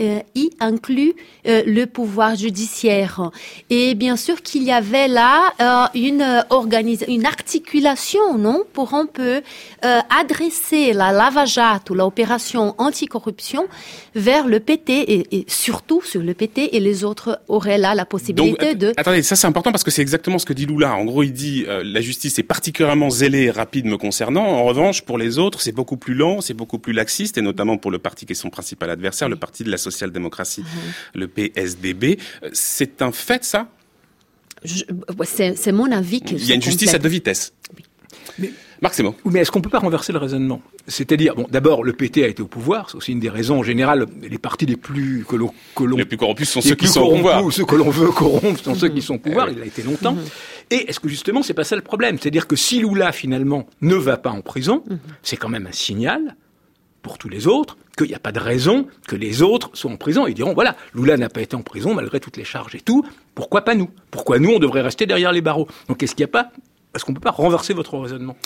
euh, 0.00 0.20
y 0.36 0.50
inclut 0.60 1.14
euh, 1.46 1.62
le 1.66 1.86
pouvoir 1.86 2.36
judiciaire. 2.36 3.32
Et 3.68 3.96
bien 3.96 4.16
sûr 4.16 4.42
qu'il 4.42 4.62
y 4.62 4.70
avait 4.70 5.08
là 5.08 5.52
euh, 5.60 5.98
une 5.98 6.24
une 7.08 7.26
articulation, 7.26 8.38
non, 8.38 8.62
pour 8.72 8.94
un 8.94 9.06
peu 9.06 9.42
adresser 9.82 10.92
la 10.92 11.12
lavageate 11.12 11.90
ou 11.90 11.94
l'opération 11.94 12.74
anticorruption 12.78 13.66
vers 14.14 14.46
le 14.46 14.60
PT 14.60 14.90
et, 14.90 15.44
surtout 15.46 16.02
sur 16.02 16.22
le 16.22 16.34
PT 16.34 16.70
et 16.72 16.80
les 16.80 17.04
autres 17.04 17.40
auraient 17.48 17.78
là 17.78 17.94
la 17.94 18.04
possibilité 18.04 18.74
de. 18.74 18.92
Attendez, 18.96 19.22
ça 19.22 19.36
c'est 19.36 19.46
important 19.46 19.72
parce 19.72 19.84
que 19.84 19.90
c'est 19.90 20.02
exactement 20.02 20.38
ce 20.38 20.46
que 20.46 20.52
dit 20.52 20.66
Lula. 20.66 20.94
En 20.94 21.04
gros, 21.04 21.22
il 21.22 21.32
dit 21.32 21.64
la 21.66 22.00
justice 22.00 22.38
est 22.38 22.44
particulièrement 22.44 23.10
zélée 23.10 23.44
et 23.44 23.50
rapide 23.50 23.86
me 23.86 23.96
concernant. 23.96 24.44
En 24.44 24.64
revanche, 24.64 25.02
pour 25.02 25.18
les 25.18 25.38
autres, 25.38 25.60
c'est 25.60 25.72
beaucoup 25.72 25.96
plus 25.96 26.14
lent, 26.14 26.40
c'est 26.40 26.54
beaucoup 26.54 26.78
plus 26.78 26.92
laxiste 26.92 27.38
et 27.38 27.42
notamment 27.42 27.78
pour 27.78 27.90
le 27.90 27.98
parti 27.98 28.26
qui 28.26 28.32
est 28.32 28.36
son 28.36 28.50
principal 28.50 28.90
adversaire, 28.90 29.28
le 29.28 29.36
parti 29.36 29.64
de 29.64 29.70
la 29.70 29.78
social-démocratie, 29.90 30.62
mhm. 30.62 31.20
le 31.20 31.28
PSDB. 31.28 32.18
C'est 32.52 33.02
un 33.02 33.12
fait, 33.12 33.44
ça? 33.44 33.68
C'est 34.64 35.72
mon 35.72 35.90
avis 35.92 36.20
que 36.20 36.34
Il 36.34 36.46
y 36.46 36.52
a 36.52 36.54
une 36.54 36.62
justice 36.62 36.94
à 36.94 36.98
deux 36.98 37.08
vitesses. 37.08 37.52
Mais, 38.38 38.50
Marc 38.80 39.00
Mais 39.24 39.40
est-ce 39.40 39.50
qu'on 39.50 39.60
peut 39.60 39.70
pas 39.70 39.80
renverser 39.80 40.12
le 40.12 40.18
raisonnement? 40.18 40.62
C'est-à-dire, 40.86 41.34
bon, 41.34 41.46
d'abord, 41.50 41.82
le 41.82 41.92
PT 41.92 42.18
a 42.18 42.28
été 42.28 42.42
au 42.42 42.46
pouvoir, 42.46 42.90
c'est 42.90 42.96
aussi 42.96 43.12
une 43.12 43.20
des 43.20 43.28
raisons 43.28 43.58
en 43.58 43.62
général. 43.62 44.06
Les 44.22 44.38
partis 44.38 44.66
les 44.66 44.76
plus 44.76 45.24
que 45.28 45.36
l'on 45.36 45.52
les 45.96 46.04
plus 46.04 46.16
corrompus 46.16 46.48
sont 46.48 46.60
ceux 46.60 46.74
qui 46.74 46.86
sont 46.86 47.02
au 47.02 47.16
pouvoir, 47.16 47.52
ceux 47.52 47.64
que 47.64 47.74
l'on 47.74 47.90
veut 47.90 48.10
corrompre 48.10 48.62
sont 48.62 48.74
ceux 48.74 48.88
qui 48.88 49.02
sont 49.02 49.14
au 49.14 49.18
pouvoir. 49.18 49.50
Il 49.50 49.60
a 49.60 49.64
été 49.64 49.82
longtemps. 49.82 50.14
Mhm. 50.14 50.24
Et 50.70 50.88
est-ce 50.88 51.00
que 51.00 51.08
justement, 51.08 51.42
c'est 51.42 51.54
pas 51.54 51.64
ça 51.64 51.76
le 51.76 51.82
problème? 51.82 52.18
C'est-à-dire 52.18 52.46
que 52.46 52.56
si 52.56 52.80
Lula 52.80 53.12
finalement 53.12 53.66
ne 53.80 53.94
va 53.94 54.16
pas 54.16 54.30
en 54.30 54.42
prison, 54.42 54.84
mhm. 54.88 54.98
c'est 55.22 55.36
quand 55.36 55.48
même 55.48 55.66
un 55.66 55.72
signal 55.72 56.36
pour 57.02 57.18
tous 57.18 57.28
les 57.28 57.46
autres 57.46 57.76
qu'il 57.96 58.08
n'y 58.08 58.14
a 58.14 58.18
pas 58.18 58.32
de 58.32 58.38
raison 58.38 58.86
que 59.06 59.16
les 59.16 59.42
autres 59.42 59.70
soient 59.74 59.90
en 59.90 59.96
prison. 59.96 60.26
Ils 60.26 60.34
diront, 60.34 60.54
voilà, 60.54 60.76
Lula 60.94 61.16
n'a 61.16 61.28
pas 61.28 61.40
été 61.40 61.56
en 61.56 61.62
prison 61.62 61.94
malgré 61.94 62.20
toutes 62.20 62.36
les 62.36 62.44
charges 62.44 62.74
et 62.74 62.80
tout, 62.80 63.04
pourquoi 63.34 63.62
pas 63.62 63.74
nous? 63.74 63.90
Pourquoi 64.10 64.38
nous, 64.38 64.50
on 64.50 64.58
devrait 64.58 64.82
rester 64.82 65.06
derrière 65.06 65.32
les 65.32 65.40
barreaux? 65.40 65.68
Donc 65.88 66.02
est-ce 66.02 66.14
qu'il 66.14 66.24
n'y 66.24 66.30
a 66.30 66.32
pas, 66.32 66.50
est-ce 66.94 67.04
qu'on 67.04 67.12
ne 67.12 67.16
peut 67.16 67.22
pas 67.22 67.30
renverser 67.30 67.74
votre 67.74 67.96
raisonnement? 67.98 68.36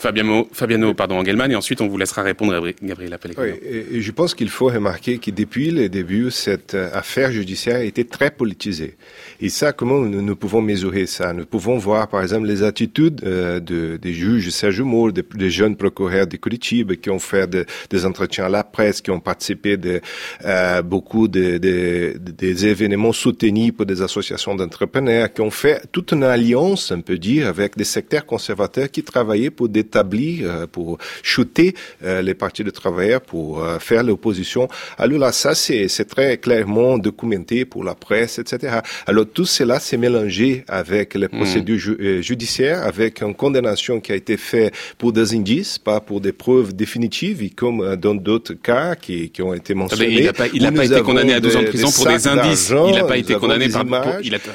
Fabiano, 0.00 0.48
Fabiano 0.50 0.94
pardon, 0.94 1.18
Engelmann, 1.18 1.52
et 1.52 1.56
ensuite 1.56 1.82
on 1.82 1.86
vous 1.86 1.98
laissera 1.98 2.22
répondre 2.22 2.54
à 2.54 2.60
Gabriel 2.82 3.18
Pellegrino. 3.18 3.54
Oui, 3.62 4.00
je 4.00 4.12
pense 4.12 4.34
qu'il 4.34 4.48
faut 4.48 4.68
remarquer 4.68 5.18
que 5.18 5.30
depuis 5.30 5.70
le 5.70 5.90
début, 5.90 6.30
cette 6.30 6.72
euh, 6.72 6.88
affaire 6.94 7.30
judiciaire 7.30 7.82
été 7.82 8.06
très 8.06 8.30
politisée. 8.30 8.96
Et 9.42 9.50
ça, 9.50 9.74
comment 9.74 10.00
nous, 10.00 10.36
pouvons 10.36 10.62
mesurer 10.62 11.04
ça? 11.04 11.34
Nous 11.34 11.44
pouvons 11.44 11.76
voir, 11.76 12.08
par 12.08 12.22
exemple, 12.22 12.46
les 12.46 12.62
attitudes 12.62 13.20
euh, 13.26 13.60
de, 13.60 13.98
des 13.98 14.14
juges 14.14 14.48
Serge 14.48 14.80
Moore, 14.80 15.12
des, 15.12 15.50
jeunes 15.50 15.76
procureurs 15.76 16.26
de 16.26 16.38
Curitiba 16.38 16.96
qui 16.96 17.10
ont 17.10 17.18
fait 17.18 17.54
des 17.90 18.06
entretiens 18.06 18.46
à 18.46 18.48
la 18.48 18.64
presse, 18.64 19.02
qui 19.02 19.10
ont 19.10 19.20
participé 19.20 19.76
de 19.76 20.00
euh, 20.46 20.80
beaucoup 20.80 21.28
de, 21.28 21.58
de, 21.58 22.16
des 22.18 22.66
événements 22.66 23.12
soutenus 23.12 23.74
pour 23.76 23.84
des 23.84 24.00
associations 24.00 24.54
d'entrepreneurs, 24.54 25.30
qui 25.30 25.42
ont 25.42 25.50
fait 25.50 25.82
toute 25.92 26.12
une 26.12 26.24
alliance, 26.24 26.90
on 26.90 27.02
peut 27.02 27.18
dire, 27.18 27.48
avec 27.48 27.76
des 27.76 27.84
secteurs 27.84 28.24
conservateurs 28.24 28.90
qui 28.90 29.02
travaillaient 29.02 29.50
pour 29.50 29.68
des 29.68 29.89
établi 29.90 30.40
euh, 30.42 30.66
pour 30.70 30.98
shooter 31.22 31.74
euh, 32.04 32.22
les 32.22 32.34
partis 32.34 32.64
de 32.64 32.70
travailleurs, 32.70 33.20
pour 33.20 33.46
euh, 33.62 33.78
faire 33.78 34.02
l'opposition 34.04 34.68
à 34.96 35.06
Lula. 35.06 35.32
Ça, 35.32 35.54
c'est 35.54 36.08
très 36.08 36.38
clairement 36.38 36.96
documenté 36.98 37.64
pour 37.64 37.82
la 37.84 37.94
presse, 37.94 38.38
etc. 38.38 38.80
Alors 39.06 39.26
tout 39.26 39.46
cela 39.58 39.80
s'est 39.80 39.96
mélangé 40.06 40.64
avec 40.68 41.14
les 41.14 41.26
hmm. 41.26 41.38
procédures 41.38 42.22
judiciaires, 42.22 42.82
avec 42.92 43.22
une 43.22 43.34
condamnation 43.34 44.00
qui 44.00 44.12
a 44.12 44.16
été 44.16 44.36
faite 44.36 44.72
pour 44.98 45.12
des 45.12 45.34
indices, 45.34 45.78
pas 45.78 46.00
pour 46.00 46.20
des 46.20 46.32
preuves 46.32 46.74
définitives, 46.74 47.40
comme 47.54 47.96
dans 47.96 48.14
d'autres 48.14 48.54
cas 48.54 48.94
qui, 48.94 49.30
qui, 49.30 49.42
ont 49.42 49.54
été 49.54 49.74
mentionnés. 49.74 50.20
Il 50.20 50.24
n'a 50.24 50.32
pas, 50.32 50.46
il 50.52 50.64
a 50.66 50.72
pas 50.72 50.84
été 50.84 51.00
condamné 51.02 51.34
à 51.34 51.40
12 51.40 51.56
ans 51.56 51.62
de 51.62 51.66
prison 51.66 51.90
pour 51.90 52.06
des 52.06 52.28
indices. 52.28 52.72
Il 52.88 52.94
n'a 52.94 53.04
pas 53.04 53.18
été 53.18 53.34
condamné 53.34 53.68
par, 53.68 53.84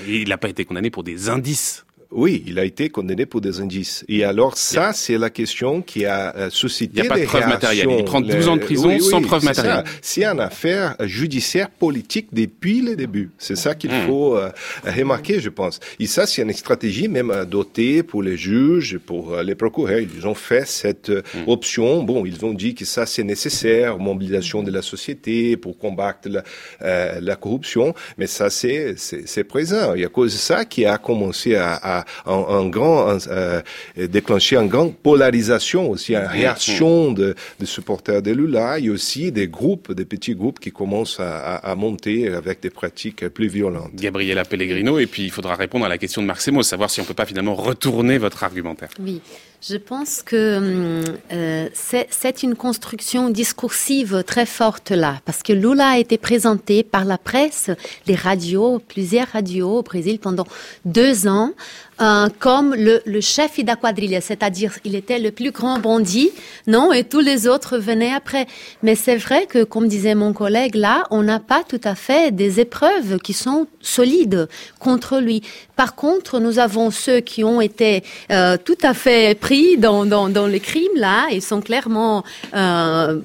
il 0.07 0.31
a 0.31 0.37
pas 0.37 0.49
été 0.49 0.63
condamné 0.65 0.89
pour 0.89 1.03
des 1.03 1.29
indices. 1.29 1.85
Oui, 2.15 2.43
il 2.47 2.59
a 2.59 2.63
été 2.63 2.87
condamné 2.89 3.25
pour 3.25 3.41
des 3.41 3.59
indices. 3.59 4.05
Et 4.07 4.23
alors 4.23 4.57
ça, 4.57 4.93
c'est 4.93 5.17
la 5.17 5.29
question 5.29 5.81
qui 5.81 6.05
a 6.05 6.33
euh, 6.37 6.49
suscité 6.49 6.93
Il 6.95 7.01
n'y 7.01 7.07
a 7.07 7.09
pas 7.09 7.19
de 7.19 7.25
preuve 7.25 7.47
matérielle. 7.47 7.87
Il 7.99 8.05
prend 8.05 8.21
12 8.21 8.47
ans 8.47 8.55
de 8.55 8.61
prison 8.61 8.97
sans 8.99 9.21
preuve 9.21 9.43
matérielle. 9.43 9.83
C'est 10.01 10.23
une 10.23 10.39
affaire 10.39 10.95
judiciaire 11.01 11.69
politique 11.69 12.29
depuis 12.31 12.79
le 12.79 12.95
début. 12.95 13.31
C'est 13.37 13.57
ça 13.57 13.75
qu'il 13.75 13.91
hmm. 13.91 14.07
faut 14.07 14.37
euh, 14.37 14.49
remarquer, 14.85 15.41
je 15.41 15.49
pense. 15.49 15.81
Et 15.99 16.07
ça, 16.07 16.25
c'est 16.25 16.41
une 16.41 16.53
stratégie 16.53 17.09
même 17.09 17.45
dotée 17.51 18.01
pour 18.01 18.23
les 18.23 18.37
juges, 18.37 18.97
pour 18.97 19.33
euh, 19.33 19.43
les 19.43 19.55
procureurs. 19.55 19.99
Ils 19.99 20.25
ont 20.25 20.35
fait 20.35 20.65
cette 20.65 21.09
hmm. 21.09 21.47
option. 21.47 22.01
Bon, 22.03 22.25
ils 22.25 22.45
ont 22.45 22.53
dit 22.53 22.75
que 22.75 22.85
ça, 22.85 23.05
c'est 23.05 23.25
nécessaire, 23.25 23.99
mobilisation 23.99 24.63
de 24.63 24.71
la 24.71 24.81
société 24.81 25.57
pour 25.57 25.77
combattre 25.77 26.29
la, 26.29 27.19
la 27.19 27.35
corruption. 27.35 27.93
Mais 28.17 28.27
ça, 28.27 28.49
c'est 28.49 29.43
présent. 29.43 29.95
Il 29.95 30.01
y 30.01 30.05
a 30.05 30.07
cause 30.07 30.31
de 30.31 30.37
ça 30.37 30.63
qui 30.63 30.85
a 30.85 30.97
commencé 30.97 31.55
à, 31.55 31.73
à 31.83 32.04
un, 32.25 32.67
grand 32.67 33.17
euh, 33.27 33.61
déclenché 33.97 34.55
une 34.55 34.67
grande 34.67 34.95
polarisation 34.95 35.89
aussi, 35.89 36.15
une 36.15 36.25
réaction 36.25 37.11
de, 37.11 37.35
de 37.59 37.65
supporters 37.65 38.21
de 38.21 38.31
Lula 38.31 38.79
et 38.79 38.89
aussi 38.89 39.31
des 39.31 39.47
groupes, 39.47 39.91
des 39.91 40.05
petits 40.05 40.35
groupes 40.35 40.59
qui 40.59 40.71
commencent 40.71 41.19
à, 41.19 41.55
à, 41.55 41.75
monter 41.75 42.29
avec 42.29 42.61
des 42.61 42.69
pratiques 42.69 43.27
plus 43.29 43.47
violentes. 43.47 43.91
Gabriela 43.95 44.45
Pellegrino, 44.45 44.99
et 44.99 45.07
puis 45.07 45.23
il 45.23 45.31
faudra 45.31 45.55
répondre 45.55 45.85
à 45.85 45.89
la 45.89 45.97
question 45.97 46.21
de 46.21 46.27
Marc 46.27 46.41
savoir 46.41 46.89
si 46.89 47.01
on 47.01 47.05
peut 47.05 47.13
pas 47.13 47.25
finalement 47.25 47.55
retourner 47.55 48.17
votre 48.17 48.43
argumentaire. 48.43 48.89
Oui. 48.99 49.21
Je 49.67 49.77
pense 49.77 50.21
que 50.21 51.01
euh, 51.31 51.69
c'est 51.73 52.43
une 52.43 52.55
construction 52.55 53.31
discursive 53.31 54.23
très 54.23 54.45
forte 54.45 54.91
là, 54.91 55.21
parce 55.25 55.41
que 55.41 55.53
Lula 55.53 55.87
a 55.91 55.97
été 55.97 56.19
présenté 56.19 56.83
par 56.83 57.03
la 57.03 57.17
presse, 57.17 57.71
les 58.05 58.13
radios, 58.13 58.77
plusieurs 58.77 59.29
radios 59.29 59.79
au 59.79 59.81
Brésil 59.81 60.19
pendant 60.19 60.45
deux 60.83 61.27
ans, 61.27 61.53
euh, 62.01 62.27
comme 62.39 62.75
le, 62.75 63.01
le 63.05 63.21
chef 63.21 63.59
quadrilla, 63.81 64.21
c'est-à-dire 64.21 64.73
il 64.83 64.95
était 64.95 65.19
le 65.19 65.31
plus 65.31 65.51
grand 65.51 65.79
bandit, 65.79 66.31
non, 66.67 66.91
et 66.91 67.03
tous 67.03 67.21
les 67.21 67.47
autres 67.47 67.77
venaient 67.77 68.13
après. 68.13 68.47
Mais 68.83 68.95
c'est 68.95 69.15
vrai 69.15 69.45
que, 69.45 69.63
comme 69.63 69.87
disait 69.87 70.15
mon 70.15 70.33
collègue 70.33 70.75
là, 70.75 71.03
on 71.11 71.23
n'a 71.23 71.39
pas 71.39 71.63
tout 71.67 71.81
à 71.83 71.95
fait 71.95 72.31
des 72.35 72.59
épreuves 72.59 73.19
qui 73.19 73.33
sont 73.33 73.67
solides 73.81 74.47
contre 74.79 75.19
lui. 75.19 75.41
Par 75.75 75.95
contre, 75.95 76.39
nous 76.39 76.59
avons 76.59 76.91
ceux 76.91 77.19
qui 77.19 77.43
ont 77.43 77.61
été 77.61 78.03
euh, 78.31 78.57
tout 78.57 78.77
à 78.83 78.93
fait 78.93 79.37
pris 79.39 79.77
dans, 79.77 80.05
dans, 80.05 80.29
dans 80.29 80.47
les 80.47 80.59
crimes 80.59 80.97
là, 80.97 81.27
et 81.31 81.39
sont 81.39 81.61
clairement 81.61 82.23
euh, 82.55 83.19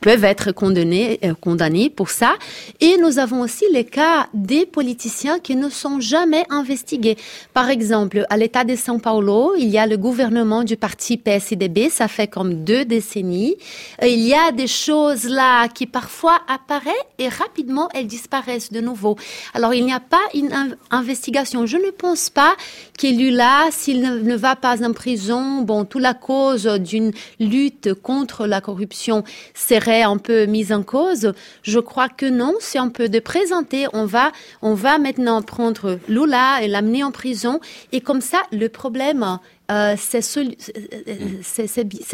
peuvent 0.00 0.24
être 0.24 0.52
condamnés, 0.52 1.18
euh, 1.24 1.34
condamnés 1.34 1.90
pour 1.90 2.10
ça. 2.10 2.34
Et 2.80 2.96
nous 2.98 3.18
avons 3.18 3.40
aussi 3.42 3.64
les 3.72 3.84
cas 3.84 4.28
des 4.32 4.66
politiciens 4.66 5.38
qui 5.38 5.56
ne 5.56 5.68
sont 5.68 6.00
jamais 6.00 6.44
investigués. 6.50 7.16
Par 7.52 7.68
exemple, 7.68 8.24
à 8.30 8.36
l'État 8.36 8.64
de 8.64 8.74
São 8.74 9.00
Paulo, 9.00 9.54
il 9.58 9.68
y 9.68 9.78
a 9.78 9.86
le 9.86 9.96
gouvernement 9.96 10.64
du 10.64 10.76
parti 10.76 11.16
PSDB, 11.16 11.90
ça 11.90 12.08
fait 12.08 12.28
comme 12.28 12.64
deux 12.64 12.84
décennies. 12.84 13.56
Il 14.02 14.20
y 14.20 14.34
a 14.34 14.52
des 14.52 14.66
choses 14.66 15.24
là 15.24 15.68
qui 15.68 15.86
parfois 15.86 16.38
apparaissent 16.48 16.94
et 17.18 17.28
rapidement 17.28 17.88
elles 17.94 18.06
disparaissent 18.06 18.72
de 18.72 18.80
nouveau. 18.80 19.16
Alors 19.54 19.74
il 19.74 19.84
n'y 19.84 19.92
a 19.92 20.00
pas 20.00 20.18
une 20.34 20.76
investigation. 20.90 21.66
Je 21.66 21.76
ne 21.76 21.90
pense 21.90 22.30
pas 22.30 22.54
est 23.02 23.30
là, 23.30 23.68
s'il 23.70 24.00
ne 24.02 24.36
va 24.36 24.56
pas 24.56 24.84
en 24.86 24.92
prison, 24.92 25.62
bon, 25.62 25.84
toute 25.84 26.02
la 26.02 26.14
cause 26.14 26.66
d'une 26.66 27.12
lutte 27.38 27.94
contre 27.94 28.46
la 28.46 28.60
corruption 28.60 29.24
serait 29.54 29.89
un 29.90 30.16
peu 30.16 30.46
mise 30.46 30.72
en 30.72 30.82
cause. 30.82 31.32
Je 31.62 31.78
crois 31.78 32.08
que 32.08 32.26
non, 32.26 32.54
c'est 32.60 32.78
un 32.78 32.88
peu 32.88 33.08
de 33.08 33.18
présenter. 33.18 33.86
On 33.92 34.04
va, 34.04 34.32
on 34.62 34.74
va 34.74 34.98
maintenant 34.98 35.42
prendre 35.42 35.98
Lula 36.08 36.62
et 36.62 36.68
l'amener 36.68 37.04
en 37.04 37.10
prison. 37.10 37.60
Et 37.92 38.00
comme 38.00 38.20
ça, 38.20 38.42
le 38.52 38.68
problème, 38.68 39.38
euh, 39.70 39.94
c'est 39.98 40.20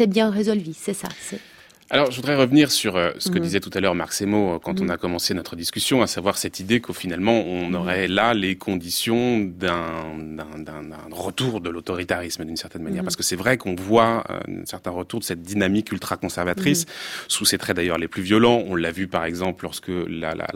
bien 0.07 0.29
résolu. 0.29 0.71
C'est 0.75 0.93
ça. 0.93 1.09
Alors, 1.89 2.11
je 2.11 2.17
voudrais 2.17 2.35
revenir 2.35 2.69
sur 2.69 2.97
euh, 2.97 3.11
ce 3.17 3.29
que 3.29 3.37
mhm. 3.37 3.43
disait 3.43 3.59
tout 3.61 3.69
à 3.73 3.79
l'heure 3.79 3.95
Marc 3.95 4.11
Semo 4.11 4.55
euh, 4.55 4.59
quand 4.59 4.81
on 4.81 4.83
mhm. 4.83 4.91
a 4.91 4.97
commencé 4.97 5.33
notre 5.33 5.55
discussion, 5.55 6.01
à 6.01 6.07
savoir 6.07 6.37
cette 6.37 6.59
idée 6.59 6.81
qu'au 6.81 6.91
finalement, 6.91 7.39
on 7.45 7.69
mhm. 7.69 7.75
aurait 7.75 8.07
là 8.09 8.33
les 8.33 8.57
conditions 8.57 9.39
d'un 9.39 9.77
retour 11.11 11.61
de 11.61 11.69
l'autoritarisme 11.69 12.43
d'une 12.43 12.57
certaine 12.57 12.83
manière. 12.83 13.03
Parce 13.03 13.15
que 13.15 13.23
c'est 13.23 13.37
vrai 13.37 13.57
qu'on 13.57 13.75
voit 13.75 14.25
euh, 14.29 14.61
un 14.63 14.65
certain 14.65 14.91
retour 14.91 15.21
de 15.21 15.25
cette 15.25 15.41
dynamique 15.41 15.89
ultra-conservatrice, 15.93 16.87
sous 17.29 17.45
ses 17.45 17.57
traits 17.57 17.77
d'ailleurs 17.77 17.97
les 17.97 18.09
plus 18.09 18.21
violents. 18.21 18.63
On 18.67 18.75
l'a 18.75 18.91
vu 18.91 19.07
par 19.07 19.23
exemple 19.23 19.63
lorsque 19.63 19.87
la, 19.87 20.35
la, 20.35 20.47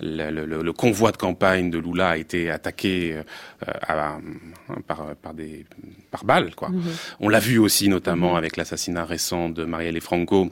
la, 0.00 0.30
le, 0.32 0.44
le, 0.44 0.72
convoi 0.72 1.12
de 1.12 1.16
campagne 1.16 1.70
de 1.70 1.78
Lula 1.78 2.10
a 2.10 2.16
été 2.16 2.50
attaqué 2.50 3.20
à, 3.64 4.18
par, 4.88 5.14
par, 5.22 5.32
des, 5.34 5.64
par. 6.24 6.42
Quoi. 6.54 6.70
On 7.20 7.28
l'a 7.28 7.40
vu 7.40 7.58
aussi 7.58 7.88
notamment 7.88 8.36
avec 8.36 8.56
l'assassinat 8.56 9.04
récent 9.04 9.48
de 9.48 9.64
Marielle 9.64 10.00
Franco 10.00 10.50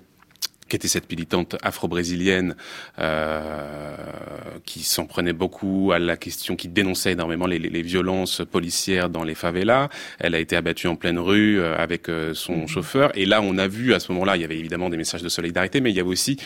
qui 0.69 0.77
était 0.77 0.89
cette 0.89 1.11
militante 1.11 1.57
afro-brésilienne 1.63 2.57
euh, 2.99 3.97
qui 4.65 4.81
s'en 4.81 5.07
prenait 5.07 5.33
beaucoup 5.33 5.93
à 5.93 5.99
la 5.99 6.17
question, 6.17 6.57
qui 6.57 6.69
dénonçait 6.69 7.13
énormément 7.13 7.47
les, 7.47 7.59
les, 7.59 7.83
violences 7.83 8.43
policières 8.51 9.11
dans 9.11 9.25
les 9.25 9.35
favelas. 9.35 9.89
Elle 10.19 10.35
a 10.35 10.39
été 10.39 10.57
abattue 10.57 10.87
en 10.87 10.97
pleine 10.97 11.19
rue 11.19 11.61
euh, 11.61 11.77
avec 11.77 12.09
euh, 12.09 12.33
son 12.35 12.63
mhm. 12.63 12.69
chauffeur. 12.69 13.11
Et 13.15 13.27
là, 13.27 13.43
on 13.43 13.59
a 13.59 13.69
vu 13.69 13.95
à 13.95 14.01
ce 14.01 14.11
moment-là, 14.13 14.37
il 14.37 14.43
y 14.43 14.45
avait 14.45 14.59
évidemment 14.59 14.89
des 14.89 14.97
messages 14.97 15.23
de 15.23 15.29
solidarité, 15.29 15.81
mais 15.81 15.91
il 15.91 15.97
y 15.97 16.01
avait 16.01 16.09
aussi 16.09 16.39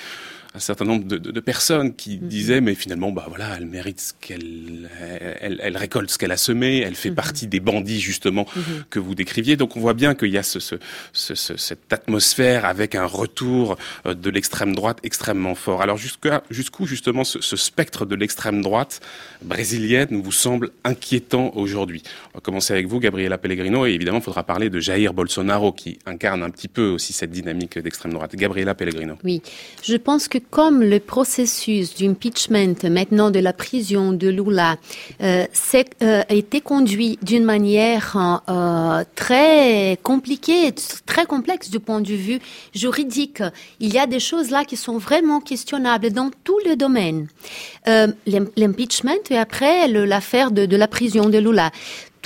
un 0.55 0.61
certain 0.61 0.87
nombre 0.87 1.05
de, 1.05 1.19
de, 1.19 1.31
de 1.31 1.41
personnes 1.41 1.95
qui 1.95 2.19
mhm. 2.19 2.29
disaient 2.29 2.61
mais 2.61 2.75
finalement 2.75 3.13
bah 3.13 3.27
voilà 3.29 3.57
elle 3.57 3.67
mérite 3.67 4.01
ce 4.01 4.13
qu'elle 4.19 4.89
elle, 5.41 5.61
elle, 5.63 5.77
récolte 5.77 6.11
ce 6.11 6.19
qu'elle 6.19 6.33
a 6.33 6.39
semé 6.39 6.79
elle 6.81 6.95
fait 6.95 7.11
mhm. 7.11 7.17
partie 7.17 7.47
des 7.47 7.61
bandits 7.61 8.01
justement 8.01 8.47
mhm. 8.57 8.85
que 8.89 8.99
vous 8.99 9.15
décriviez 9.15 9.57
donc 9.57 9.77
on 9.77 9.81
voit 9.81 9.95
bien 9.95 10.15
qu'il 10.15 10.31
y 10.31 10.39
a 10.39 10.43
ce, 10.43 10.59
ce, 10.59 10.77
ce, 11.13 11.35
cette 11.35 11.93
atmosphère 11.93 12.65
avec 12.65 12.95
un 12.95 13.05
retour 13.05 13.77
euh, 14.07 14.15
de 14.15 14.31
l'extrême 14.31 14.75
droite 14.75 14.99
extrêmement 15.03 15.55
fort 15.55 15.83
alors 15.83 15.99
jusqu'à 15.99 16.43
jusqu'où 16.51 16.87
justement 16.87 17.25
ce, 17.25 17.57
spectre 17.57 18.07
de 18.07 18.15
l'extrême 18.15 18.63
droite 18.63 19.01
brésilienne 19.43 20.21
vous 20.23 20.33
semble 20.33 20.71
inquiétant 20.85 21.53
aujourd'hui? 21.55 22.03
On 22.35 22.39
va 22.39 22.41
commencer 22.41 22.73
avec 22.73 22.87
vous 22.87 23.01
Gabriela 23.01 23.37
Pellegrino 23.37 23.87
et 23.87 23.91
évidemment 23.91 24.19
il 24.19 24.25
faudra 24.25 24.45
parler 24.45 24.71
de 24.71 24.81
Jair 24.81 25.13
Bolsonaro 25.13 25.73
qui 25.73 25.99
incarne 26.07 26.43
un 26.43 26.51
petit 26.51 26.69
peu 26.69 26.89
aussi 26.89 27.13
cette 27.13 27.31
dynamique 27.31 27.79
d'extrême 27.79 28.13
droite 28.13 28.35
Gabriela 28.35 28.75
Pellegrino 28.75 29.17
oui 29.25 29.43
je 29.83 29.97
pense 29.97 30.29
que 30.29 30.38
comme 30.41 30.83
le 30.83 31.01
processus 31.01 31.97
d'impeachment 31.97 32.75
maintenant 32.91 33.31
de 33.31 33.39
la 33.39 33.53
prison 33.53 34.13
de 34.13 34.29
Lula 34.29 34.77
euh, 35.23 35.47
euh, 36.03 36.23
a 36.29 36.35
été 36.35 36.61
conduit 36.61 37.19
d'une 37.23 37.45
manière 37.45 38.43
euh, 38.49 39.05
très 39.15 39.99
compliquée, 40.03 40.73
très 41.07 41.27
complexe 41.27 41.71
du 41.71 41.81
point 41.81 42.01
de 42.01 42.13
vue 42.13 42.41
juridique, 42.75 43.43
il 43.81 43.93
y 43.93 43.99
a 43.99 44.07
des 44.07 44.21
choses 44.21 44.51
là 44.51 44.65
qui 44.65 44.77
sont 44.77 44.99
vraiment 44.99 45.41
questionnables 45.41 46.11
dans 46.13 46.31
tous 46.45 46.59
les 46.65 46.77
domaines. 46.77 47.29
Euh, 47.89 48.09
L'impeachment 48.57 49.25
et 49.31 49.39
après 49.39 49.89
l'affaire 49.89 50.51
de, 50.51 50.67
de 50.67 50.77
la 50.77 50.89
prison 50.89 51.29
de 51.29 51.39
Lula 51.39 51.71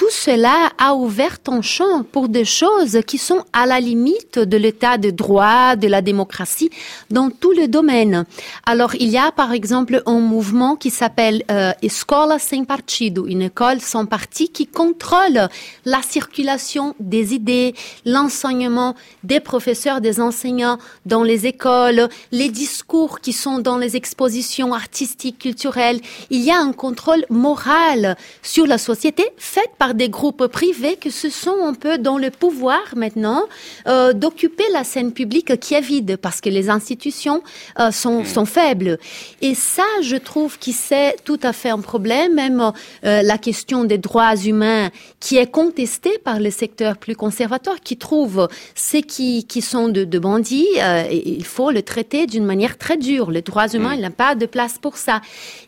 tout 0.02 0.10
cela 0.10 0.72
a 0.78 0.96
ouvert 0.96 1.38
un 1.46 1.62
champ 1.62 2.02
pour 2.02 2.28
des 2.28 2.44
choses 2.44 2.98
qui 3.06 3.18
sont 3.18 3.44
à 3.52 3.66
la 3.66 3.78
limite 3.78 4.36
de 4.36 4.56
l'état 4.56 4.98
de 4.98 5.10
droit, 5.10 5.76
de 5.76 5.86
la 5.86 6.02
démocratie, 6.02 6.70
dans 7.08 7.30
tous 7.30 7.52
les 7.52 7.68
domaines. 7.68 8.24
Alors, 8.66 8.96
il 8.96 9.10
y 9.10 9.16
a 9.16 9.30
par 9.30 9.52
exemple 9.52 10.02
un 10.06 10.18
mouvement 10.18 10.74
qui 10.74 10.90
s'appelle 10.90 11.44
euh, 11.52 11.70
Escola 11.82 12.40
Sem 12.40 12.66
Partido, 12.66 13.28
une 13.28 13.42
école 13.42 13.80
sans 13.80 14.04
parti 14.04 14.48
qui 14.48 14.66
contrôle 14.66 15.48
la 15.84 16.02
circulation 16.02 16.96
des 16.98 17.32
idées, 17.32 17.72
l'enseignement 18.04 18.96
des 19.22 19.38
professeurs, 19.38 20.00
des 20.00 20.20
enseignants 20.20 20.78
dans 21.06 21.22
les 21.22 21.46
écoles, 21.46 22.08
les 22.32 22.48
discours 22.48 23.20
qui 23.20 23.32
sont 23.32 23.60
dans 23.60 23.78
les 23.78 23.94
expositions 23.94 24.74
artistiques, 24.74 25.38
culturelles. 25.38 26.00
Il 26.30 26.40
y 26.40 26.50
a 26.50 26.58
un 26.58 26.72
contrôle 26.72 27.24
moral 27.30 28.16
sur 28.42 28.66
la 28.66 28.78
société 28.78 29.24
fait 29.36 29.70
par 29.78 29.91
des 29.94 30.08
groupes 30.08 30.46
privés 30.46 30.96
que 30.96 31.10
ce 31.10 31.30
sont 31.30 31.64
un 31.64 31.74
peu 31.74 31.98
dans 31.98 32.18
le 32.18 32.30
pouvoir 32.30 32.80
maintenant 32.96 33.44
euh, 33.86 34.12
d'occuper 34.12 34.64
la 34.72 34.84
scène 34.84 35.12
publique 35.12 35.58
qui 35.60 35.74
est 35.74 35.80
vide 35.80 36.16
parce 36.16 36.40
que 36.40 36.48
les 36.48 36.70
institutions 36.70 37.42
euh, 37.78 37.90
sont, 37.90 38.22
hmm. 38.22 38.26
sont 38.26 38.44
faibles. 38.44 38.98
Et 39.40 39.54
ça, 39.54 39.84
je 40.02 40.16
trouve 40.16 40.58
que 40.58 40.72
c'est 40.72 41.16
tout 41.24 41.40
à 41.42 41.52
fait 41.52 41.70
un 41.70 41.80
problème. 41.80 42.34
Même 42.34 42.72
euh, 43.04 43.22
la 43.22 43.38
question 43.38 43.84
des 43.84 43.98
droits 43.98 44.36
humains 44.36 44.90
qui 45.20 45.36
est 45.36 45.50
contestée 45.50 46.18
par 46.18 46.40
le 46.40 46.50
secteur 46.50 46.96
plus 46.96 47.16
conservateur 47.16 47.80
qui 47.80 47.96
trouve 47.96 48.48
ceux 48.74 49.00
qui, 49.00 49.44
qui 49.44 49.62
sont 49.62 49.88
de, 49.88 50.04
de 50.04 50.18
bandits, 50.18 50.66
et 51.10 51.28
il 51.28 51.44
faut 51.44 51.70
le 51.70 51.82
traiter 51.82 52.26
d'une 52.26 52.44
manière 52.44 52.78
très 52.78 52.96
dure. 52.96 53.30
Les 53.30 53.42
droits 53.42 53.68
humains, 53.68 53.90
hmm. 53.90 53.94
il 53.94 54.00
n'y 54.00 54.06
a 54.06 54.10
pas 54.10 54.34
de 54.34 54.46
place 54.46 54.78
pour 54.80 54.96
ça. 54.96 55.20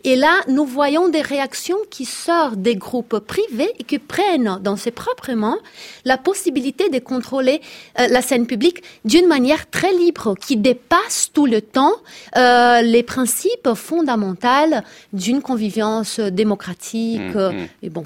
Et 0.04 0.16
là, 0.16 0.40
nous 0.48 0.64
voyons 0.64 1.08
des 1.08 1.22
réactions 1.22 1.78
qui 1.90 2.04
sortent 2.04 2.60
des 2.60 2.76
groupes 2.76 3.18
privés 3.18 3.72
et 3.78 3.84
qui 3.84 3.98
prennent 4.06 4.58
dans 4.62 4.76
ses 4.76 4.90
propres 4.90 5.32
mains 5.32 5.58
la 6.04 6.18
possibilité 6.18 6.88
de 6.88 6.98
contrôler 6.98 7.60
euh, 7.98 8.06
la 8.08 8.22
scène 8.22 8.46
publique 8.46 8.82
d'une 9.04 9.26
manière 9.26 9.68
très 9.70 9.92
libre, 9.92 10.34
qui 10.40 10.56
dépasse 10.56 11.30
tout 11.32 11.46
le 11.46 11.60
temps 11.60 11.94
euh, 12.36 12.82
les 12.82 13.02
principes 13.02 13.74
fondamentaux 13.74 14.44
d'une 15.12 15.42
convivience 15.42 16.20
démocratique. 16.20 17.34
Mmh, 17.34 17.52
mmh. 17.52 17.68
Et 17.82 17.90
bon. 17.90 18.04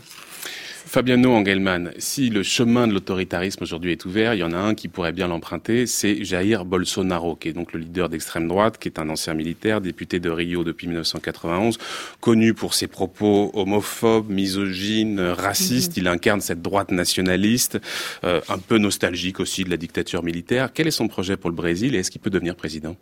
Fabiano 0.88 1.34
Engelmann, 1.34 1.92
si 1.98 2.30
le 2.30 2.42
chemin 2.42 2.86
de 2.86 2.94
l'autoritarisme 2.94 3.62
aujourd'hui 3.62 3.92
est 3.92 4.06
ouvert, 4.06 4.32
il 4.32 4.38
y 4.38 4.42
en 4.42 4.52
a 4.52 4.56
un 4.56 4.74
qui 4.74 4.88
pourrait 4.88 5.12
bien 5.12 5.28
l'emprunter, 5.28 5.86
c'est 5.86 6.24
Jair 6.24 6.64
Bolsonaro, 6.64 7.36
qui 7.36 7.48
est 7.48 7.52
donc 7.52 7.74
le 7.74 7.80
leader 7.80 8.08
d'extrême 8.08 8.48
droite, 8.48 8.78
qui 8.78 8.88
est 8.88 8.98
un 8.98 9.10
ancien 9.10 9.34
militaire, 9.34 9.82
député 9.82 10.18
de 10.18 10.30
Rio 10.30 10.64
depuis 10.64 10.86
1991, 10.86 11.76
connu 12.20 12.54
pour 12.54 12.72
ses 12.72 12.86
propos 12.86 13.50
homophobes, 13.52 14.30
misogynes, 14.30 15.20
racistes. 15.20 15.98
Mhm. 15.98 16.02
Il 16.02 16.08
incarne 16.08 16.40
cette 16.40 16.62
droite 16.62 16.90
nationaliste, 16.90 17.78
euh, 18.24 18.40
un 18.48 18.58
peu 18.58 18.78
nostalgique 18.78 19.40
aussi 19.40 19.64
de 19.64 19.70
la 19.70 19.76
dictature 19.76 20.22
militaire. 20.22 20.70
Quel 20.72 20.86
est 20.86 20.90
son 20.90 21.06
projet 21.06 21.36
pour 21.36 21.50
le 21.50 21.56
Brésil 21.56 21.94
et 21.94 21.98
est-ce 21.98 22.10
qu'il 22.10 22.22
peut 22.22 22.30
devenir 22.30 22.56
président? 22.56 22.96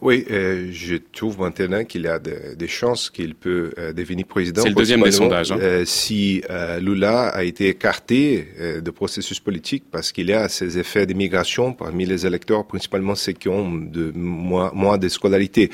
Oui, 0.00 0.24
euh, 0.30 0.68
je 0.72 0.96
trouve 1.12 1.40
maintenant 1.40 1.84
qu'il 1.84 2.02
y 2.02 2.06
a 2.06 2.18
des 2.18 2.68
chances 2.68 3.10
qu'il 3.10 3.34
peut 3.34 3.72
euh, 3.78 3.92
devenir 3.92 4.26
président. 4.26 4.62
C'est 4.62 4.68
le 4.68 4.74
deuxième 4.74 5.02
des 5.02 5.10
sondages. 5.10 5.50
Hein. 5.50 5.58
Euh, 5.60 5.84
si 5.84 6.42
euh, 6.50 6.78
Lula 6.78 7.28
a 7.28 7.42
été 7.42 7.68
écarté 7.68 8.46
euh, 8.60 8.80
de 8.80 8.90
processus 8.90 9.40
politique 9.40 9.84
parce 9.90 10.12
qu'il 10.12 10.28
y 10.28 10.32
a 10.32 10.48
ces 10.48 10.78
effets 10.78 11.04
d'immigration 11.06 11.72
parmi 11.72 12.06
les 12.06 12.26
électeurs, 12.26 12.64
principalement 12.64 13.16
ceux 13.16 13.32
qui 13.32 13.48
ont 13.48 13.72
de 13.72 14.12
moins, 14.14 14.70
moins 14.72 14.98
de 14.98 15.08
scolarité. 15.08 15.70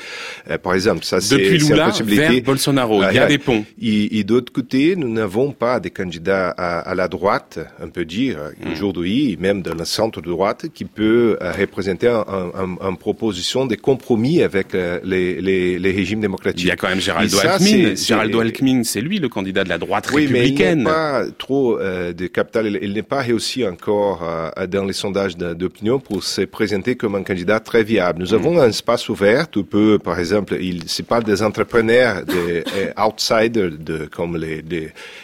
par 0.63 0.73
exemple, 0.73 1.05
ça 1.05 1.21
c'est 1.21 1.37
Depuis 1.37 1.59
Lula 1.59 1.91
vers 2.03 2.41
Bolsonaro, 2.41 3.03
il 3.03 3.15
y 3.15 3.19
a 3.19 3.27
des 3.27 3.37
ponts. 3.37 3.63
Et, 3.79 4.19
et 4.19 4.23
d'autre 4.23 4.51
côté, 4.51 4.95
nous 4.95 5.09
n'avons 5.09 5.51
pas 5.51 5.79
de 5.79 5.89
candidats 5.89 6.49
à, 6.49 6.79
à, 6.79 6.95
la 6.95 7.07
droite, 7.07 7.59
on 7.79 7.89
peut 7.89 8.05
dire, 8.05 8.37
mm. 8.59 8.71
aujourd'hui, 8.71 9.37
même 9.39 9.61
dans 9.61 9.75
le 9.75 9.85
centre 9.85 10.21
de 10.21 10.29
droite, 10.29 10.67
qui 10.73 10.85
peut 10.85 11.37
représenter 11.41 12.07
une 12.07 12.15
un, 12.55 12.75
un 12.81 12.93
proposition 12.95 13.65
de 13.65 13.75
compromis 13.75 14.14
compromis 14.15 14.41
avec 14.41 14.73
les, 14.73 15.41
les, 15.41 15.79
les, 15.79 15.91
régimes 15.91 16.21
démocratiques. 16.21 16.63
Il 16.63 16.67
y 16.67 16.71
a 16.71 16.75
quand 16.75 16.87
même 16.87 17.01
Géraldo 17.01 17.37
Alckmin. 17.39 17.95
Géraldo 17.95 18.39
Alckmin, 18.39 18.83
c'est 18.83 19.01
lui 19.01 19.19
le 19.19 19.29
candidat 19.29 19.63
de 19.63 19.69
la 19.69 19.77
droite 19.77 20.09
oui, 20.13 20.27
républicaine. 20.27 20.83
Mais 20.83 20.83
il 20.83 20.83
n'est 20.83 20.83
pas 20.83 21.23
trop 21.37 21.77
de 21.79 22.27
capital. 22.27 22.79
Il, 22.81 22.93
n'est 22.93 23.03
pas 23.03 23.21
réussi 23.21 23.65
encore 23.65 24.23
dans 24.69 24.85
les 24.85 24.93
sondages 24.93 25.35
d'opinion 25.37 25.99
pour 25.99 26.23
se 26.23 26.41
présenter 26.41 26.95
comme 26.95 27.15
un 27.15 27.23
candidat 27.23 27.59
très 27.59 27.83
viable. 27.83 28.21
Nous 28.21 28.31
mm. 28.31 28.35
avons 28.35 28.61
un 28.61 28.69
espace 28.69 29.09
ouvert. 29.09 29.49
Tu 29.49 29.63
peux, 29.63 29.99
par 29.99 30.19
exemple, 30.19 30.57
il 30.61 30.83
c'est 30.87 31.05
pas 31.05 31.21
des 31.21 31.41
entrepreneurs, 31.41 32.23
des 32.25 32.63
outsiders, 32.97 33.71
de, 33.77 34.05
comme 34.05 34.37
les, 34.37 34.63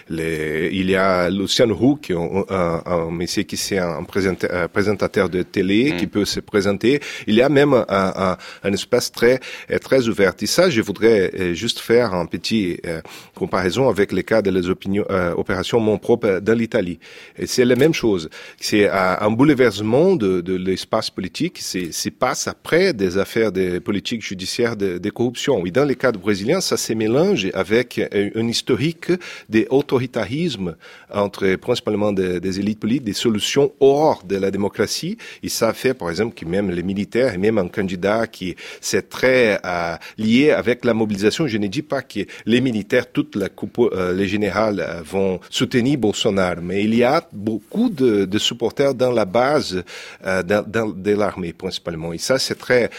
les, 0.09 0.69
il 0.71 0.89
y 0.89 0.95
a 0.95 1.29
Lucien 1.29 1.71
Roux, 1.71 1.95
qui 1.95 2.13
est 2.13 2.15
un, 2.15 2.81
un, 2.85 3.11
monsieur 3.11 3.43
qui 3.43 3.57
c'est 3.57 3.77
un, 3.77 4.03
présentateur 4.03 5.29
de 5.29 5.43
télé, 5.43 5.93
mm. 5.93 5.97
qui 5.97 6.07
peut 6.07 6.25
se 6.25 6.39
présenter. 6.39 6.99
Il 7.27 7.35
y 7.35 7.41
a 7.41 7.49
même 7.49 7.73
un, 7.73 7.85
un, 7.89 8.37
un 8.63 8.73
espace 8.81 9.11
très, 9.11 9.39
très 9.81 10.07
ouvert. 10.07 10.33
Et 10.41 10.47
ça, 10.47 10.69
je 10.69 10.81
voudrais 10.81 11.31
euh, 11.39 11.53
juste 11.53 11.79
faire 11.79 12.13
un 12.13 12.25
petit 12.25 12.79
euh, 12.85 13.01
comparaison 13.35 13.89
avec 13.89 14.11
les 14.11 14.23
cas 14.23 14.41
de 14.41 14.49
les 14.49 14.69
opinions, 14.69 15.05
euh, 15.09 15.33
opérations 15.33 15.79
mon 15.79 15.97
propre 15.97 16.39
dans 16.39 16.57
l'Italie. 16.57 16.99
Et 17.37 17.47
c'est 17.47 17.65
la 17.65 17.75
même 17.75 17.93
chose. 17.93 18.29
C'est 18.59 18.89
un 18.89 19.31
bouleversement 19.31 20.15
de, 20.15 20.41
de 20.41 20.55
l'espace 20.55 21.09
politique. 21.09 21.59
C'est 21.61 22.11
passe 22.11 22.47
après 22.47 22.93
des 22.93 23.17
affaires 23.17 23.51
de 23.51 23.79
politique 23.79 24.21
judiciaire 24.21 24.75
de, 24.75 24.97
de 24.97 25.09
corruption. 25.09 25.61
Oui, 25.61 25.71
dans 25.71 25.85
les 25.85 25.95
cas 25.95 26.11
brésiliens, 26.11 26.61
ça 26.61 26.77
se 26.77 26.93
mélange 26.93 27.47
avec 27.53 27.99
un 28.13 28.47
historique 28.47 29.11
des 29.49 29.67
autoritarismes 29.69 30.75
entre 31.13 31.55
principalement 31.55 32.11
des, 32.11 32.39
des, 32.39 32.59
élites 32.59 32.79
politiques, 32.79 33.03
des 33.03 33.13
solutions 33.13 33.71
hors 33.79 34.23
de 34.23 34.37
la 34.37 34.51
démocratie. 34.51 35.17
Et 35.43 35.49
ça 35.49 35.73
fait, 35.73 35.93
par 35.93 36.09
exemple, 36.09 36.35
que 36.35 36.45
même 36.45 36.69
les 36.71 36.83
militaires 36.83 37.33
et 37.33 37.37
même 37.37 37.57
un 37.57 37.67
candidat 37.67 38.27
qui 38.27 38.55
c'est 38.79 39.09
très 39.09 39.59
euh, 39.65 39.95
lié 40.17 40.51
avec 40.51 40.85
la 40.85 40.93
mobilisation. 40.93 41.47
Je 41.47 41.57
ne 41.57 41.67
dis 41.67 41.81
pas 41.81 42.01
que 42.01 42.21
les 42.45 42.61
militaires, 42.61 43.11
toute 43.11 43.35
la 43.35 43.49
coupe, 43.49 43.79
euh, 43.79 44.13
les 44.13 44.27
générales 44.27 44.79
euh, 44.79 45.01
vont 45.03 45.39
soutenir 45.49 45.97
Bolsonaro, 45.97 46.61
mais 46.61 46.83
il 46.83 46.95
y 46.95 47.03
a 47.03 47.27
beaucoup 47.31 47.89
de, 47.89 48.25
de 48.25 48.37
supporters 48.37 48.93
dans 48.93 49.11
la 49.11 49.25
base 49.25 49.83
euh, 50.25 50.43
dans, 50.43 50.63
dans, 50.67 50.89
de 50.89 51.11
l'armée 51.11 51.53
principalement. 51.53 52.13
Et 52.13 52.17
ça, 52.17 52.39
c'est 52.39 52.55
très 52.55 52.89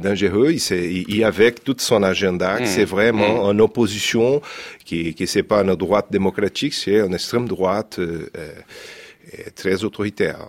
dangereux. 0.00 0.50
Et, 0.50 1.18
et, 1.18 1.24
avec 1.24 1.64
tout 1.64 1.76
son 1.78 2.02
agenda, 2.02 2.60
mmh. 2.60 2.66
c'est 2.66 2.84
vraiment 2.84 3.34
mmh. 3.44 3.48
en 3.48 3.58
opposition 3.58 4.40
qui 4.84 5.14
qui 5.14 5.26
c'est 5.26 5.42
pas 5.42 5.62
une 5.62 5.74
droite 5.74 6.06
démocratique, 6.10 6.74
c'est 6.74 6.98
une 7.00 7.14
extrême 7.14 7.48
droite 7.48 7.98
euh, 9.34 9.50
très 9.54 9.84
autoritaire. 9.84 10.48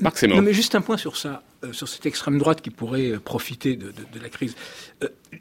Marc 0.00 0.22
non, 0.24 0.42
mais 0.42 0.52
juste 0.52 0.74
un 0.74 0.80
point 0.80 0.96
sur 0.96 1.16
ça, 1.16 1.42
sur 1.72 1.88
cette 1.88 2.06
extrême 2.06 2.38
droite 2.38 2.60
qui 2.60 2.70
pourrait 2.70 3.12
euh, 3.12 3.20
profiter 3.20 3.76
de, 3.76 3.92
la 4.20 4.28
crise. 4.28 4.54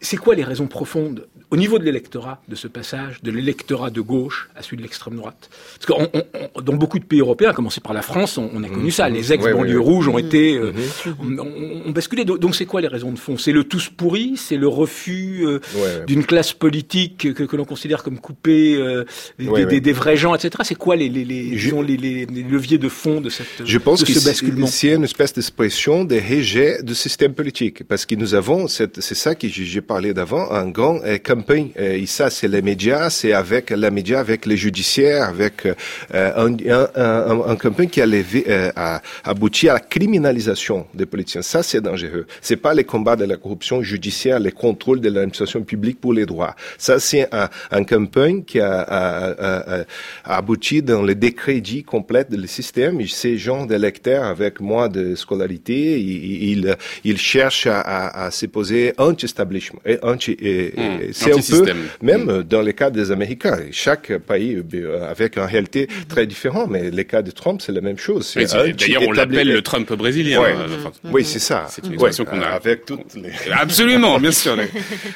C'est 0.01 0.17
quoi 0.17 0.35
les 0.35 0.43
raisons 0.43 0.67
profondes 0.67 1.27
au 1.49 1.55
niveau 1.55 1.79
de 1.79 1.85
l'électorat 1.85 2.41
de 2.49 2.55
ce 2.55 2.67
passage, 2.67 3.21
de 3.23 3.31
l'électorat 3.31 3.89
de 3.89 4.01
gauche 4.01 4.49
à 4.55 4.61
celui 4.61 4.77
de 4.77 4.81
l'extrême 4.81 5.15
droite? 5.15 5.49
Parce 5.79 5.85
que 5.85 6.61
dans 6.61 6.73
beaucoup 6.73 6.99
de 6.99 7.05
pays 7.05 7.21
européens, 7.21 7.51
à 7.51 7.53
commencer 7.53 7.79
par 7.79 7.93
la 7.93 8.01
France, 8.01 8.37
on, 8.37 8.63
a 8.63 8.69
connu 8.69 8.91
ça. 8.91 9.09
Mmh. 9.09 9.13
Les 9.13 9.33
ex-banlieues 9.33 9.79
rouges 9.79 10.07
ont 10.07 10.17
mmh. 10.17 10.25
été, 10.25 10.57
euh, 10.57 10.73
mmh. 11.05 11.39
on, 11.85 11.91
basculé. 11.91 12.25
Donc 12.25 12.55
c'est 12.55 12.65
quoi 12.65 12.81
les 12.81 12.87
raisons 12.87 13.11
de 13.11 13.17
fond? 13.17 13.37
C'est 13.37 13.51
le 13.51 13.63
tous 13.63 13.89
pourri, 13.89 14.33
c'est 14.35 14.57
le 14.57 14.67
refus 14.67 15.45
euh, 15.45 15.59
d'une 16.05 16.25
classe 16.25 16.53
politique 16.53 17.33
que, 17.33 17.43
que 17.43 17.55
l'on 17.55 17.65
considère 17.65 18.03
comme 18.03 18.19
coupée 18.19 18.75
euh, 18.75 19.05
des, 19.39 19.79
des, 19.79 19.93
vrais 19.93 20.17
gens, 20.17 20.35
etc. 20.35 20.51
C'est 20.63 20.75
quoi 20.75 20.95
les, 20.95 21.09
les, 21.09 21.23
les, 21.23 21.57
Je... 21.57 21.75
les, 21.75 21.97
les, 21.97 22.25
leviers 22.25 22.77
de 22.77 22.89
fond 22.89 23.21
de 23.21 23.29
cette 23.29 23.47
Je 23.63 23.77
pense 23.77 24.03
que 24.03 24.11
ce 24.11 24.25
basculement? 24.25 24.67
C'est 24.67 24.93
une 24.93 25.03
espèce 25.03 25.33
d'expression 25.33 26.03
de 26.03 26.15
rejet 26.15 26.83
du 26.83 26.95
système 26.95 27.33
politique, 27.33 27.83
parce 27.83 28.05
que 28.05 28.15
nous 28.15 28.33
avons, 28.33 28.67
c'est 28.67 28.99
ça 28.99 29.35
que 29.35 29.47
j'ai 29.77 29.81
parlé 29.81 30.11
d'avant, 30.11 30.49
un 30.49 30.69
grand 30.69 30.99
euh, 31.03 31.19
campagne. 31.19 31.69
Euh, 31.77 32.01
et 32.01 32.07
ça, 32.07 32.31
c'est 32.31 32.47
les 32.47 32.63
médias, 32.63 33.11
c'est 33.11 33.31
avec 33.31 33.69
les 33.69 33.91
médias, 33.91 34.19
avec 34.19 34.47
les 34.47 34.57
judiciaires, 34.57 35.29
avec 35.29 35.67
euh, 35.67 35.75
un, 36.15 37.55
campagne 37.57 37.87
qui 37.87 38.01
a, 38.01 38.07
levé, 38.07 38.43
a 38.75 39.03
abouti 39.23 39.69
à 39.69 39.73
la 39.73 39.79
criminalisation 39.79 40.87
des 40.95 41.05
politiciens. 41.05 41.43
Ça, 41.43 41.61
c'est 41.61 41.79
dangereux. 41.79 42.25
C'est 42.41 42.55
pas 42.55 42.73
les 42.73 42.85
combats 42.85 43.15
de 43.15 43.25
la 43.25 43.37
corruption 43.37 43.83
judiciaire, 43.83 44.39
les 44.39 44.51
contrôles 44.51 44.99
de 44.99 45.09
l'administration 45.09 45.61
publique 45.61 46.01
pour 46.01 46.13
les 46.13 46.25
droits. 46.25 46.55
Ça, 46.79 46.99
c'est 46.99 47.29
un, 47.31 47.83
campagne 47.83 48.43
qui 48.43 48.59
a, 48.59 49.85
abouti 50.25 50.81
dans 50.81 51.03
le 51.03 51.13
décrédit 51.13 51.83
complet 51.83 52.25
du 52.27 52.47
système. 52.47 52.99
Et 52.99 53.05
ces 53.05 53.37
gens 53.37 53.67
d'électeurs 53.67 54.23
avec 54.23 54.59
moins 54.59 54.89
de 54.89 55.13
scolarité, 55.13 55.99
ils, 55.99 56.75
ils, 57.03 57.17
cherchent 57.19 57.67
à, 57.67 58.25
à, 58.25 58.31
se 58.31 58.47
poser 58.47 58.93
anti-establishment 58.97 59.66
anti, 60.01 60.31
hmm. 60.31 61.11
c'est 61.11 61.33
un 61.33 61.41
peu 61.41 61.73
même 62.01 62.25
hmm. 62.25 62.43
dans 62.43 62.61
les 62.61 62.73
cas 62.73 62.89
des 62.89 63.11
Américains. 63.11 63.57
Chaque 63.71 64.17
pays 64.17 64.61
euh, 64.73 65.09
avec 65.09 65.37
une 65.37 65.43
réalité 65.43 65.87
très 66.07 66.25
différente, 66.25 66.69
mais 66.69 66.89
les 66.91 67.05
cas 67.05 67.21
de 67.21 67.31
Trump, 67.31 67.61
c'est 67.61 67.71
la 67.71 67.81
même 67.81 67.97
chose. 67.97 68.35
D'ailleurs, 68.35 69.03
on 69.07 69.11
l'appelle 69.11 69.51
le 69.51 69.61
Trump 69.61 69.91
brésilien. 69.93 70.41
Euh, 70.41 70.67
oui, 71.05 71.23
c'est 71.25 71.39
ça. 71.39 71.65
C'est 71.69 71.85
une 71.85 71.93
expression 71.93 72.25
qu'on 72.25 72.41
a. 72.41 72.47
Avec 72.47 72.85
toutes 72.85 73.15
les... 73.15 73.31
Absolument, 73.51 74.19
bien 74.19 74.31
sûr. 74.31 74.57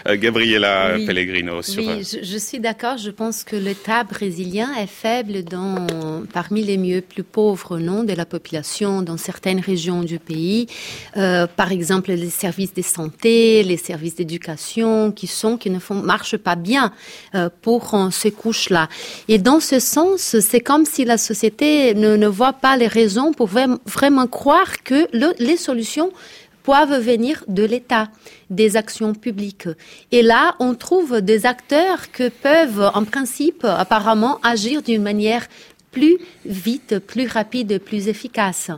Euh, 0.08 0.18
Gabriela 0.18 0.96
Pellegrino. 1.06 1.62
Sur... 1.62 1.84
Oui, 1.84 2.04
je, 2.04 2.38
suis 2.38 2.60
d'accord. 2.60 2.98
Je 2.98 3.10
pense 3.12 3.44
que 3.44 3.56
l'État 3.56 4.04
brésilien 4.04 4.70
est 4.76 4.88
faible 4.88 5.44
dans, 5.44 5.86
parmi 6.34 6.64
les 6.64 6.78
mieux 6.78 7.02
plus 7.02 7.24
pauvres 7.24 7.78
non, 7.78 8.04
de 8.04 8.14
la 8.14 8.26
population 8.26 9.02
dans 9.02 9.18
certaines 9.18 9.60
régions 9.60 10.04
du 10.04 10.18
pays. 10.18 10.68
par 11.14 11.72
exemple, 11.72 12.12
les 12.12 12.30
services 12.30 12.74
de 12.74 12.82
santé, 12.82 13.64
les 13.64 13.78
services 13.78 14.16
d'éducation 14.16 14.41
qui 15.16 15.28
sont 15.28 15.58
qui 15.58 15.70
ne 15.70 15.80
font, 15.80 15.96
marchent 15.96 16.38
pas 16.38 16.56
bien 16.56 16.92
euh, 17.36 17.50
pour 17.62 17.94
euh, 17.94 18.10
ces 18.12 18.32
couches-là. 18.32 18.90
Et 19.28 19.38
dans 19.38 19.60
ce 19.60 19.80
sens, 19.80 20.40
c'est 20.40 20.60
comme 20.60 20.86
si 20.86 21.06
la 21.06 21.18
société 21.18 21.94
ne, 21.94 22.28
voit 22.28 22.54
pas 22.54 22.78
les 22.78 22.88
raisons 22.88 23.34
pour 23.34 23.50
vraiment 23.86 24.28
croire 24.28 24.84
que 24.84 25.08
le, 25.14 25.34
les 25.40 25.58
solutions 25.58 26.12
peuvent 26.64 27.00
venir 27.00 27.44
de 27.48 27.64
l'État, 27.64 28.10
des 28.50 28.78
actions 28.78 29.14
publiques. 29.14 29.68
Et 30.12 30.22
là, 30.22 30.56
on 30.60 30.76
trouve 30.76 31.22
des 31.22 31.46
acteurs 31.46 32.12
que 32.12 32.30
peuvent, 32.30 32.92
en 32.94 33.04
principe, 33.04 33.66
apparemment, 33.66 34.40
agir 34.44 34.82
d'une 34.82 35.02
manière 35.02 35.48
plus 35.92 36.18
vite, 36.46 37.00
plus 37.00 37.28
rapide, 37.28 37.80
plus 37.80 38.08
efficace, 38.08 38.72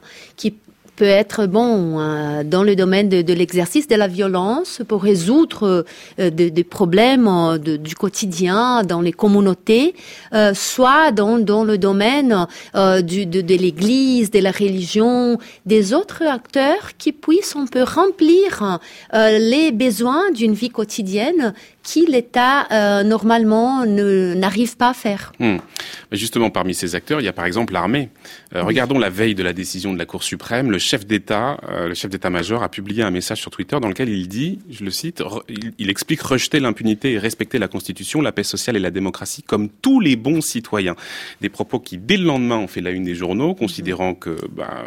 peut 0.95 1.05
être 1.05 1.47
bon 1.47 1.99
euh, 1.99 2.43
dans 2.43 2.63
le 2.63 2.75
domaine 2.75 3.09
de, 3.09 3.33
l'exercice 3.33 3.87
de 3.87 3.95
la 3.95 4.07
violence 4.07 4.81
pour 4.87 5.03
résoudre 5.03 5.85
euh, 6.19 6.29
des, 6.29 6.63
problèmes 6.63 7.27
euh, 7.27 7.57
du 7.57 7.95
quotidien 7.95 8.83
dans 8.83 9.01
les 9.01 9.11
communautés, 9.11 9.95
soit 10.53 11.11
dans, 11.11 11.37
le 11.37 11.77
domaine 11.77 12.47
de 12.73 13.55
l'Église, 13.55 14.31
de 14.31 14.39
la 14.39 14.51
religion, 14.51 15.37
des 15.65 15.93
autres 15.93 16.23
acteurs 16.23 16.95
qui 16.97 17.11
puissent 17.11 17.55
on 17.55 17.67
peut 17.67 17.83
remplir 17.83 18.79
les 19.13 19.71
besoins 19.71 20.31
d'une 20.31 20.53
vie 20.53 20.69
quotidienne 20.69 21.53
qui 21.83 22.05
l'État 22.05 22.67
euh, 22.71 23.03
normalement 23.03 23.85
n'arrive 23.85 24.77
pas 24.77 24.89
à 24.89 24.93
faire. 24.93 25.33
Hmm. 25.39 25.57
Justement, 26.11 26.49
parmi 26.49 26.73
ces 26.73 26.95
acteurs, 26.95 27.19
il 27.19 27.25
y 27.25 27.27
a 27.27 27.33
par 27.33 27.45
exemple 27.45 27.73
l'armée. 27.73 28.09
Euh, 28.55 28.63
regardons 28.63 28.97
la 28.97 29.09
veille 29.09 29.35
de 29.35 29.43
la 29.43 29.51
décision 29.51 29.93
de 29.93 29.97
la 29.97 30.05
Cour 30.05 30.23
suprême. 30.23 30.71
Le 30.71 30.79
chef 30.79 31.05
d'État, 31.05 31.57
euh, 31.69 31.89
le 31.89 31.93
chef 31.93 32.09
d'État-major, 32.09 32.63
a 32.63 32.69
publié 32.69 33.03
un 33.03 33.11
message 33.11 33.41
sur 33.41 33.51
Twitter 33.51 33.77
dans 33.81 33.89
lequel 33.89 34.09
il 34.09 34.29
dit, 34.29 34.59
je 34.69 34.85
le 34.85 34.91
cite, 34.91 35.21
il, 35.49 35.73
il, 35.77 35.89
explique 35.89 36.21
rejeter 36.21 36.61
l'impunité 36.61 37.13
et 37.13 37.19
respecter 37.19 37.59
la 37.59 37.67
Constitution, 37.67 38.21
la 38.21 38.31
paix 38.31 38.43
sociale 38.43 38.77
et 38.77 38.79
la 38.79 38.91
démocratie 38.91 39.43
comme 39.43 39.69
tous 39.69 39.99
les 39.99 40.15
bons 40.15 40.41
citoyens. 40.41 40.95
Des 41.41 41.49
propos 41.49 41.79
qui, 41.79 41.97
dès 41.97 42.17
le 42.17 42.23
lendemain, 42.23 42.57
ont 42.57 42.67
fait 42.67 42.81
la 42.81 42.91
une 42.91 43.03
des 43.03 43.15
journaux, 43.15 43.55
considérant 43.55 44.13
que 44.13 44.37
bah, 44.51 44.85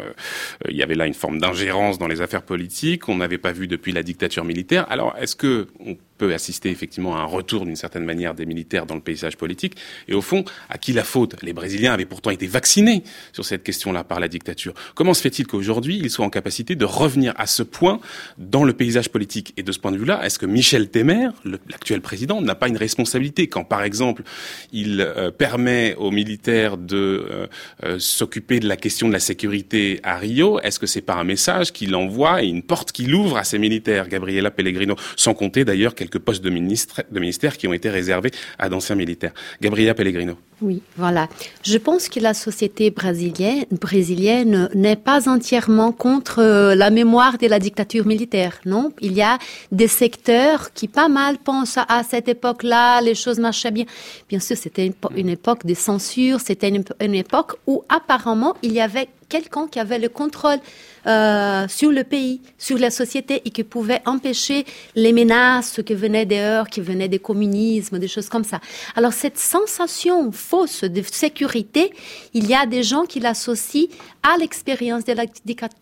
il 0.67 0.75
y 0.75 0.81
avait 0.81 0.95
là 0.95 1.05
une 1.05 1.13
forme 1.13 1.39
d'ingérence 1.39 1.99
dans 1.99 2.07
les 2.07 2.21
affaires 2.21 2.41
politiques 2.41 3.03
qu'on 3.03 3.17
n'avait 3.17 3.37
pas 3.37 3.51
vu 3.51 3.67
depuis 3.67 3.91
la 3.91 4.01
dictature 4.01 4.45
militaire. 4.45 4.87
Alors, 4.89 5.15
est-ce 5.19 5.35
que 5.35 5.67
on 5.85 5.95
peut 6.17 6.33
assister 6.33 6.69
effectivement 6.69 7.15
à 7.15 7.19
un 7.19 7.25
retour 7.25 7.65
d'une 7.65 7.75
certaine 7.75 8.03
manière 8.03 8.33
des 8.33 8.45
militaires 8.45 8.85
dans 8.85 8.95
le 8.95 9.01
paysage 9.01 9.37
politique. 9.37 9.75
Et 10.07 10.13
au 10.13 10.21
fond, 10.21 10.43
à 10.69 10.77
qui 10.77 10.93
la 10.93 11.03
faute? 11.03 11.35
Les 11.41 11.53
Brésiliens 11.53 11.93
avaient 11.93 12.05
pourtant 12.05 12.31
été 12.31 12.47
vaccinés 12.47 13.03
sur 13.33 13.45
cette 13.45 13.63
question-là 13.63 14.03
par 14.03 14.19
la 14.19 14.27
dictature. 14.27 14.73
Comment 14.95 15.13
se 15.13 15.21
fait-il 15.21 15.47
qu'aujourd'hui, 15.47 15.99
ils 16.01 16.09
soient 16.09 16.25
en 16.25 16.29
capacité 16.29 16.75
de 16.75 16.85
revenir 16.85 17.33
à 17.37 17.47
ce 17.47 17.63
point 17.63 17.99
dans 18.37 18.63
le 18.63 18.73
paysage 18.73 19.09
politique? 19.09 19.53
Et 19.57 19.63
de 19.63 19.71
ce 19.71 19.79
point 19.79 19.91
de 19.91 19.97
vue-là, 19.97 20.25
est-ce 20.25 20.39
que 20.39 20.45
Michel 20.45 20.89
Temer, 20.89 21.29
l'actuel 21.69 22.01
président, 22.01 22.41
n'a 22.41 22.55
pas 22.55 22.67
une 22.67 22.77
responsabilité? 22.77 23.47
Quand, 23.47 23.63
par 23.63 23.83
exemple, 23.83 24.23
il 24.71 25.01
euh, 25.01 25.31
permet 25.31 25.95
aux 25.95 26.11
militaires 26.11 26.77
de 26.77 26.97
euh, 26.97 27.47
euh, 27.83 27.99
s'occuper 27.99 28.59
de 28.59 28.67
la 28.67 28.77
question 28.77 29.07
de 29.07 29.13
la 29.13 29.19
sécurité 29.19 29.99
à 30.03 30.17
Rio 30.17 30.59
Est-ce 30.61 30.79
que 30.79 30.87
c'est 30.87 31.01
pas 31.01 31.15
un 31.15 31.23
message 31.23 31.71
qu'il 31.71 31.95
envoie 31.95 32.43
et 32.43 32.47
une 32.47 32.63
porte 32.63 32.91
qu'il 32.91 33.13
ouvre 33.13 33.37
à 33.37 33.43
ces 33.43 33.59
militaires, 33.59 34.07
Gabriela 34.07 34.51
Pellegrino, 34.51 34.95
sans 35.15 35.33
compter 35.33 35.65
d'ailleurs 35.65 35.95
quelques 36.07 36.23
postes 36.23 36.43
de, 36.43 36.49
de 36.49 37.19
ministère 37.19 37.57
qui 37.57 37.67
ont 37.67 37.73
été 37.73 37.89
réservés 37.89 38.31
à 38.57 38.69
d'anciens 38.69 38.95
militaires. 38.95 39.33
Gabriela 39.61 39.93
Pellegrino. 39.93 40.37
Oui, 40.59 40.81
voilà. 40.95 41.27
Je 41.63 41.77
pense 41.77 42.09
que 42.09 42.19
la 42.19 42.33
société 42.33 42.89
brésilienne, 42.89 43.65
brésilienne 43.69 44.69
n'est 44.73 44.95
pas 44.95 45.29
entièrement 45.29 45.91
contre 45.91 46.39
euh, 46.39 46.73
la 46.73 46.89
mémoire 46.89 47.37
de 47.37 47.45
la 47.45 47.59
dictature 47.59 48.07
militaire, 48.07 48.59
non? 48.65 48.91
Il 48.99 49.13
y 49.13 49.21
a 49.21 49.37
des 49.71 49.87
secteurs 49.87 50.73
qui 50.73 50.87
pas 50.87 51.09
mal 51.09 51.37
pensent 51.37 51.77
à, 51.77 52.01
cette 52.03 52.27
époque-là, 52.27 53.01
les 53.01 53.13
choses 53.13 53.37
marchaient 53.37 53.69
bien. 53.69 53.85
Bien 54.29 54.39
sûr, 54.39 54.57
c'était 54.57 54.91
une, 55.15 55.29
époque 55.29 55.63
de 55.63 55.75
censure, 55.75 56.39
c'était 56.39 56.69
une 56.69 57.13
époque 57.15 57.57
où 57.67 57.83
apparemment 57.87 58.55
il 58.63 58.73
y 58.73 58.81
avait 58.81 59.09
quelqu'un 59.29 59.67
qui 59.67 59.79
avait 59.79 59.99
le 59.99 60.09
contrôle 60.09 60.59
euh, 61.05 61.67
sur 61.67 61.91
le 61.91 62.03
pays, 62.03 62.41
sur 62.57 62.77
la 62.77 62.91
société 62.91 63.41
et 63.45 63.49
qui 63.49 63.63
pouvait 63.63 64.01
empêcher 64.05 64.65
les 64.95 65.13
menaces 65.13 65.81
qui 65.85 65.93
venaient 65.93 66.25
dehors, 66.25 66.67
qui 66.67 66.81
venaient 66.81 67.07
des 67.07 67.19
communismes, 67.19 67.99
des 67.99 68.07
choses 68.07 68.29
comme 68.29 68.43
ça. 68.43 68.59
Alors 68.95 69.13
cette 69.13 69.37
sensation 69.37 70.31
fausse 70.49 70.83
de 70.83 71.01
sécurité, 71.01 71.91
il 72.33 72.45
y 72.47 72.53
a 72.53 72.65
des 72.65 72.83
gens 72.83 73.03
qui 73.03 73.19
l'associent 73.19 73.87
à 74.23 74.37
l'expérience 74.37 75.03
de 75.05 75.13
la 75.13 75.25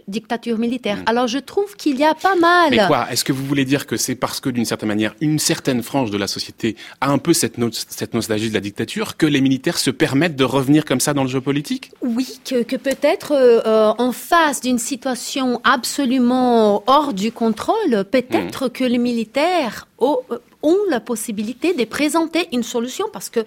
dictature 0.08 0.58
militaire. 0.58 0.98
Hmm. 0.98 1.12
Alors 1.12 1.28
je 1.28 1.40
trouve 1.40 1.76
qu'il 1.76 1.98
y 1.98 2.04
a 2.04 2.14
pas 2.14 2.36
mal. 2.36 2.70
Mais 2.72 2.88
quoi 2.88 3.08
Est-ce 3.12 3.24
que 3.24 3.34
vous 3.34 3.46
voulez 3.46 3.66
dire 3.66 3.86
que 3.86 3.98
c'est 3.98 4.16
parce 4.16 4.40
que 4.40 4.50
d'une 4.50 4.66
certaine 4.66 4.90
manière, 4.90 5.16
une 5.22 5.40
certaine 5.40 5.82
frange 5.84 6.12
de 6.12 6.18
la 6.18 6.28
société 6.28 6.76
a 7.02 7.10
un 7.10 7.18
peu 7.18 7.34
cette, 7.34 7.58
cette 7.90 8.14
nostalgie 8.14 8.50
de 8.50 8.54
la 8.54 8.60
dictature 8.60 9.18
que 9.18 9.26
les 9.26 9.42
militaires 9.42 9.78
se 9.78 9.92
permettent 9.92 10.36
de 10.36 10.44
revenir 10.44 10.86
comme 10.86 11.00
ça 11.00 11.14
dans 11.14 11.24
le 11.24 11.30
jeu 11.30 11.42
politique? 11.42 11.92
Oui, 12.02 12.40
que, 12.44 12.64
que 12.64 12.76
peut-être 12.76 13.34
euh, 13.34 13.94
en 13.98 14.12
face 14.12 14.62
d'une 14.62 14.80
situation 14.80 15.62
absolument 15.64 16.84
hors 16.88 17.14
du 17.14 17.32
contrôle, 17.32 18.06
peut-être 18.12 18.66
hmm. 18.66 18.70
que 18.70 18.84
les 18.84 18.98
militaires 18.98 19.88
ont, 19.98 20.20
ont 20.66 20.78
la 20.90 21.00
possibilité 21.00 21.74
de 21.74 21.86
présenter 21.86 22.48
une 22.52 22.64
solution 22.64 23.06
parce 23.14 23.30
que 23.30 23.42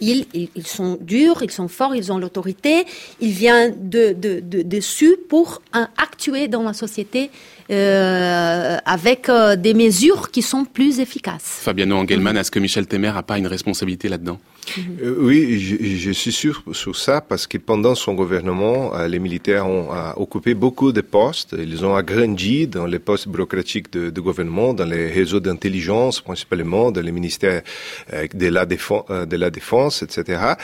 ils, 0.00 0.26
ils 0.34 0.66
sont 0.66 0.98
durs, 1.00 1.42
ils 1.42 1.50
sont 1.50 1.68
forts, 1.68 1.94
ils 1.94 2.12
ont 2.12 2.18
l'autorité, 2.18 2.84
ils 3.20 3.30
viennent 3.30 3.88
de, 3.88 4.12
de, 4.12 4.40
de, 4.40 4.62
dessus 4.62 5.16
pour 5.28 5.62
actuer 5.96 6.48
dans 6.48 6.62
la 6.62 6.74
société 6.74 7.30
euh, 7.70 8.76
avec 8.84 9.28
euh, 9.30 9.56
des 9.56 9.72
mesures 9.72 10.30
qui 10.30 10.42
sont 10.42 10.66
plus 10.66 11.00
efficaces. 11.00 11.60
Fabiano 11.62 11.96
Engelmann, 11.96 12.36
est-ce 12.36 12.50
que 12.50 12.58
Michel 12.58 12.86
Temer 12.86 13.12
n'a 13.12 13.22
pas 13.22 13.38
une 13.38 13.46
responsabilité 13.46 14.08
là-dedans? 14.08 14.38
Euh, 15.02 15.16
Oui, 15.18 15.58
je, 15.58 15.76
je, 15.96 16.10
suis 16.10 16.32
sûr 16.32 16.62
sur 16.72 16.96
ça 16.96 17.22
parce 17.22 17.46
que 17.46 17.56
pendant 17.56 17.94
son 17.94 18.14
gouvernement, 18.14 18.92
les 19.06 19.18
militaires 19.18 19.66
ont 19.66 19.88
occupé 20.16 20.54
beaucoup 20.54 20.92
de 20.92 21.00
postes. 21.00 21.54
Ils 21.58 21.84
ont 21.84 21.94
agrandi 21.94 22.66
dans 22.66 22.86
les 22.86 22.98
postes 22.98 23.28
bureaucratiques 23.28 23.92
de, 23.92 24.10
de 24.10 24.20
gouvernement, 24.20 24.74
dans 24.74 24.84
les 24.86 25.10
réseaux 25.10 25.40
d'intelligence 25.40 26.20
principalement, 26.20 26.92
dans 26.92 27.02
les 27.02 27.12
ministères 27.12 27.62
de 28.34 28.46
la 28.48 28.66
défense, 28.66 29.04
de 29.08 29.36
la 29.36 29.50
défense, 29.50 30.02
etc. 30.02 30.54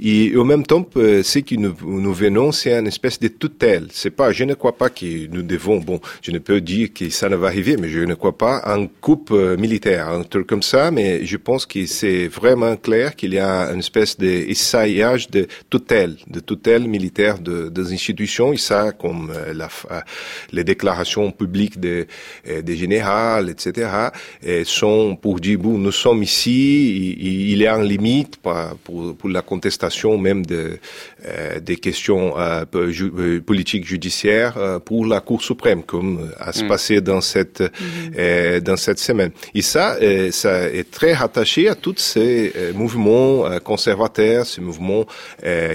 Et 0.00 0.36
au 0.36 0.44
même 0.44 0.64
temps, 0.64 0.86
ce 0.94 1.38
que 1.40 1.54
nous, 1.56 1.74
nous 1.84 2.14
venons, 2.14 2.52
c'est 2.52 2.72
une 2.76 2.86
espèce 2.86 3.18
de 3.18 3.28
tutelle. 3.28 3.88
C'est 3.92 4.10
pas, 4.10 4.32
je 4.32 4.44
ne 4.44 4.54
crois 4.54 4.76
pas 4.76 4.90
que 4.90 5.26
nous 5.28 5.42
devons, 5.42 5.78
bon, 5.78 6.00
je 6.22 6.30
ne 6.30 6.38
peut 6.48 6.62
dire 6.62 6.94
que 6.94 7.10
ça 7.10 7.28
ne 7.28 7.36
va 7.36 7.48
arriver, 7.48 7.76
mais 7.76 7.90
je 7.90 8.00
ne 8.00 8.14
crois 8.14 8.38
pas, 8.38 8.62
un 8.64 8.86
coupe 8.86 9.32
euh, 9.32 9.58
militaire, 9.58 10.08
un 10.08 10.22
truc 10.22 10.46
comme 10.46 10.62
ça, 10.62 10.90
mais 10.90 11.26
je 11.26 11.36
pense 11.36 11.66
que 11.66 11.84
c'est 11.84 12.26
vraiment 12.26 12.74
clair 12.76 13.14
qu'il 13.16 13.34
y 13.34 13.38
a 13.38 13.70
une 13.70 13.80
espèce 13.80 14.16
d'essayage 14.16 15.28
de 15.28 15.46
tutelle, 15.68 16.16
de 16.26 16.40
tutelle 16.40 16.88
militaire 16.88 17.38
de, 17.38 17.68
des 17.68 17.92
institutions, 17.92 18.54
et 18.54 18.56
ça, 18.56 18.92
comme 18.92 19.30
euh, 19.30 19.52
la, 19.52 19.68
euh, 19.90 20.00
les 20.50 20.64
déclarations 20.64 21.30
publiques 21.32 21.78
des, 21.78 22.06
des 22.62 22.76
généraux, 22.78 23.46
etc., 23.46 24.08
sont 24.64 25.16
pour 25.16 25.40
dire, 25.40 25.58
bon, 25.58 25.76
nous 25.76 25.92
sommes 25.92 26.22
ici, 26.22 27.14
il, 27.52 27.58
y 27.58 27.66
a 27.66 27.74
une 27.76 27.84
limite 27.84 28.38
pour, 28.38 29.14
pour 29.18 29.28
la 29.28 29.42
contestation 29.42 30.16
même 30.16 30.46
de, 30.46 30.78
des 31.60 31.76
questions 31.76 32.34
politiques 33.46 33.86
judiciaires 33.86 34.80
pour 34.84 35.06
la 35.06 35.20
Cour 35.20 35.42
suprême, 35.42 35.82
comme 35.82 36.30
à 36.38 36.52
se 36.52 36.64
mm. 36.64 36.68
passer 36.68 37.00
dans 37.00 37.20
cette 37.20 37.62
euh, 38.18 38.60
dans 38.60 38.76
cette 38.76 38.98
semaine. 38.98 39.30
Et 39.54 39.62
ça, 39.62 39.96
euh, 40.00 40.30
ça 40.30 40.68
est 40.68 40.90
très 40.90 41.12
rattaché 41.12 41.68
à 41.68 41.74
tous 41.74 41.98
ces 41.98 42.52
euh, 42.56 42.72
mouvements 42.72 43.44
conservateurs, 43.60 44.46
ces 44.46 44.60
mouvements 44.60 45.06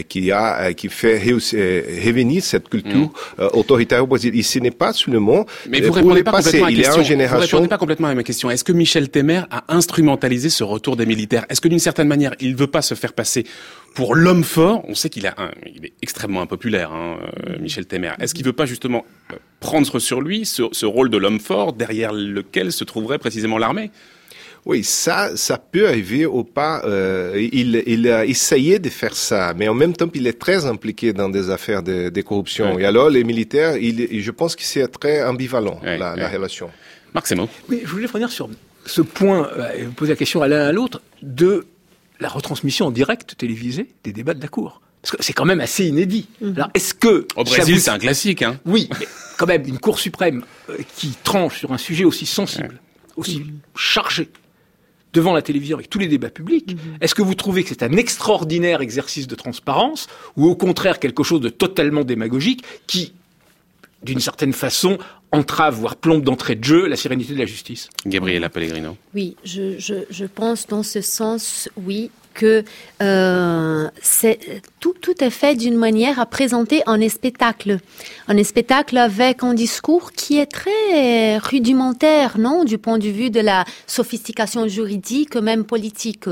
qui 0.10 0.32
a 0.32 0.74
qui 0.74 0.90
fait 0.90 1.18
revenir 1.18 2.44
cette 2.44 2.70
culture 2.70 3.12
mm. 3.38 3.44
autoritaire 3.54 4.04
au 4.04 4.08
Brésil. 4.08 4.38
Et 4.38 4.44
ce 4.44 4.60
n'est 4.60 4.72
pas 4.72 4.94
seulement 4.94 5.46
mais 5.70 5.82
vous 5.82 5.94
répondez 5.94 6.24
pas 6.24 6.32
complètement 6.32 6.68
à 6.68 6.72
il 6.72 6.78
question. 6.78 7.04
Génération... 7.04 7.38
Vous 7.38 7.44
répondez 7.44 7.68
pas 7.68 7.78
complètement 7.78 8.08
à 8.08 8.16
ma 8.16 8.24
question. 8.24 8.50
Est-ce 8.50 8.64
que 8.64 8.72
Michel 8.72 9.10
Temer 9.10 9.42
a 9.52 9.64
instrumentalisé 9.68 10.50
ce 10.50 10.64
retour 10.64 10.96
des 10.96 11.06
militaires? 11.06 11.46
Est-ce 11.50 11.62
que 11.62 11.68
d'une 11.68 11.80
certaine 11.80 12.08
manière, 12.08 12.34
il 12.40 12.56
veut 12.56 12.68
pas 12.68 12.82
se 12.82 12.96
faire 12.96 13.14
passer 13.14 13.46
pour 13.94 14.16
l'homme 14.16 14.44
fort, 14.44 14.84
on 14.88 14.96
sait 14.96 15.10
qu'il 15.10 15.28
a 15.28 15.36
un, 15.38 15.52
il 15.66 15.86
est 15.86 15.94
extrêmement 16.02 16.42
impopulaire, 16.42 16.92
hein, 16.92 17.18
Michel 17.60 17.86
Temer. 17.86 18.14
Est-ce 18.20 18.34
qu'il 18.34 18.46
veut 18.46 18.54
pas 18.54 18.66
justement 18.66 19.06
prendre 19.60 20.00
sur 20.00 20.22
lui 20.22 20.46
ce, 20.46 20.86
rôle 20.86 21.10
de 21.10 21.18
l'homme 21.18 21.40
fort 21.40 21.74
derrière 21.74 22.14
lequel 22.14 22.72
se 22.72 22.84
trouverait 22.84 23.20
précisément 23.20 23.58
l'armée? 23.58 23.92
Oui, 24.66 24.84
ça, 24.84 25.36
ça 25.36 25.58
peut 25.58 25.90
arriver 25.90 26.26
au 26.26 26.46
pas. 26.46 26.84
Euh, 26.86 27.50
il, 27.52 27.84
il, 27.86 28.08
a 28.08 28.26
essayé 28.26 28.80
de 28.80 28.88
faire 28.90 29.14
ça, 29.14 29.54
mais 29.58 29.68
en 29.68 29.74
même 29.74 29.94
temps, 29.94 30.10
il 30.14 30.26
est 30.26 30.40
très 30.40 30.66
impliqué 30.66 31.12
dans 31.12 31.28
des 31.28 31.50
affaires 31.50 31.84
de, 31.84 32.08
de 32.08 32.22
corruption. 32.22 32.80
Et 32.80 32.86
alors, 32.86 33.10
les 33.10 33.26
militaires, 33.26 33.76
il, 33.76 34.22
je 34.22 34.32
pense 34.32 34.56
que 34.56 34.64
c'est 34.64 34.88
très 34.88 35.22
ambivalent 35.26 35.82
la, 35.84 36.16
la, 36.16 36.30
relation. 36.30 36.70
Marc. 37.14 37.32
Oui, 37.70 37.82
je 37.84 37.90
voulais 37.90 38.06
revenir 38.06 38.32
sur 38.32 38.50
ce 38.86 39.02
point 39.02 39.50
euh, 39.58 39.72
et 39.78 39.84
vous 39.84 39.92
poser 39.92 40.14
la 40.14 40.18
question 40.18 40.42
à 40.42 40.48
l'un 40.48 40.66
à 40.66 40.72
l'autre 40.72 41.02
de 41.22 41.66
la 42.20 42.30
retransmission 42.30 42.88
en 42.88 42.92
direct 42.92 43.36
télévisée 43.38 43.90
des 44.04 44.14
débats 44.14 44.34
de 44.34 44.42
la 44.42 44.48
Cour. 44.48 44.82
Parce 45.02 45.18
que 45.18 45.24
c'est 45.24 45.34
quand 45.34 45.46
même 45.46 45.60
assez 45.60 45.86
inédit. 45.86 46.28
Mhm. 46.42 46.54
Alors, 46.56 46.70
est-ce 46.74 46.94
que... 46.94 47.28
Au 47.36 47.44
Brésil, 47.44 47.82
c'est 47.82 47.92
un 47.92 48.00
classique, 48.00 48.42
hein 48.42 48.60
Oui, 48.66 48.88
mais 49.00 49.08
quand 49.38 49.46
même, 49.46 49.66
une 49.68 49.80
Cour 49.80 50.00
suprême 50.00 50.44
euh, 50.70 50.78
qui 50.96 51.14
tranche 51.24 51.60
sur 51.60 51.74
un 51.74 51.78
sujet 51.78 52.06
aussi 52.06 52.26
sensible, 52.26 52.80
aussi 53.18 53.40
mhm. 53.40 53.60
chargé, 53.76 54.30
devant 55.12 55.34
la 55.34 55.42
télévision 55.42 55.76
avec 55.76 55.90
tous 55.90 56.00
les 56.00 56.08
débats 56.08 56.30
publics, 56.30 56.74
mhm. 56.74 56.98
est-ce 57.02 57.16
que 57.16 57.22
vous 57.22 57.36
trouvez 57.36 57.64
que 57.64 57.70
c'est 57.70 57.84
un 57.84 57.92
extraordinaire 57.92 58.82
exercice 58.82 59.28
de 59.28 59.36
transparence 59.36 60.08
ou 60.38 60.46
au 60.46 60.56
contraire 60.56 61.00
quelque 61.00 61.24
chose 61.24 61.42
de 61.42 61.50
totalement 61.50 62.04
démagogique 62.04 62.64
qui, 62.88 63.14
d'une 64.04 64.20
certaine 64.20 64.54
façon, 64.54 64.98
entrave, 65.32 65.76
voire 65.76 65.96
plombe 65.96 66.24
d'entrée 66.24 66.56
de 66.56 66.64
jeu 66.64 66.88
la 66.88 66.96
sérénité 66.96 67.34
de 67.34 67.40
la 67.40 67.46
justice 67.46 67.90
Gabriela 68.06 68.50
Pellegrino. 68.50 68.98
Oui, 69.14 69.36
je, 69.44 69.80
je, 69.80 69.96
je 70.10 70.26
pense 70.26 70.68
dans 70.68 70.84
ce 70.84 71.02
sens, 71.02 71.70
oui, 71.76 72.12
que 72.34 72.64
euh, 73.02 73.90
tout, 74.80 75.24
est 75.24 75.30
fait 75.30 75.56
d'une 75.56 75.78
manière 75.78 76.20
à 76.20 76.26
présenter 76.26 76.82
un 76.88 77.08
spectacle, 77.08 77.78
un 78.28 78.44
spectacle 78.44 78.98
avec 78.98 79.44
un 79.44 79.54
discours 79.54 80.12
qui 80.12 80.40
est 80.40 80.48
très 80.48 81.38
rudimentaire, 81.38 82.38
non, 82.38 82.64
du 82.64 82.78
point 82.78 82.98
de 82.98 83.08
vue 83.08 83.30
de 83.30 83.40
la 83.40 83.66
sophistication 83.88 84.68
juridique, 84.68 85.36
même 85.36 85.66
politique. 85.66 86.26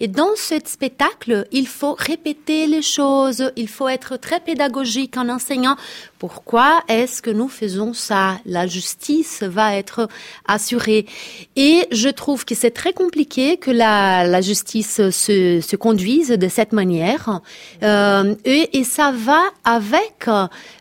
Et 0.00 0.08
dans 0.08 0.36
ce 0.36 0.54
spectacle, 0.64 1.46
il 1.52 1.66
faut 1.66 1.94
répéter 1.98 2.66
les 2.66 2.82
choses, 2.82 3.50
il 3.56 3.68
faut 3.68 3.88
être 3.88 4.16
très 4.16 4.40
pédagogique 4.40 5.16
en 5.16 5.28
enseignant 5.28 5.76
pourquoi 6.18 6.82
est-ce 6.88 7.22
que 7.22 7.30
nous 7.30 7.48
faisons 7.48 7.94
ça 7.94 8.40
La 8.44 8.66
justice 8.66 9.42
va 9.42 9.76
être 9.76 10.08
assurée. 10.46 11.06
Et 11.54 11.86
je 11.92 12.08
trouve 12.08 12.44
que 12.44 12.56
c'est 12.56 12.72
très 12.72 12.92
compliqué 12.92 13.56
que 13.56 13.70
la 13.70 14.40
justice 14.40 15.08
se, 15.10 15.47
se, 15.60 15.76
conduise 15.76 16.30
de 16.30 16.48
cette 16.48 16.72
manière. 16.72 17.40
Euh, 17.82 18.34
et, 18.44 18.84
ça 18.84 19.12
va 19.12 19.40
avec 19.64 20.26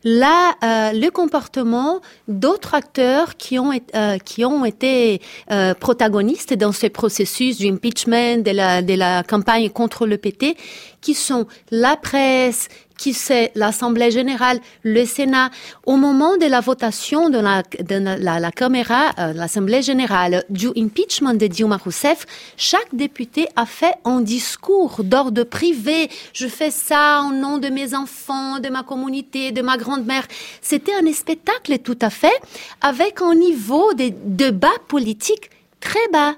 la, 0.04 0.56
euh, 0.64 0.92
le 0.94 1.10
comportement 1.10 2.00
d'autres 2.28 2.74
acteurs 2.74 3.36
qui 3.38 3.60
ont, 3.60 3.72
euh, 3.72 4.18
qui 4.20 4.46
ont 4.46 4.66
été 4.66 5.22
euh, 5.52 5.74
protagonistes 5.74 6.54
dans 6.54 6.72
ce 6.72 6.88
processus 6.88 7.60
d'impeachment, 7.60 8.44
de 8.44 8.52
la, 8.52 8.82
de 8.82 8.94
la 8.94 9.24
campagne 9.24 9.70
contre 9.70 10.06
le 10.06 10.18
PT, 10.18 10.56
qui 11.02 11.14
sont 11.14 11.48
la 11.72 11.96
presse, 11.96 12.70
qui 12.98 13.14
c'est 13.14 13.52
l'Assemblée 13.56 14.12
générale, 14.12 14.60
le 14.84 15.06
Sénat, 15.06 15.50
au 15.86 15.98
moment 15.98 16.38
de 16.38 16.46
la 16.46 16.60
votation 16.60 17.30
de 17.30 17.38
la, 17.38 17.64
de 17.64 17.96
la, 17.96 18.40
la 18.40 18.52
caméra, 18.52 19.12
euh, 19.20 19.34
l'Assemblée 19.34 19.82
générale 19.82 20.44
du 20.50 20.68
impeachment 20.76 21.34
de 21.34 21.48
Dilma 21.48 21.78
Rousseff, 21.78 22.26
chaque 22.58 22.94
député 22.94 23.48
a 23.56 23.66
fait 23.66 23.96
un 24.06 24.22
discours 24.22 25.04
d'ordre 25.04 25.44
privé. 25.44 26.10
Je 26.34 26.48
fais 26.48 26.72
ça 26.72 27.24
au 27.28 27.34
nom 27.34 27.58
de 27.58 27.70
mes 27.70 27.94
enfants, 27.94 28.60
de 28.60 28.70
ma 28.70 28.84
communauté, 28.84 29.52
de 29.52 29.62
ma 29.62 29.78
grand-mère. 29.78 30.26
C'était 30.62 30.94
un 30.94 31.14
spectacle 31.14 31.80
tout 31.80 32.00
à 32.02 32.10
fait 32.10 32.40
avec 32.82 33.22
un 33.22 33.36
niveau 33.36 33.94
de 33.94 34.12
débat 34.26 34.78
politique 34.88 35.50
très 35.80 36.08
bas 36.12 36.36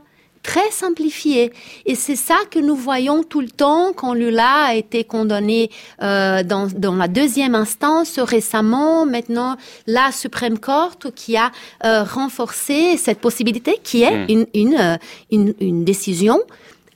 très 0.50 0.72
simplifié. 0.72 1.54
Et 1.86 1.94
c'est 1.94 2.16
ça 2.16 2.38
que 2.50 2.58
nous 2.58 2.76
voyons 2.76 3.22
tout 3.22 3.40
le 3.40 3.52
temps 3.52 3.94
quand 3.96 4.16
Lula 4.16 4.64
a 4.70 4.74
été 4.74 5.04
condamné 5.04 5.70
euh, 6.02 6.42
dans, 6.42 6.66
dans, 6.66 6.96
la 6.96 7.08
deuxième 7.08 7.54
instance 7.54 8.18
récemment. 8.18 9.06
Maintenant, 9.06 9.58
la 9.86 10.12
Supreme 10.12 10.58
Court 10.58 10.98
qui 11.14 11.38
a 11.38 11.52
euh, 11.86 12.02
renforcé 12.04 12.98
cette 12.98 13.20
possibilité 13.20 13.80
qui 13.84 14.02
est 14.02 14.26
hmm. 14.26 14.32
une, 14.34 14.46
une, 14.56 14.76
euh, 14.80 14.98
une, 15.32 15.54
une, 15.60 15.84
décision 15.86 16.40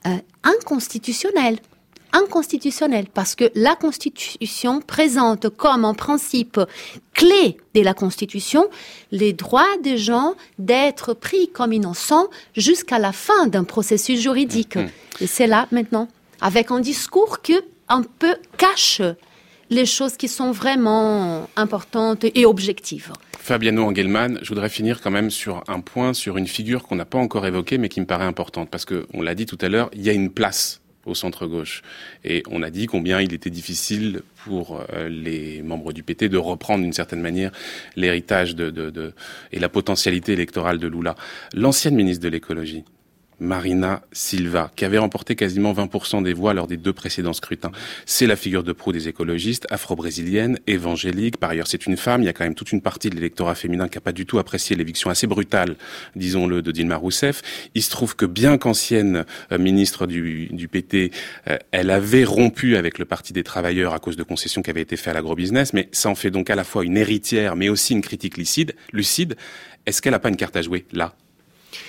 euh, 0.07 0.09
inconstitutionnelle. 0.43 1.57
Inconstitutionnel 2.13 3.07
parce 3.13 3.35
que 3.35 3.51
la 3.55 3.75
Constitution 3.75 4.79
présente 4.79 5.49
comme 5.49 5.83
un 5.83 5.93
principe 5.93 6.59
clé 7.13 7.57
de 7.75 7.81
la 7.81 7.93
Constitution 7.93 8.67
les 9.11 9.33
droits 9.33 9.77
des 9.81 9.97
gens 9.97 10.35
d'être 10.59 11.13
pris 11.13 11.49
comme 11.49 11.73
innocents 11.73 12.27
jusqu'à 12.55 12.99
la 12.99 13.11
fin 13.11 13.47
d'un 13.47 13.63
processus 13.63 14.21
juridique. 14.21 14.77
Mmh. 14.77 14.89
Et 15.21 15.27
c'est 15.27 15.47
là 15.47 15.67
maintenant, 15.71 16.07
avec 16.39 16.71
un 16.71 16.79
discours 16.79 17.41
qui 17.41 17.55
un 17.89 18.03
peu 18.03 18.35
cache 18.57 19.01
les 19.69 19.85
choses 19.85 20.17
qui 20.17 20.27
sont 20.27 20.51
vraiment 20.51 21.49
importantes 21.55 22.25
et 22.35 22.45
objectives. 22.45 23.11
Fabiano 23.39 23.83
Engelmann, 23.83 24.39
je 24.41 24.49
voudrais 24.49 24.69
finir 24.69 25.01
quand 25.01 25.11
même 25.11 25.29
sur 25.29 25.63
un 25.67 25.79
point, 25.79 26.13
sur 26.13 26.37
une 26.37 26.47
figure 26.47 26.83
qu'on 26.83 26.95
n'a 26.95 27.05
pas 27.05 27.17
encore 27.17 27.45
évoquée, 27.45 27.77
mais 27.77 27.89
qui 27.89 27.99
me 27.99 28.05
paraît 28.05 28.25
importante, 28.25 28.69
parce 28.69 28.85
que 28.85 29.05
on 29.13 29.21
l'a 29.21 29.35
dit 29.35 29.45
tout 29.45 29.57
à 29.61 29.67
l'heure, 29.67 29.89
il 29.93 30.01
y 30.01 30.09
a 30.09 30.13
une 30.13 30.29
place 30.29 30.82
au 31.05 31.15
centre-gauche. 31.15 31.81
Et 32.23 32.43
on 32.49 32.63
a 32.63 32.69
dit 32.69 32.87
combien 32.87 33.21
il 33.21 33.33
était 33.33 33.49
difficile 33.49 34.21
pour 34.43 34.81
euh, 34.93 35.09
les 35.09 35.61
membres 35.61 35.93
du 35.93 36.03
PT 36.03 36.25
de 36.25 36.37
reprendre 36.37 36.83
d'une 36.83 36.93
certaine 36.93 37.21
manière 37.21 37.51
l'héritage 37.95 38.55
de, 38.55 39.13
et 39.51 39.59
la 39.59 39.69
potentialité 39.69 40.33
électorale 40.33 40.79
de 40.79 40.87
Lula. 40.87 41.15
L'ancienne 41.53 41.95
ministre 41.95 42.23
de 42.23 42.29
l'écologie, 42.29 42.83
Marina 43.43 44.01
Silva, 44.11 44.71
qui 44.75 44.85
avait 44.85 44.97
remporté 44.97 45.35
quasiment 45.35 45.73
20% 45.73 46.23
des 46.23 46.33
voix 46.33 46.53
lors 46.53 46.65
des 46.65 46.77
deux 46.77 46.93
précédents 46.93 47.33
scrutins. 47.33 47.71
C'est 48.05 48.25
la 48.25 48.35
figure 48.35 48.63
de 48.63 48.71
proue 48.71 48.91
des 48.91 49.07
écologistes, 49.09 49.67
afro-brésilienne, 49.69 50.59
évangélique. 50.65 51.37
Par 51.37 51.49
ailleurs, 51.49 51.67
c'est 51.67 51.85
une 51.85 51.97
femme. 51.97 52.21
Il 52.21 52.25
y 52.25 52.29
a 52.29 52.33
quand 52.33 52.45
même 52.45 52.55
toute 52.55 52.71
une 52.71 52.81
partie 52.81 53.09
de 53.09 53.15
l'électorat 53.15 53.55
féminin 53.55 53.87
qui 53.89 53.97
n'a 53.97 54.01
pas 54.01 54.13
du 54.13 54.25
tout 54.25 54.39
apprécié 54.39 54.75
l'éviction 54.75 55.09
assez 55.09 55.27
brutale, 55.27 55.75
disons-le, 56.15 56.61
de 56.61 56.71
Dilma 56.71 56.95
Rousseff. 56.95 57.41
Il 57.75 57.83
se 57.83 57.89
trouve 57.89 58.15
que 58.15 58.25
bien 58.25 58.57
qu'ancienne 58.57 59.25
euh, 59.51 59.57
ministre 59.57 60.07
du, 60.07 60.69
PT, 60.71 61.11
euh, 61.47 61.57
elle 61.71 61.89
avait 61.89 62.23
rompu 62.23 62.77
avec 62.77 62.97
le 62.97 63.05
Parti 63.05 63.33
des 63.33 63.43
travailleurs 63.43 63.93
à 63.93 63.99
cause 63.99 64.15
de 64.15 64.23
concessions 64.23 64.61
qui 64.61 64.69
avaient 64.69 64.81
été 64.81 64.95
faites 64.95 65.09
à 65.09 65.13
l'agrobusiness, 65.13 65.73
mais 65.73 65.89
ça 65.91 66.09
en 66.09 66.15
fait 66.15 66.31
donc 66.31 66.49
à 66.49 66.55
la 66.55 66.63
fois 66.63 66.85
une 66.85 66.97
héritière, 66.97 67.55
mais 67.55 67.69
aussi 67.69 67.93
une 67.93 68.01
critique 68.01 68.37
lucide. 68.37 68.73
lucide. 68.93 69.35
Est-ce 69.85 70.01
qu'elle 70.01 70.13
n'a 70.13 70.19
pas 70.19 70.29
une 70.29 70.37
carte 70.37 70.55
à 70.55 70.61
jouer 70.61 70.85
là? 70.93 71.13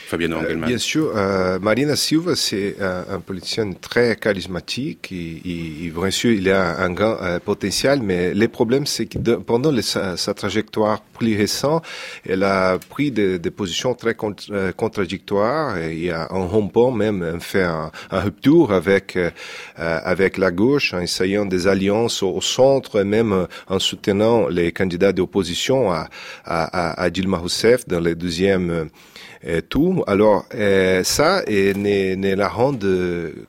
Fabiano 0.06 0.38
euh, 0.38 0.54
Bien 0.54 0.78
sûr, 0.78 1.12
euh, 1.14 1.58
Marina 1.58 1.96
Silva, 1.96 2.36
c'est 2.36 2.76
un, 2.80 3.20
politicien 3.20 3.72
très 3.72 4.16
charismatique. 4.16 5.12
Et, 5.12 5.90
bien 5.90 6.10
sûr, 6.10 6.32
il 6.32 6.50
a 6.50 6.78
un 6.80 6.90
grand 6.90 7.16
euh, 7.22 7.38
potentiel, 7.38 8.00
mais 8.02 8.34
le 8.34 8.48
problème, 8.48 8.86
c'est 8.86 9.06
que 9.06 9.18
pendant 9.18 9.72
sa, 9.82 10.34
trajectoire 10.34 11.00
plus 11.18 11.36
récente, 11.36 11.84
elle 12.28 12.42
a 12.42 12.78
pris 12.78 13.10
des, 13.10 13.38
positions 13.50 13.94
très 13.94 14.14
contradictoires. 14.14 15.78
Et 15.78 16.10
a 16.10 16.28
un 16.30 16.46
rompant 16.46 16.90
même, 16.90 17.40
fait 17.40 17.62
un, 17.62 17.90
rupture 18.10 18.72
avec 18.72 19.18
avec 19.76 20.38
la 20.38 20.50
gauche, 20.50 20.94
en 20.94 21.00
essayant 21.00 21.46
des 21.46 21.66
alliances 21.66 22.22
au, 22.22 22.40
centre, 22.40 23.00
et 23.00 23.04
même 23.04 23.46
en 23.68 23.78
soutenant 23.78 24.48
les 24.48 24.72
candidats 24.72 25.12
d'opposition 25.12 25.90
à, 25.90 26.08
à, 26.44 27.02
à 27.02 27.10
Dilma 27.10 27.38
Rousseff 27.38 27.86
dans 27.86 28.00
le 28.00 28.14
deuxième 28.14 28.88
et 29.44 29.62
tout. 29.62 30.02
Alors 30.06 30.46
euh, 30.54 31.04
ça 31.04 31.42
et 31.46 31.74
ne, 31.74 32.14
ne 32.14 32.34
la 32.34 32.48
rend, 32.48 32.72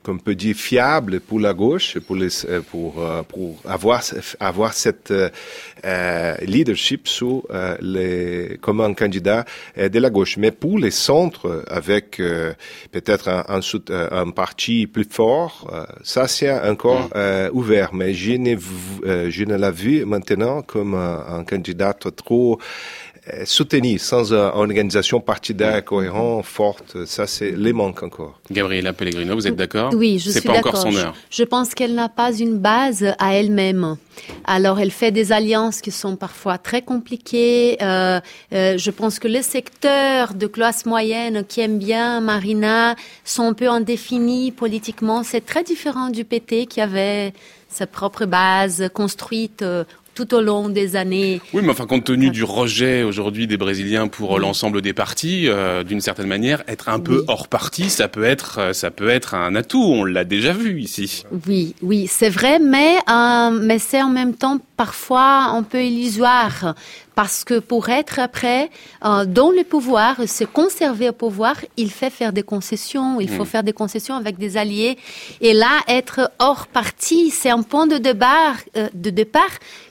comme 0.04 0.20
peut 0.20 0.36
dire, 0.36 0.56
fiable 0.56 1.20
pour 1.20 1.40
la 1.40 1.54
gauche, 1.54 1.98
pour 2.00 2.16
les, 2.16 2.46
euh, 2.46 2.62
pour 2.62 3.02
euh, 3.02 3.24
pour 3.24 3.62
avoir 3.66 4.02
avoir 4.40 4.74
cette 4.74 5.12
euh, 5.12 6.36
leadership 6.42 7.08
sous 7.08 7.44
les 7.82 8.58
comme 8.62 8.82
un 8.82 8.94
candidat 8.94 9.46
de 9.78 10.00
la 10.00 10.10
gauche. 10.10 10.38
Mais 10.38 10.52
pour 10.52 10.80
les 10.80 10.92
centres, 10.92 11.64
avec 11.68 12.22
peut-être 12.92 13.30
un, 13.30 13.46
un, 13.48 13.60
un, 14.12 14.32
parti 14.32 14.88
plus 14.88 15.08
fort, 15.10 15.72
ça 16.04 16.28
c'est 16.28 16.52
encore 16.52 17.10
mm. 17.16 17.50
ouvert. 17.54 17.94
Mais 17.94 18.14
je 18.14 18.34
ne 18.34 18.56
je 19.30 19.44
ne 19.44 19.56
l'ai 19.56 19.72
vu 19.72 20.06
maintenant 20.06 20.62
comme 20.62 20.96
un, 20.96 21.24
un 21.28 21.44
candidat 21.44 21.94
trop 21.94 22.60
euh, 23.15 23.15
soutenir 23.46 24.00
sans 24.00 24.34
une 24.34 24.40
organisation 24.54 25.20
partidaire 25.20 25.84
cohérente, 25.84 26.46
forte. 26.46 27.06
Ça, 27.06 27.28
c'est 27.28 27.52
les 27.52 27.74
manques 27.74 28.04
encore. 28.04 28.40
Gabriela 28.52 28.94
Pellegrino, 28.94 29.34
vous 29.36 29.48
êtes 29.48 29.56
d'accord? 29.56 29.94
Oui, 29.96 30.20
je 30.20 30.30
suis 30.30 30.42
d'accord. 30.42 30.56
C'est 30.56 30.62
pas 30.62 30.70
encore 30.70 30.82
son 30.82 30.96
heure. 30.96 31.14
Je, 31.30 31.44
pense 31.44 31.74
qu'elle 31.74 31.96
n'a 31.96 32.10
pas 32.10 32.34
une 32.34 32.58
base 32.58 33.06
à 33.18 33.36
elle-même. 33.36 33.98
Alors, 34.46 34.80
elle 34.80 34.92
fait 34.92 35.12
des 35.12 35.32
alliances 35.32 35.82
qui 35.82 35.92
sont 35.92 36.16
parfois 36.16 36.58
très 36.58 36.82
compliquées. 36.82 37.78
Euh, 37.82 38.20
euh, 38.54 38.78
je 38.78 38.92
pense 38.92 39.20
que 39.20 39.28
les 39.28 39.42
secteurs 39.42 40.34
de 40.34 40.48
classe 40.48 40.86
moyenne 40.86 41.44
qui 41.46 41.62
aiment 41.62 41.80
bien 41.80 42.22
Marina 42.22 42.96
sont 43.24 43.44
un 43.44 43.54
peu 43.54 43.70
indéfinis 43.70 44.52
politiquement. 44.52 45.24
C'est 45.24 45.46
très 45.46 45.64
différent 45.64 46.10
du 46.10 46.26
PT 46.26 46.68
qui 46.68 46.80
avait 46.80 47.34
sa 47.70 47.88
propre 47.88 48.26
base 48.26 48.90
construite 48.94 49.62
euh, 49.62 49.84
tout 50.16 50.34
au 50.34 50.42
long 50.42 50.70
des 50.70 50.96
années. 50.96 51.42
Oui, 51.54 51.62
mais 51.62 51.70
enfin, 51.70 51.86
compte 51.86 52.06
tenu 52.06 52.32
du 52.32 52.44
rejet 52.44 53.04
aujourd'hui 53.04 53.48
des 53.48 53.58
Brésiliens 53.58 54.08
pour 54.08 54.40
l'ensemble 54.40 54.82
des 54.82 54.94
partis, 54.94 55.48
euh, 55.48 55.84
d'une 55.84 56.02
certaine 56.02 56.28
manière, 56.28 56.64
être 56.68 56.90
un 56.90 57.00
peu 57.00 57.26
hors 57.28 57.50
parti, 57.50 57.90
ça 57.90 58.08
peut 58.08 58.24
être, 58.24 58.60
euh, 58.60 58.74
ça 58.74 58.92
peut 58.92 59.10
être 59.10 59.36
un 59.36 59.56
atout. 59.56 59.84
On 59.84 60.06
l'a 60.06 60.24
déjà 60.24 60.54
vu 60.54 60.80
ici. 60.80 61.24
Oui, 61.48 61.76
oui, 61.82 62.08
c'est 62.08 62.30
vrai, 62.30 62.60
mais 62.60 62.96
euh, 63.10 63.52
mais 63.52 63.78
c'est 63.78 64.02
en 64.02 64.10
même 64.10 64.34
temps 64.34 64.60
parfois 64.78 65.50
un 65.52 65.64
peu 65.64 65.84
illusoire 65.84 66.76
parce 67.16 67.44
que 67.46 67.60
pour 67.60 67.90
être 67.90 68.20
après 68.20 68.70
euh, 69.04 69.26
dans 69.26 69.50
le 69.50 69.64
pouvoir, 69.64 70.28
se 70.28 70.44
conserver 70.44 71.10
au 71.10 71.14
pouvoir, 71.14 71.56
il 71.78 71.90
fait 71.90 72.10
faire 72.10 72.34
des 72.34 72.44
concessions. 72.44 73.20
Il 73.22 73.30
faut 73.30 73.44
mm. 73.44 73.48
faire 73.48 73.64
des 73.64 73.74
concessions 73.74 74.16
avec 74.16 74.38
des 74.38 74.58
alliés. 74.58 74.98
Et 75.42 75.54
là, 75.54 75.80
être 75.88 76.32
hors 76.40 76.68
parti, 76.68 77.32
c'est 77.32 77.50
un 77.50 77.64
point 77.64 77.88
de 77.88 77.98
départ, 77.98 78.58
euh, 78.76 78.90
de 78.94 79.10
départ 79.10 79.44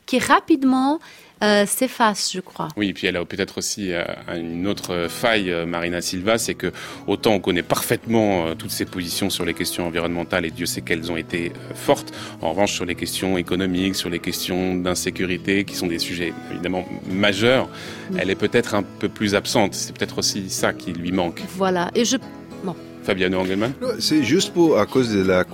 qui 0.06 0.18
rapidement 0.18 1.00
euh, 1.44 1.66
s'efface, 1.66 2.32
je 2.32 2.40
crois. 2.40 2.68
Oui, 2.76 2.88
et 2.88 2.92
puis 2.94 3.06
elle 3.06 3.16
a 3.16 3.24
peut-être 3.24 3.58
aussi 3.58 3.92
euh, 3.92 4.04
une 4.34 4.66
autre 4.66 5.06
faille, 5.08 5.50
euh, 5.50 5.66
Marina 5.66 6.00
Silva, 6.00 6.38
c'est 6.38 6.54
que 6.54 6.72
autant 7.06 7.32
on 7.32 7.40
connaît 7.40 7.62
parfaitement 7.62 8.54
toutes 8.54 8.70
ses 8.70 8.84
positions 8.86 9.30
sur 9.30 9.44
les 9.44 9.54
questions 9.54 9.86
environnementales, 9.86 10.46
et 10.46 10.50
Dieu 10.50 10.66
sait 10.66 10.80
qu'elles 10.80 11.12
ont 11.12 11.16
été 11.16 11.52
fortes. 11.74 12.12
En 12.40 12.50
revanche, 12.50 12.72
sur 12.72 12.84
les 12.84 12.94
questions 12.94 13.36
économiques, 13.36 13.94
sur 13.94 14.10
les 14.10 14.20
questions 14.20 14.74
d'insécurité, 14.74 15.64
qui 15.64 15.74
sont 15.74 15.86
des 15.86 15.98
sujets 15.98 16.32
évidemment 16.50 16.86
majeurs, 17.10 17.68
elle 18.16 18.30
est 18.30 18.34
peut-être 18.34 18.74
un 18.74 18.82
peu 18.82 19.08
plus 19.08 19.34
absente. 19.34 19.74
C'est 19.74 19.96
peut-être 19.96 20.18
aussi 20.18 20.48
ça 20.50 20.72
qui 20.72 20.92
lui 20.92 21.12
manque. 21.12 21.42
Voilà, 21.56 21.90
et 21.94 22.04
je... 22.04 22.16
Bon. 22.62 22.74
Fabiano 23.02 23.38
Engelmann? 23.38 23.74
C'est 23.98 24.22
juste 24.22 24.54
pour, 24.54 24.78
à 24.78 24.86
cause 24.86 25.10
de 25.12 25.22
la, 25.22 25.44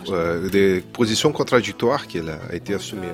des 0.51 0.81
positions 0.93 1.33
contradictoires 1.33 2.07
qu'elle 2.07 2.31
a 2.31 2.55
été 2.55 2.75
assumée. 2.75 3.09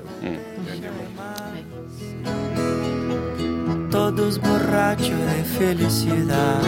Todos 3.96 4.38
borrachos 4.38 5.20
de 5.32 5.42
felicidad. 5.58 6.60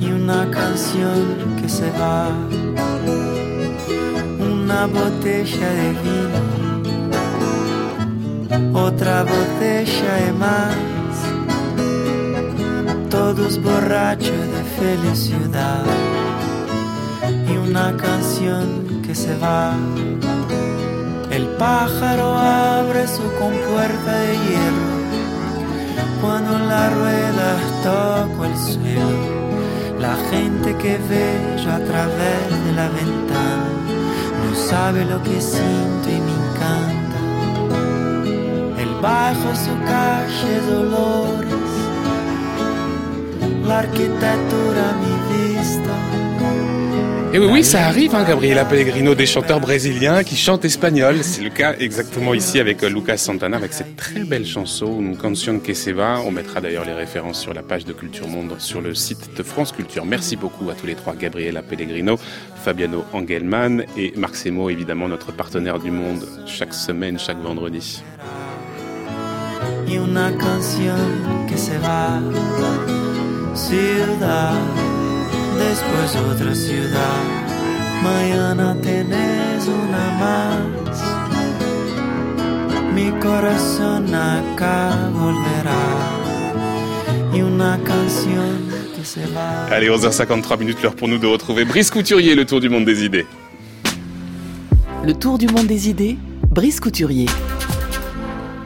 Y 0.00 0.06
una 0.20 0.48
canción 0.48 1.20
que 1.60 1.68
se 1.68 1.90
va, 2.00 2.28
una 4.52 4.86
botella 4.86 5.68
de 5.80 5.90
vino, 6.04 6.40
otra 8.86 9.24
botella 9.24 10.12
de 10.22 10.32
más, 10.44 10.76
todos 13.10 13.60
borrachos 13.60 14.44
de 14.54 14.62
felicidad. 14.80 15.84
Y 17.50 17.52
una 17.68 17.96
canción 17.96 19.02
que 19.04 19.12
se 19.12 19.36
va. 19.38 19.74
El 21.32 21.46
pájaro 21.64 22.28
abre 22.38 23.08
su 23.08 23.26
compuerta 23.40 24.12
de 24.20 24.34
hierro 24.44 24.93
cuando 26.20 26.58
la 26.58 26.90
rueda 26.90 27.56
toca 27.82 28.48
el 28.48 28.56
suelo, 28.58 29.18
la 29.98 30.16
gente 30.30 30.76
que 30.76 30.98
ve 31.08 31.56
yo 31.62 31.70
a 31.72 31.78
través 31.78 32.64
de 32.64 32.72
la 32.72 32.88
ventana 32.88 33.68
no 34.42 34.54
sabe 34.54 35.04
lo 35.04 35.22
que 35.22 35.40
siento 35.40 36.08
y 36.08 36.20
me 36.20 36.32
encanta. 36.42 37.18
El 38.82 38.90
bajo 39.00 39.54
su 39.54 39.74
calle 39.86 40.60
Dolores, 40.70 41.72
la 43.66 43.78
arquitectura 43.80 44.84
mi 45.02 45.14
vista 45.32 46.23
Et 47.34 47.38
oui, 47.40 47.48
oui, 47.50 47.64
ça 47.64 47.88
arrive, 47.88 48.14
hein, 48.14 48.22
Gabriela 48.22 48.64
Pellegrino, 48.64 49.16
des 49.16 49.26
chanteurs 49.26 49.58
brésiliens 49.58 50.22
qui 50.22 50.36
chantent 50.36 50.64
espagnol. 50.64 51.16
C'est 51.24 51.42
le 51.42 51.50
cas 51.50 51.74
exactement 51.80 52.32
ici 52.32 52.60
avec 52.60 52.84
euh, 52.84 52.88
Lucas 52.88 53.16
Santana, 53.16 53.56
avec 53.56 53.72
cette 53.72 53.96
très 53.96 54.22
belle 54.22 54.46
chanson, 54.46 55.00
une 55.00 55.16
canción 55.16 55.58
que 55.58 55.74
se 55.74 55.90
va. 55.90 56.20
On 56.24 56.30
mettra 56.30 56.60
d'ailleurs 56.60 56.84
les 56.84 56.92
références 56.92 57.40
sur 57.40 57.52
la 57.52 57.64
page 57.64 57.84
de 57.86 57.92
Culture 57.92 58.28
Monde 58.28 58.54
sur 58.58 58.80
le 58.80 58.94
site 58.94 59.36
de 59.36 59.42
France 59.42 59.72
Culture. 59.72 60.04
Merci 60.06 60.36
beaucoup 60.36 60.70
à 60.70 60.74
tous 60.74 60.86
les 60.86 60.94
trois, 60.94 61.16
Gabriela 61.16 61.62
Pellegrino, 61.62 62.20
Fabiano 62.62 63.04
Engelmann 63.12 63.84
et 63.98 64.12
Marc 64.16 64.36
Semo, 64.36 64.70
évidemment 64.70 65.08
notre 65.08 65.32
partenaire 65.32 65.80
du 65.80 65.90
monde 65.90 66.24
chaque 66.46 66.72
semaine, 66.72 67.18
chaque 67.18 67.42
vendredi. 67.42 68.00
una 69.88 70.30
que 70.30 71.56
se 71.56 71.76
va, 71.80 72.20
después 75.68 76.16
otra 76.16 76.54
ciudad. 76.54 77.22
Mañana 78.02 78.76
tenés 78.80 79.66
una 79.66 80.04
más. 80.20 80.98
Mi 82.94 83.10
corazón 83.20 84.14
acá 84.14 85.10
volverá 85.12 85.84
y 87.34 87.40
una 87.40 87.78
canción 87.82 88.68
que 88.94 89.04
se 89.04 89.26
va. 89.34 89.66
Allez, 89.66 89.90
11h53 89.90 90.58
minutes, 90.58 90.82
l'heure 90.82 90.94
pour 90.94 91.08
nous 91.08 91.18
de 91.18 91.26
retrouver 91.26 91.64
Brice 91.64 91.90
Couturier, 91.90 92.34
le 92.34 92.44
tour 92.44 92.60
du 92.60 92.68
monde 92.68 92.84
des 92.84 93.04
idées. 93.04 93.26
Le 95.04 95.12
tour 95.12 95.38
du 95.38 95.46
monde 95.48 95.66
des 95.66 95.88
idées, 95.88 96.16
Brice 96.50 96.80
Couturier. 96.80 97.26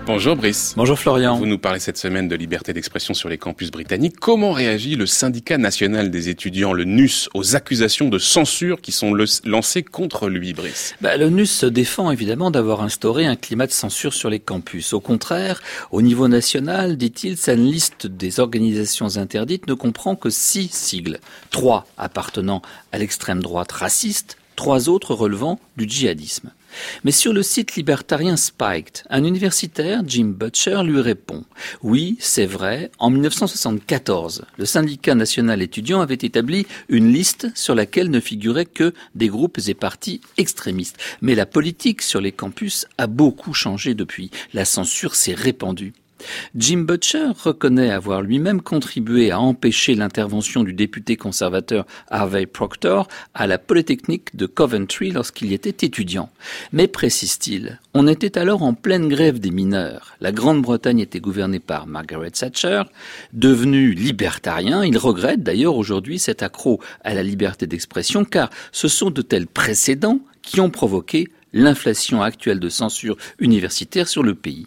Bonjour 0.09 0.37
Brice. 0.37 0.73
Bonjour 0.75 0.99
Florian. 0.99 1.37
Vous 1.37 1.45
nous 1.45 1.59
parlez 1.59 1.81
cette 1.81 1.99
semaine 1.99 2.29
de 2.29 2.35
liberté 2.35 2.73
d'expression 2.73 3.13
sur 3.13 3.29
les 3.29 3.37
campus 3.37 3.71
britanniques. 3.71 4.19
Comment 4.19 4.53
réagit 4.53 4.97
le 4.97 5.05
syndicat 5.05 5.59
national 5.59 6.11
des 6.11 6.31
étudiants, 6.31 6.73
le 6.73 6.85
NUS, 6.85 7.29
aux 7.35 7.57
accusations 7.57 8.09
de 8.09 8.19
censure 8.19 8.81
qui 8.81 8.91
sont 8.91 9.15
lancées 9.45 9.83
contre 9.83 10.31
lui, 10.31 10.55
Brice? 10.55 10.95
Bah, 11.03 11.19
Le 11.19 11.29
NUS 11.29 11.51
se 11.51 11.67
défend 11.67 12.11
évidemment 12.11 12.51
d'avoir 12.51 12.81
instauré 12.81 13.27
un 13.27 13.37
climat 13.37 13.67
de 13.67 13.73
censure 13.73 14.15
sur 14.15 14.31
les 14.31 14.41
campus. 14.41 14.95
Au 14.95 15.01
contraire, 15.01 15.61
au 15.91 16.01
niveau 16.01 16.27
national, 16.27 16.97
dit-il, 16.97 17.37
sa 17.37 17.55
liste 17.55 18.07
des 18.07 18.41
organisations 18.41 19.19
interdites 19.19 19.67
ne 19.67 19.75
comprend 19.75 20.17
que 20.17 20.31
six 20.31 20.71
sigles, 20.73 21.21
trois 21.51 21.87
appartenant 21.99 22.63
à 22.93 22.99
l'extrême 22.99 23.43
droite 23.43 23.73
raciste, 23.73 24.39
trois 24.57 24.89
autres 24.89 25.13
relevant 25.13 25.61
du 25.77 25.87
djihadisme. 25.87 26.51
Mais 27.05 27.13
sur 27.13 27.33
le 27.33 27.43
site 27.43 27.77
libertarien 27.77 28.37
Spiked, 28.37 29.05
un 29.11 29.25
universitaire, 29.25 30.03
Jim 30.07 30.35
Butcher, 30.37 30.83
lui 30.85 31.01
répond 31.01 31.45
Oui, 31.83 32.17
c'est 32.21 32.47
vrai, 32.47 32.91
en 32.99 33.11
1974, 33.11 34.45
le 34.57 34.65
syndicat 34.65 35.15
national 35.15 35.63
étudiant 35.63 36.01
avait 36.01 36.15
établi 36.15 36.67
une 36.89 37.13
liste 37.13 37.49
sur 37.55 37.75
laquelle 37.75 38.11
ne 38.11 38.21
figuraient 38.21 38.67
que 38.67 38.95
des 39.15 39.29
groupes 39.29 39.59
et 39.67 39.75
partis 39.75 40.21
extrémistes. 40.37 40.99
Mais 41.21 41.35
la 41.35 41.47
politique 41.47 42.03
sur 42.03 42.21
les 42.21 42.33
campus 42.33 42.87
a 42.99 43.07
beaucoup 43.07 43.55
changé 43.55 43.95
depuis. 43.95 44.31
La 44.53 44.65
censure 44.65 45.15
s'est 45.15 45.35
répandue. 45.35 45.93
Jim 46.57 46.79
Butcher 46.79 47.29
reconnaît 47.43 47.91
avoir 47.91 48.23
lui-même 48.23 48.61
contribué 48.61 49.31
à 49.31 49.41
empêcher 49.41 49.95
l'intervention 49.95 50.65
du 50.65 50.73
député 50.73 51.17
conservateur 51.17 51.87
Harvey 52.11 52.47
Proctor 52.47 53.09
à 53.35 53.47
la 53.47 53.59
Polytechnique 53.59 54.37
de 54.37 54.47
Coventry 54.47 55.11
lorsqu'il 55.11 55.51
y 55.51 55.55
était 55.55 55.87
étudiant. 55.87 56.31
Mais 56.73 56.89
précise-t-il, 56.89 57.81
on 57.95 58.07
était 58.07 58.39
alors 58.39 58.63
en 58.63 58.75
pleine 58.75 59.09
grève 59.09 59.39
des 59.39 59.51
mineurs. 59.51 60.17
La 60.21 60.33
Grande-Bretagne 60.33 61.01
était 61.01 61.21
gouvernée 61.21 61.61
par 61.61 61.87
Margaret 61.87 62.31
Thatcher. 62.31 62.83
Devenu 63.33 63.93
libertarien, 63.93 64.85
il 64.85 64.99
regrette 64.99 65.43
d'ailleurs 65.43 65.77
aujourd'hui 65.77 66.19
cet 66.19 66.43
accroc 66.43 66.81
à 67.05 67.15
la 67.15 67.23
liberté 67.23 67.67
d'expression 67.67 68.25
car 68.25 68.51
ce 68.73 68.89
sont 68.89 69.11
de 69.11 69.23
tels 69.23 69.47
précédents 69.47 70.21
qui 70.43 70.61
ont 70.61 70.71
provoqué 70.71 71.29
l'inflation 71.53 72.23
actuelle 72.23 72.61
de 72.61 72.69
censure 72.69 73.17
universitaire 73.39 74.09
sur 74.09 74.23
le 74.23 74.35
pays. 74.35 74.67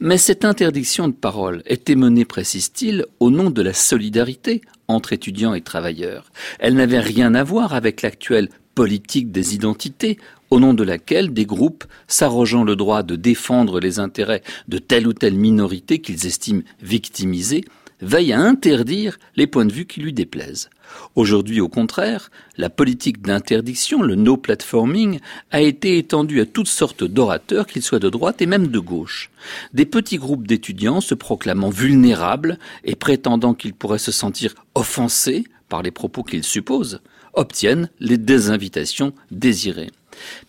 Mais 0.00 0.18
cette 0.18 0.44
interdiction 0.44 1.08
de 1.08 1.12
parole 1.12 1.62
était 1.66 1.94
menée, 1.94 2.24
précise-t-il, 2.24 3.06
au 3.20 3.30
nom 3.30 3.50
de 3.50 3.62
la 3.62 3.74
solidarité 3.74 4.62
entre 4.88 5.12
étudiants 5.12 5.54
et 5.54 5.60
travailleurs. 5.60 6.30
Elle 6.58 6.74
n'avait 6.74 7.00
rien 7.00 7.34
à 7.34 7.44
voir 7.44 7.74
avec 7.74 8.02
l'actuelle 8.02 8.48
politique 8.74 9.30
des 9.30 9.54
identités, 9.54 10.18
au 10.50 10.58
nom 10.58 10.74
de 10.74 10.82
laquelle 10.82 11.32
des 11.32 11.46
groupes, 11.46 11.84
s'arrogeant 12.08 12.64
le 12.64 12.76
droit 12.76 13.02
de 13.02 13.14
défendre 13.16 13.78
les 13.78 13.98
intérêts 13.98 14.42
de 14.68 14.78
telle 14.78 15.06
ou 15.06 15.12
telle 15.12 15.34
minorité 15.34 16.00
qu'ils 16.00 16.26
estiment 16.26 16.62
victimisée, 16.82 17.64
veille 18.00 18.32
à 18.32 18.40
interdire 18.40 19.18
les 19.36 19.46
points 19.46 19.66
de 19.66 19.72
vue 19.72 19.86
qui 19.86 20.00
lui 20.00 20.12
déplaisent. 20.12 20.70
Aujourd'hui, 21.16 21.60
au 21.60 21.68
contraire, 21.68 22.30
la 22.56 22.70
politique 22.70 23.22
d'interdiction, 23.22 24.02
le 24.02 24.14
no 24.14 24.36
platforming, 24.36 25.18
a 25.50 25.60
été 25.60 25.98
étendue 25.98 26.40
à 26.40 26.46
toutes 26.46 26.68
sortes 26.68 27.04
d'orateurs, 27.04 27.66
qu'ils 27.66 27.82
soient 27.82 27.98
de 27.98 28.08
droite 28.08 28.40
et 28.40 28.46
même 28.46 28.68
de 28.68 28.78
gauche. 28.78 29.30
Des 29.74 29.86
petits 29.86 30.18
groupes 30.18 30.46
d'étudiants 30.46 31.00
se 31.00 31.14
proclamant 31.14 31.70
vulnérables 31.70 32.58
et 32.84 32.94
prétendant 32.94 33.54
qu'ils 33.54 33.74
pourraient 33.74 33.98
se 33.98 34.12
sentir 34.12 34.54
offensés 34.74 35.44
par 35.68 35.82
les 35.82 35.90
propos 35.90 36.22
qu'ils 36.22 36.44
supposent, 36.44 37.00
obtiennent 37.34 37.88
les 38.00 38.18
désinvitations 38.18 39.12
désirées. 39.30 39.90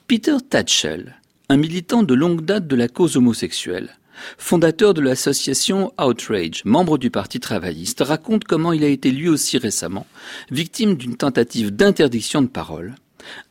Peter 0.07 0.37
Tatchell, 0.49 1.15
un 1.49 1.57
militant 1.57 2.03
de 2.03 2.13
longue 2.13 2.43
date 2.43 2.67
de 2.67 2.75
la 2.75 2.87
cause 2.87 3.17
homosexuelle, 3.17 3.97
fondateur 4.37 4.93
de 4.93 5.01
l'association 5.01 5.91
Outrage, 5.99 6.63
membre 6.65 6.97
du 6.97 7.09
Parti 7.09 7.39
travailliste, 7.39 8.01
raconte 8.01 8.43
comment 8.43 8.73
il 8.73 8.83
a 8.83 8.87
été 8.87 9.11
lui 9.11 9.29
aussi 9.29 9.57
récemment 9.57 10.05
victime 10.49 10.95
d'une 10.95 11.17
tentative 11.17 11.75
d'interdiction 11.75 12.41
de 12.41 12.47
parole. 12.47 12.95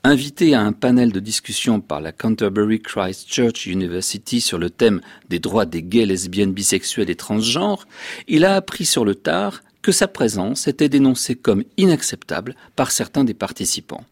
Invité 0.03 0.55
à 0.55 0.63
un 0.63 0.73
panel 0.73 1.13
de 1.13 1.21
discussion 1.21 1.81
par 1.81 2.01
la 2.01 2.13
Canterbury 2.13 2.81
Christ 2.81 3.33
Church 3.33 3.67
University 3.67 4.41
sur 4.41 4.59
le 4.59 4.71
thème 4.71 5.01
des 5.29 5.39
droits 5.39 5.67
des 5.67 5.83
gays, 5.83 6.07
lesbiennes, 6.07 6.53
bisexuels 6.53 7.11
et 7.11 7.15
transgenres, 7.15 7.87
il 8.27 8.45
a 8.45 8.57
appris 8.57 8.85
sur 8.85 9.05
le 9.05 9.15
tard 9.15 9.63
que 9.83 9.93
sa 9.93 10.09
présence 10.09 10.69
était 10.69 10.89
dénoncée 10.89 11.37
comme 11.37 11.65
inacceptable 11.77 12.55
par 12.77 12.91
certains 12.91 13.25
des 13.25 13.35
participants. 13.35 14.05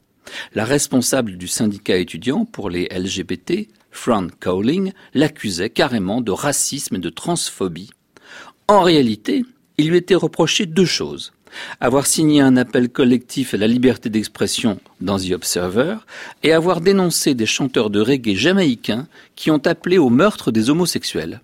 La 0.55 0.65
responsable 0.65 1.37
du 1.37 1.49
syndicat 1.49 1.97
étudiant 1.97 2.45
pour 2.45 2.71
les 2.71 2.87
LGBT 2.87 3.69
Fran 3.91 4.29
Cowling 4.41 4.93
l'accusait 5.15 5.71
carrément 5.71 6.21
de 6.21 6.31
racisme 6.31 6.97
et 6.97 7.01
de 7.01 7.11
transphobie. 7.11 7.91
En 8.69 8.83
réalité, 8.83 9.45
il 9.79 9.89
lui 9.89 9.97
était 9.97 10.15
reproché 10.15 10.67
deux 10.67 10.85
choses. 10.85 11.33
Avoir 11.81 12.07
signé 12.07 12.41
un 12.41 12.57
appel 12.57 12.91
collectif 12.91 13.55
à 13.55 13.57
la 13.57 13.67
liberté 13.67 14.11
d'expression 14.11 14.79
dans 15.01 15.19
The 15.19 15.33
Observer 15.33 15.97
et 16.43 16.53
avoir 16.53 16.81
dénoncé 16.81 17.35
des 17.35 17.47
chanteurs 17.47 17.91
de 17.91 18.01
reggae 18.01 18.35
jamaïcains 18.35 19.09
qui 19.35 19.51
ont 19.51 19.67
appelé 19.67 19.99
au 19.99 20.11
meurtre 20.11 20.51
des 20.51 20.69
homosexuels. 20.69 21.41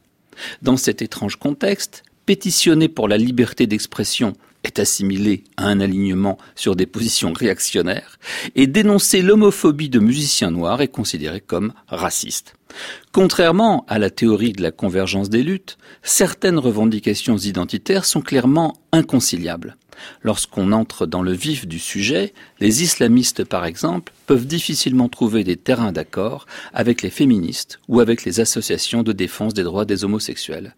Dans 0.63 0.77
cet 0.77 1.01
étrange 1.01 1.37
contexte, 1.37 2.03
pétitionner 2.27 2.89
pour 2.89 3.09
la 3.09 3.17
liberté 3.17 3.67
d'expression 3.67 4.35
est 4.65 4.79
assimilé 4.79 5.45
à 5.57 5.67
un 5.67 5.81
alignement 5.81 6.39
sur 6.57 6.75
des 6.75 6.87
positions 6.87 7.33
réactionnaires, 7.33 8.19
et 8.55 8.67
dénoncer 8.67 9.23
l'homophobie 9.23 9.91
de 9.91 10.01
musiciens 10.01 10.51
noirs 10.51 10.81
est 10.81 10.89
considéré 10.89 11.41
comme 11.41 11.73
raciste. 11.89 12.55
Contrairement 13.13 13.85
à 13.89 13.99
la 13.99 14.11
théorie 14.11 14.53
de 14.53 14.63
la 14.63 14.73
convergence 14.73 15.31
des 15.31 15.45
luttes, 15.45 15.79
certaines 16.03 16.59
revendications 16.59 17.37
identitaires 17.37 18.05
sont 18.05 18.23
clairement 18.23 18.75
inconciliables. 18.91 19.77
Lorsqu'on 20.23 20.73
entre 20.73 21.07
dans 21.07 21.23
le 21.23 21.33
vif 21.33 21.67
du 21.67 21.79
sujet, 21.79 22.35
les 22.61 22.83
islamistes, 22.83 23.45
par 23.45 23.65
exemple, 23.65 24.13
peuvent 24.27 24.47
difficilement 24.47 25.09
trouver 25.09 25.45
des 25.45 25.57
terrains 25.57 25.93
d'accord 25.93 26.47
avec 26.73 27.03
les 27.03 27.11
féministes 27.11 27.79
ou 27.89 28.01
avec 28.01 28.25
les 28.25 28.41
associations 28.41 29.03
de 29.03 29.13
défense 29.13 29.55
des 29.55 29.63
droits 29.63 29.85
des 29.85 30.05
homosexuels. 30.05 30.75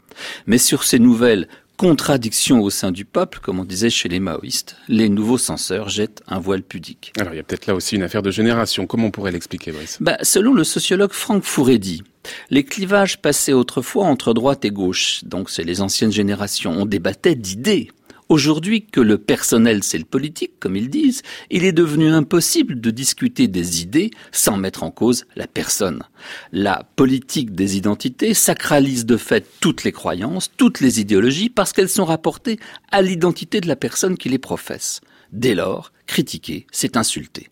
Mais 0.46 0.58
sur 0.58 0.84
ces 0.84 0.98
nouvelles 0.98 1.48
contradiction 1.76 2.60
au 2.62 2.70
sein 2.70 2.90
du 2.90 3.04
peuple, 3.04 3.38
comme 3.40 3.60
on 3.60 3.64
disait 3.64 3.90
chez 3.90 4.08
les 4.08 4.20
maoïstes, 4.20 4.76
les 4.88 5.08
nouveaux 5.08 5.38
censeurs 5.38 5.88
jettent 5.88 6.22
un 6.26 6.38
voile 6.38 6.62
pudique. 6.62 7.12
Alors 7.18 7.34
il 7.34 7.36
y 7.36 7.40
a 7.40 7.42
peut-être 7.42 7.66
là 7.66 7.74
aussi 7.74 7.96
une 7.96 8.02
affaire 8.02 8.22
de 8.22 8.30
génération. 8.30 8.86
Comment 8.86 9.08
on 9.08 9.10
pourrait 9.10 9.32
l'expliquer, 9.32 9.72
Brice? 9.72 9.98
Bah, 10.00 10.16
Selon 10.22 10.54
le 10.54 10.64
sociologue 10.64 11.12
Franck 11.12 11.44
Fouredi, 11.44 12.02
les 12.50 12.64
clivages 12.64 13.18
passaient 13.18 13.52
autrefois 13.52 14.04
entre 14.04 14.34
droite 14.34 14.64
et 14.64 14.70
gauche, 14.70 15.22
donc 15.24 15.50
c'est 15.50 15.64
les 15.64 15.80
anciennes 15.80 16.12
générations, 16.12 16.72
on 16.72 16.86
débattait 16.86 17.34
d'idées. 17.34 17.90
Aujourd'hui 18.28 18.84
que 18.84 19.00
le 19.00 19.18
personnel 19.18 19.84
c'est 19.84 19.98
le 19.98 20.04
politique, 20.04 20.58
comme 20.58 20.74
ils 20.74 20.90
disent, 20.90 21.22
il 21.48 21.64
est 21.64 21.72
devenu 21.72 22.08
impossible 22.08 22.80
de 22.80 22.90
discuter 22.90 23.46
des 23.46 23.82
idées 23.82 24.10
sans 24.32 24.56
mettre 24.56 24.82
en 24.82 24.90
cause 24.90 25.26
la 25.36 25.46
personne. 25.46 26.02
La 26.50 26.88
politique 26.96 27.54
des 27.54 27.76
identités 27.76 28.34
sacralise 28.34 29.06
de 29.06 29.16
fait 29.16 29.46
toutes 29.60 29.84
les 29.84 29.92
croyances, 29.92 30.50
toutes 30.56 30.80
les 30.80 31.00
idéologies, 31.00 31.50
parce 31.50 31.72
qu'elles 31.72 31.88
sont 31.88 32.04
rapportées 32.04 32.58
à 32.90 33.00
l'identité 33.00 33.60
de 33.60 33.68
la 33.68 33.76
personne 33.76 34.18
qui 34.18 34.28
les 34.28 34.38
professe. 34.38 35.02
Dès 35.30 35.54
lors, 35.54 35.92
critiquer, 36.08 36.66
c'est 36.72 36.96
insulter. 36.96 37.48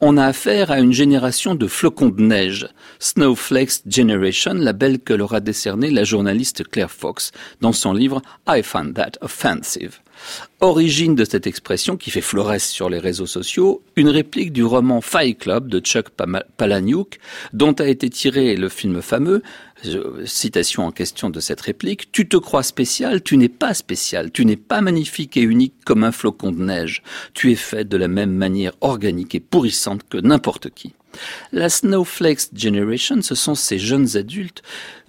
On 0.00 0.16
a 0.16 0.24
affaire 0.24 0.70
à 0.70 0.80
une 0.80 0.92
génération 0.92 1.54
de 1.54 1.66
flocons 1.66 2.08
de 2.08 2.22
neige, 2.22 2.68
Snowflakes 2.98 3.82
Generation, 3.86 4.54
label 4.54 4.98
que 4.98 5.12
leur 5.12 5.34
a 5.34 5.40
la 5.40 6.04
journaliste 6.04 6.66
Claire 6.68 6.90
Fox 6.90 7.30
dans 7.60 7.72
son 7.72 7.92
livre 7.92 8.22
I 8.48 8.62
Find 8.62 8.94
That 8.94 9.12
Offensive. 9.20 10.00
Origine 10.60 11.14
de 11.14 11.24
cette 11.24 11.46
expression 11.46 11.96
qui 11.96 12.10
fait 12.10 12.20
florès 12.20 12.66
sur 12.66 12.90
les 12.90 12.98
réseaux 12.98 13.26
sociaux, 13.26 13.82
une 13.96 14.08
réplique 14.08 14.52
du 14.52 14.64
roman 14.64 15.00
Fight 15.00 15.38
Club 15.38 15.68
de 15.68 15.78
Chuck 15.78 16.08
Palahniuk, 16.56 17.20
dont 17.52 17.72
a 17.74 17.86
été 17.86 18.10
tiré 18.10 18.56
le 18.56 18.68
film 18.68 19.00
fameux, 19.00 19.42
citation 20.24 20.86
en 20.86 20.90
question 20.90 21.30
de 21.30 21.40
cette 21.40 21.60
réplique, 21.60 22.10
Tu 22.10 22.28
te 22.28 22.36
crois 22.36 22.62
spécial, 22.62 23.22
tu 23.22 23.36
n'es 23.36 23.48
pas 23.48 23.74
spécial, 23.74 24.32
tu 24.32 24.44
n'es 24.44 24.56
pas 24.56 24.80
magnifique 24.80 25.36
et 25.36 25.42
unique 25.42 25.74
comme 25.84 26.04
un 26.04 26.12
flocon 26.12 26.50
de 26.50 26.62
neige, 26.62 27.02
tu 27.34 27.52
es 27.52 27.56
fait 27.56 27.88
de 27.88 27.96
la 27.96 28.08
même 28.08 28.32
manière 28.32 28.72
organique 28.80 29.34
et 29.34 29.40
pourrissante 29.40 30.02
que 30.08 30.18
n'importe 30.18 30.70
qui. 30.70 30.94
La 31.52 31.68
Snowflakes 31.68 32.54
Generation, 32.54 33.22
ce 33.22 33.34
sont 33.34 33.54
ces 33.54 33.78
jeunes 33.78 34.16
adultes 34.16 34.62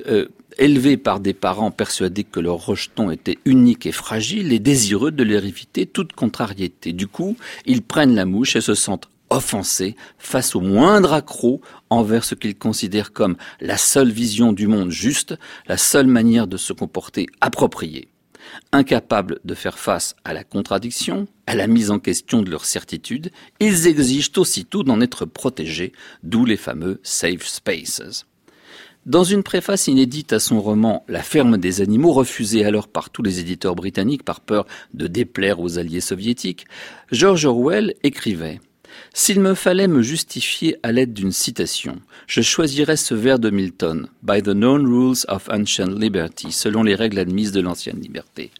euh, 0.07 0.27
élevés 0.59 0.97
par 0.97 1.19
des 1.19 1.33
parents 1.33 1.71
persuadés 1.71 2.23
que 2.23 2.39
leur 2.39 2.65
rejeton 2.65 3.09
était 3.09 3.39
unique 3.45 3.85
et 3.85 3.91
fragile 3.91 4.53
et 4.53 4.59
désireux 4.59 5.11
de 5.11 5.23
leur 5.23 5.45
éviter 5.45 5.85
toute 5.85 6.13
contrariété. 6.13 6.93
Du 6.93 7.07
coup, 7.07 7.37
ils 7.65 7.81
prennent 7.81 8.15
la 8.15 8.25
mouche 8.25 8.55
et 8.55 8.61
se 8.61 8.75
sentent 8.75 9.09
offensés 9.29 9.95
face 10.17 10.55
au 10.55 10.61
moindre 10.61 11.13
accroc 11.13 11.61
envers 11.89 12.23
ce 12.23 12.35
qu'ils 12.35 12.57
considèrent 12.57 13.13
comme 13.13 13.37
la 13.61 13.77
seule 13.77 14.11
vision 14.11 14.53
du 14.53 14.67
monde 14.67 14.91
juste, 14.91 15.35
la 15.67 15.77
seule 15.77 16.07
manière 16.07 16.47
de 16.47 16.57
se 16.57 16.73
comporter 16.73 17.27
appropriée. 17.41 18.09
Incapables 18.71 19.39
de 19.43 19.53
faire 19.53 19.77
face 19.77 20.15
à 20.23 20.33
la 20.33 20.43
contradiction, 20.43 21.27
à 21.45 21.55
la 21.55 21.67
mise 21.67 21.91
en 21.91 21.99
question 21.99 22.41
de 22.41 22.49
leur 22.49 22.65
certitude, 22.65 23.31
ils 23.59 23.87
exigent 23.87 24.31
aussitôt 24.37 24.83
d'en 24.83 25.01
être 25.01 25.25
protégés, 25.25 25.93
d'où 26.23 26.45
les 26.45 26.57
fameux 26.57 26.99
safe 27.03 27.45
spaces. 27.45 28.25
Dans 29.09 29.23
une 29.23 29.41
préface 29.41 29.87
inédite 29.87 30.33
à 30.33 30.39
son 30.39 30.61
roman 30.61 31.03
La 31.07 31.23
ferme 31.23 31.57
des 31.57 31.81
animaux, 31.81 32.11
refusé 32.11 32.63
alors 32.63 32.87
par 32.87 33.09
tous 33.09 33.23
les 33.23 33.39
éditeurs 33.39 33.73
britanniques 33.73 34.21
par 34.21 34.39
peur 34.39 34.67
de 34.93 35.07
déplaire 35.07 35.59
aux 35.59 35.79
alliés 35.79 35.99
soviétiques, 35.99 36.67
George 37.11 37.43
Orwell 37.43 37.95
écrivait 38.03 38.59
s'il 39.13 39.39
me 39.39 39.55
fallait 39.55 39.87
me 39.87 40.01
justifier 40.01 40.77
à 40.83 40.91
l'aide 40.91 41.13
d'une 41.13 41.31
citation, 41.31 41.99
je 42.27 42.41
choisirais 42.41 42.95
ce 42.95 43.15
vers 43.15 43.39
de 43.39 43.49
Milton, 43.49 44.07
By 44.21 44.43
the 44.43 44.49
known 44.49 44.85
rules 44.85 45.25
of 45.27 45.49
ancient 45.49 45.99
liberty, 45.99 46.51
selon 46.51 46.83
les 46.83 46.93
règles 46.93 47.17
admises 47.17 47.51
de 47.51 47.61
l'ancienne 47.61 47.99
liberté. 47.99 48.51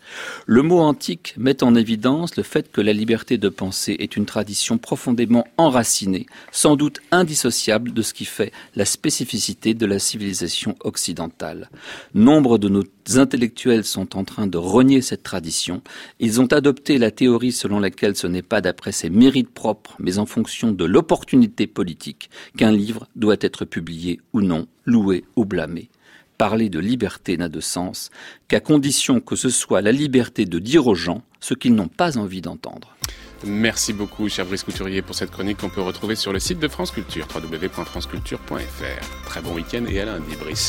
Le 0.48 0.64
mot 0.64 0.80
antique 0.80 1.36
met 1.38 1.62
en 1.64 1.76
évidence 1.76 2.36
le 2.36 2.44
fait 2.44 2.72
que 2.72 2.82
la 2.82 2.94
liberté 2.94 3.38
de 3.38 3.50
penser 3.50 3.96
est 4.00 4.16
une 4.16 4.26
tradition 4.26 4.78
profondément 4.78 5.46
enracinée, 5.58 6.26
sans 6.52 6.76
doute 6.76 7.00
indissociable 7.12 7.94
de 7.94 8.02
ce 8.02 8.14
qui 8.14 8.26
fait 8.26 8.52
la 8.76 8.86
spécificité 8.86 9.76
de 9.76 9.86
la 9.86 10.00
civilisation 10.00 10.76
occidentale. 10.84 11.70
Nombre 12.16 12.58
de 12.58 12.70
nos 12.70 12.84
intellectuels 13.16 13.86
sont 13.86 14.18
en 14.18 14.24
train 14.24 14.48
de 14.48 14.58
renier 14.58 15.02
cette 15.02 15.24
tradition. 15.24 15.82
Ils 16.20 16.42
ont 16.42 16.48
adopté 16.48 16.98
la 16.98 17.12
théorie 17.12 17.52
selon 17.52 17.80
laquelle 17.80 18.16
ce 18.16 18.28
n'est 18.28 18.42
pas 18.42 18.62
d'après 18.62 18.92
ses 18.92 19.10
mérites 19.10 19.54
propres, 19.54 19.96
mais 20.00 20.18
en 20.18 20.26
fonction 20.40 20.72
de 20.72 20.86
l'opportunité 20.86 21.68
politique 21.68 22.30
qu'un 22.58 22.72
livre 22.72 23.08
doit 23.18 23.36
être 23.42 23.66
publié 23.66 24.22
ou 24.32 24.40
non, 24.40 24.68
loué 24.86 25.26
ou 25.36 25.44
blâmé. 25.44 25.90
Parler 26.38 26.70
de 26.70 26.80
liberté 26.80 27.36
n'a 27.36 27.50
de 27.50 27.60
sens 27.60 28.10
qu'à 28.48 28.62
condition 28.62 29.20
que 29.20 29.36
ce 29.36 29.50
soit 29.50 29.82
la 29.82 29.92
liberté 29.92 30.46
de 30.46 30.60
dire 30.60 30.88
aux 30.88 30.96
gens 30.96 31.24
ce 31.42 31.54
qu'ils 31.54 31.76
n'ont 31.76 31.90
pas 31.90 32.18
envie 32.18 32.40
d'entendre. 32.40 32.96
Merci 33.44 33.92
beaucoup, 33.92 34.30
cher 34.30 34.46
Brice 34.46 34.64
Couturier, 34.64 35.02
pour 35.02 35.16
cette 35.16 35.32
chronique 35.32 35.58
qu'on 35.58 35.70
peut 35.70 35.82
retrouver 35.82 36.16
sur 36.16 36.32
le 36.32 36.40
site 36.40 36.60
de 36.60 36.70
France 36.70 36.92
Culture, 36.92 37.28
www.franceculture.fr. 37.36 39.26
Très 39.26 39.42
bon 39.42 39.54
week-end 39.56 39.84
et 39.90 40.00
à 40.00 40.06
lundi, 40.06 40.36
Brice. 40.40 40.68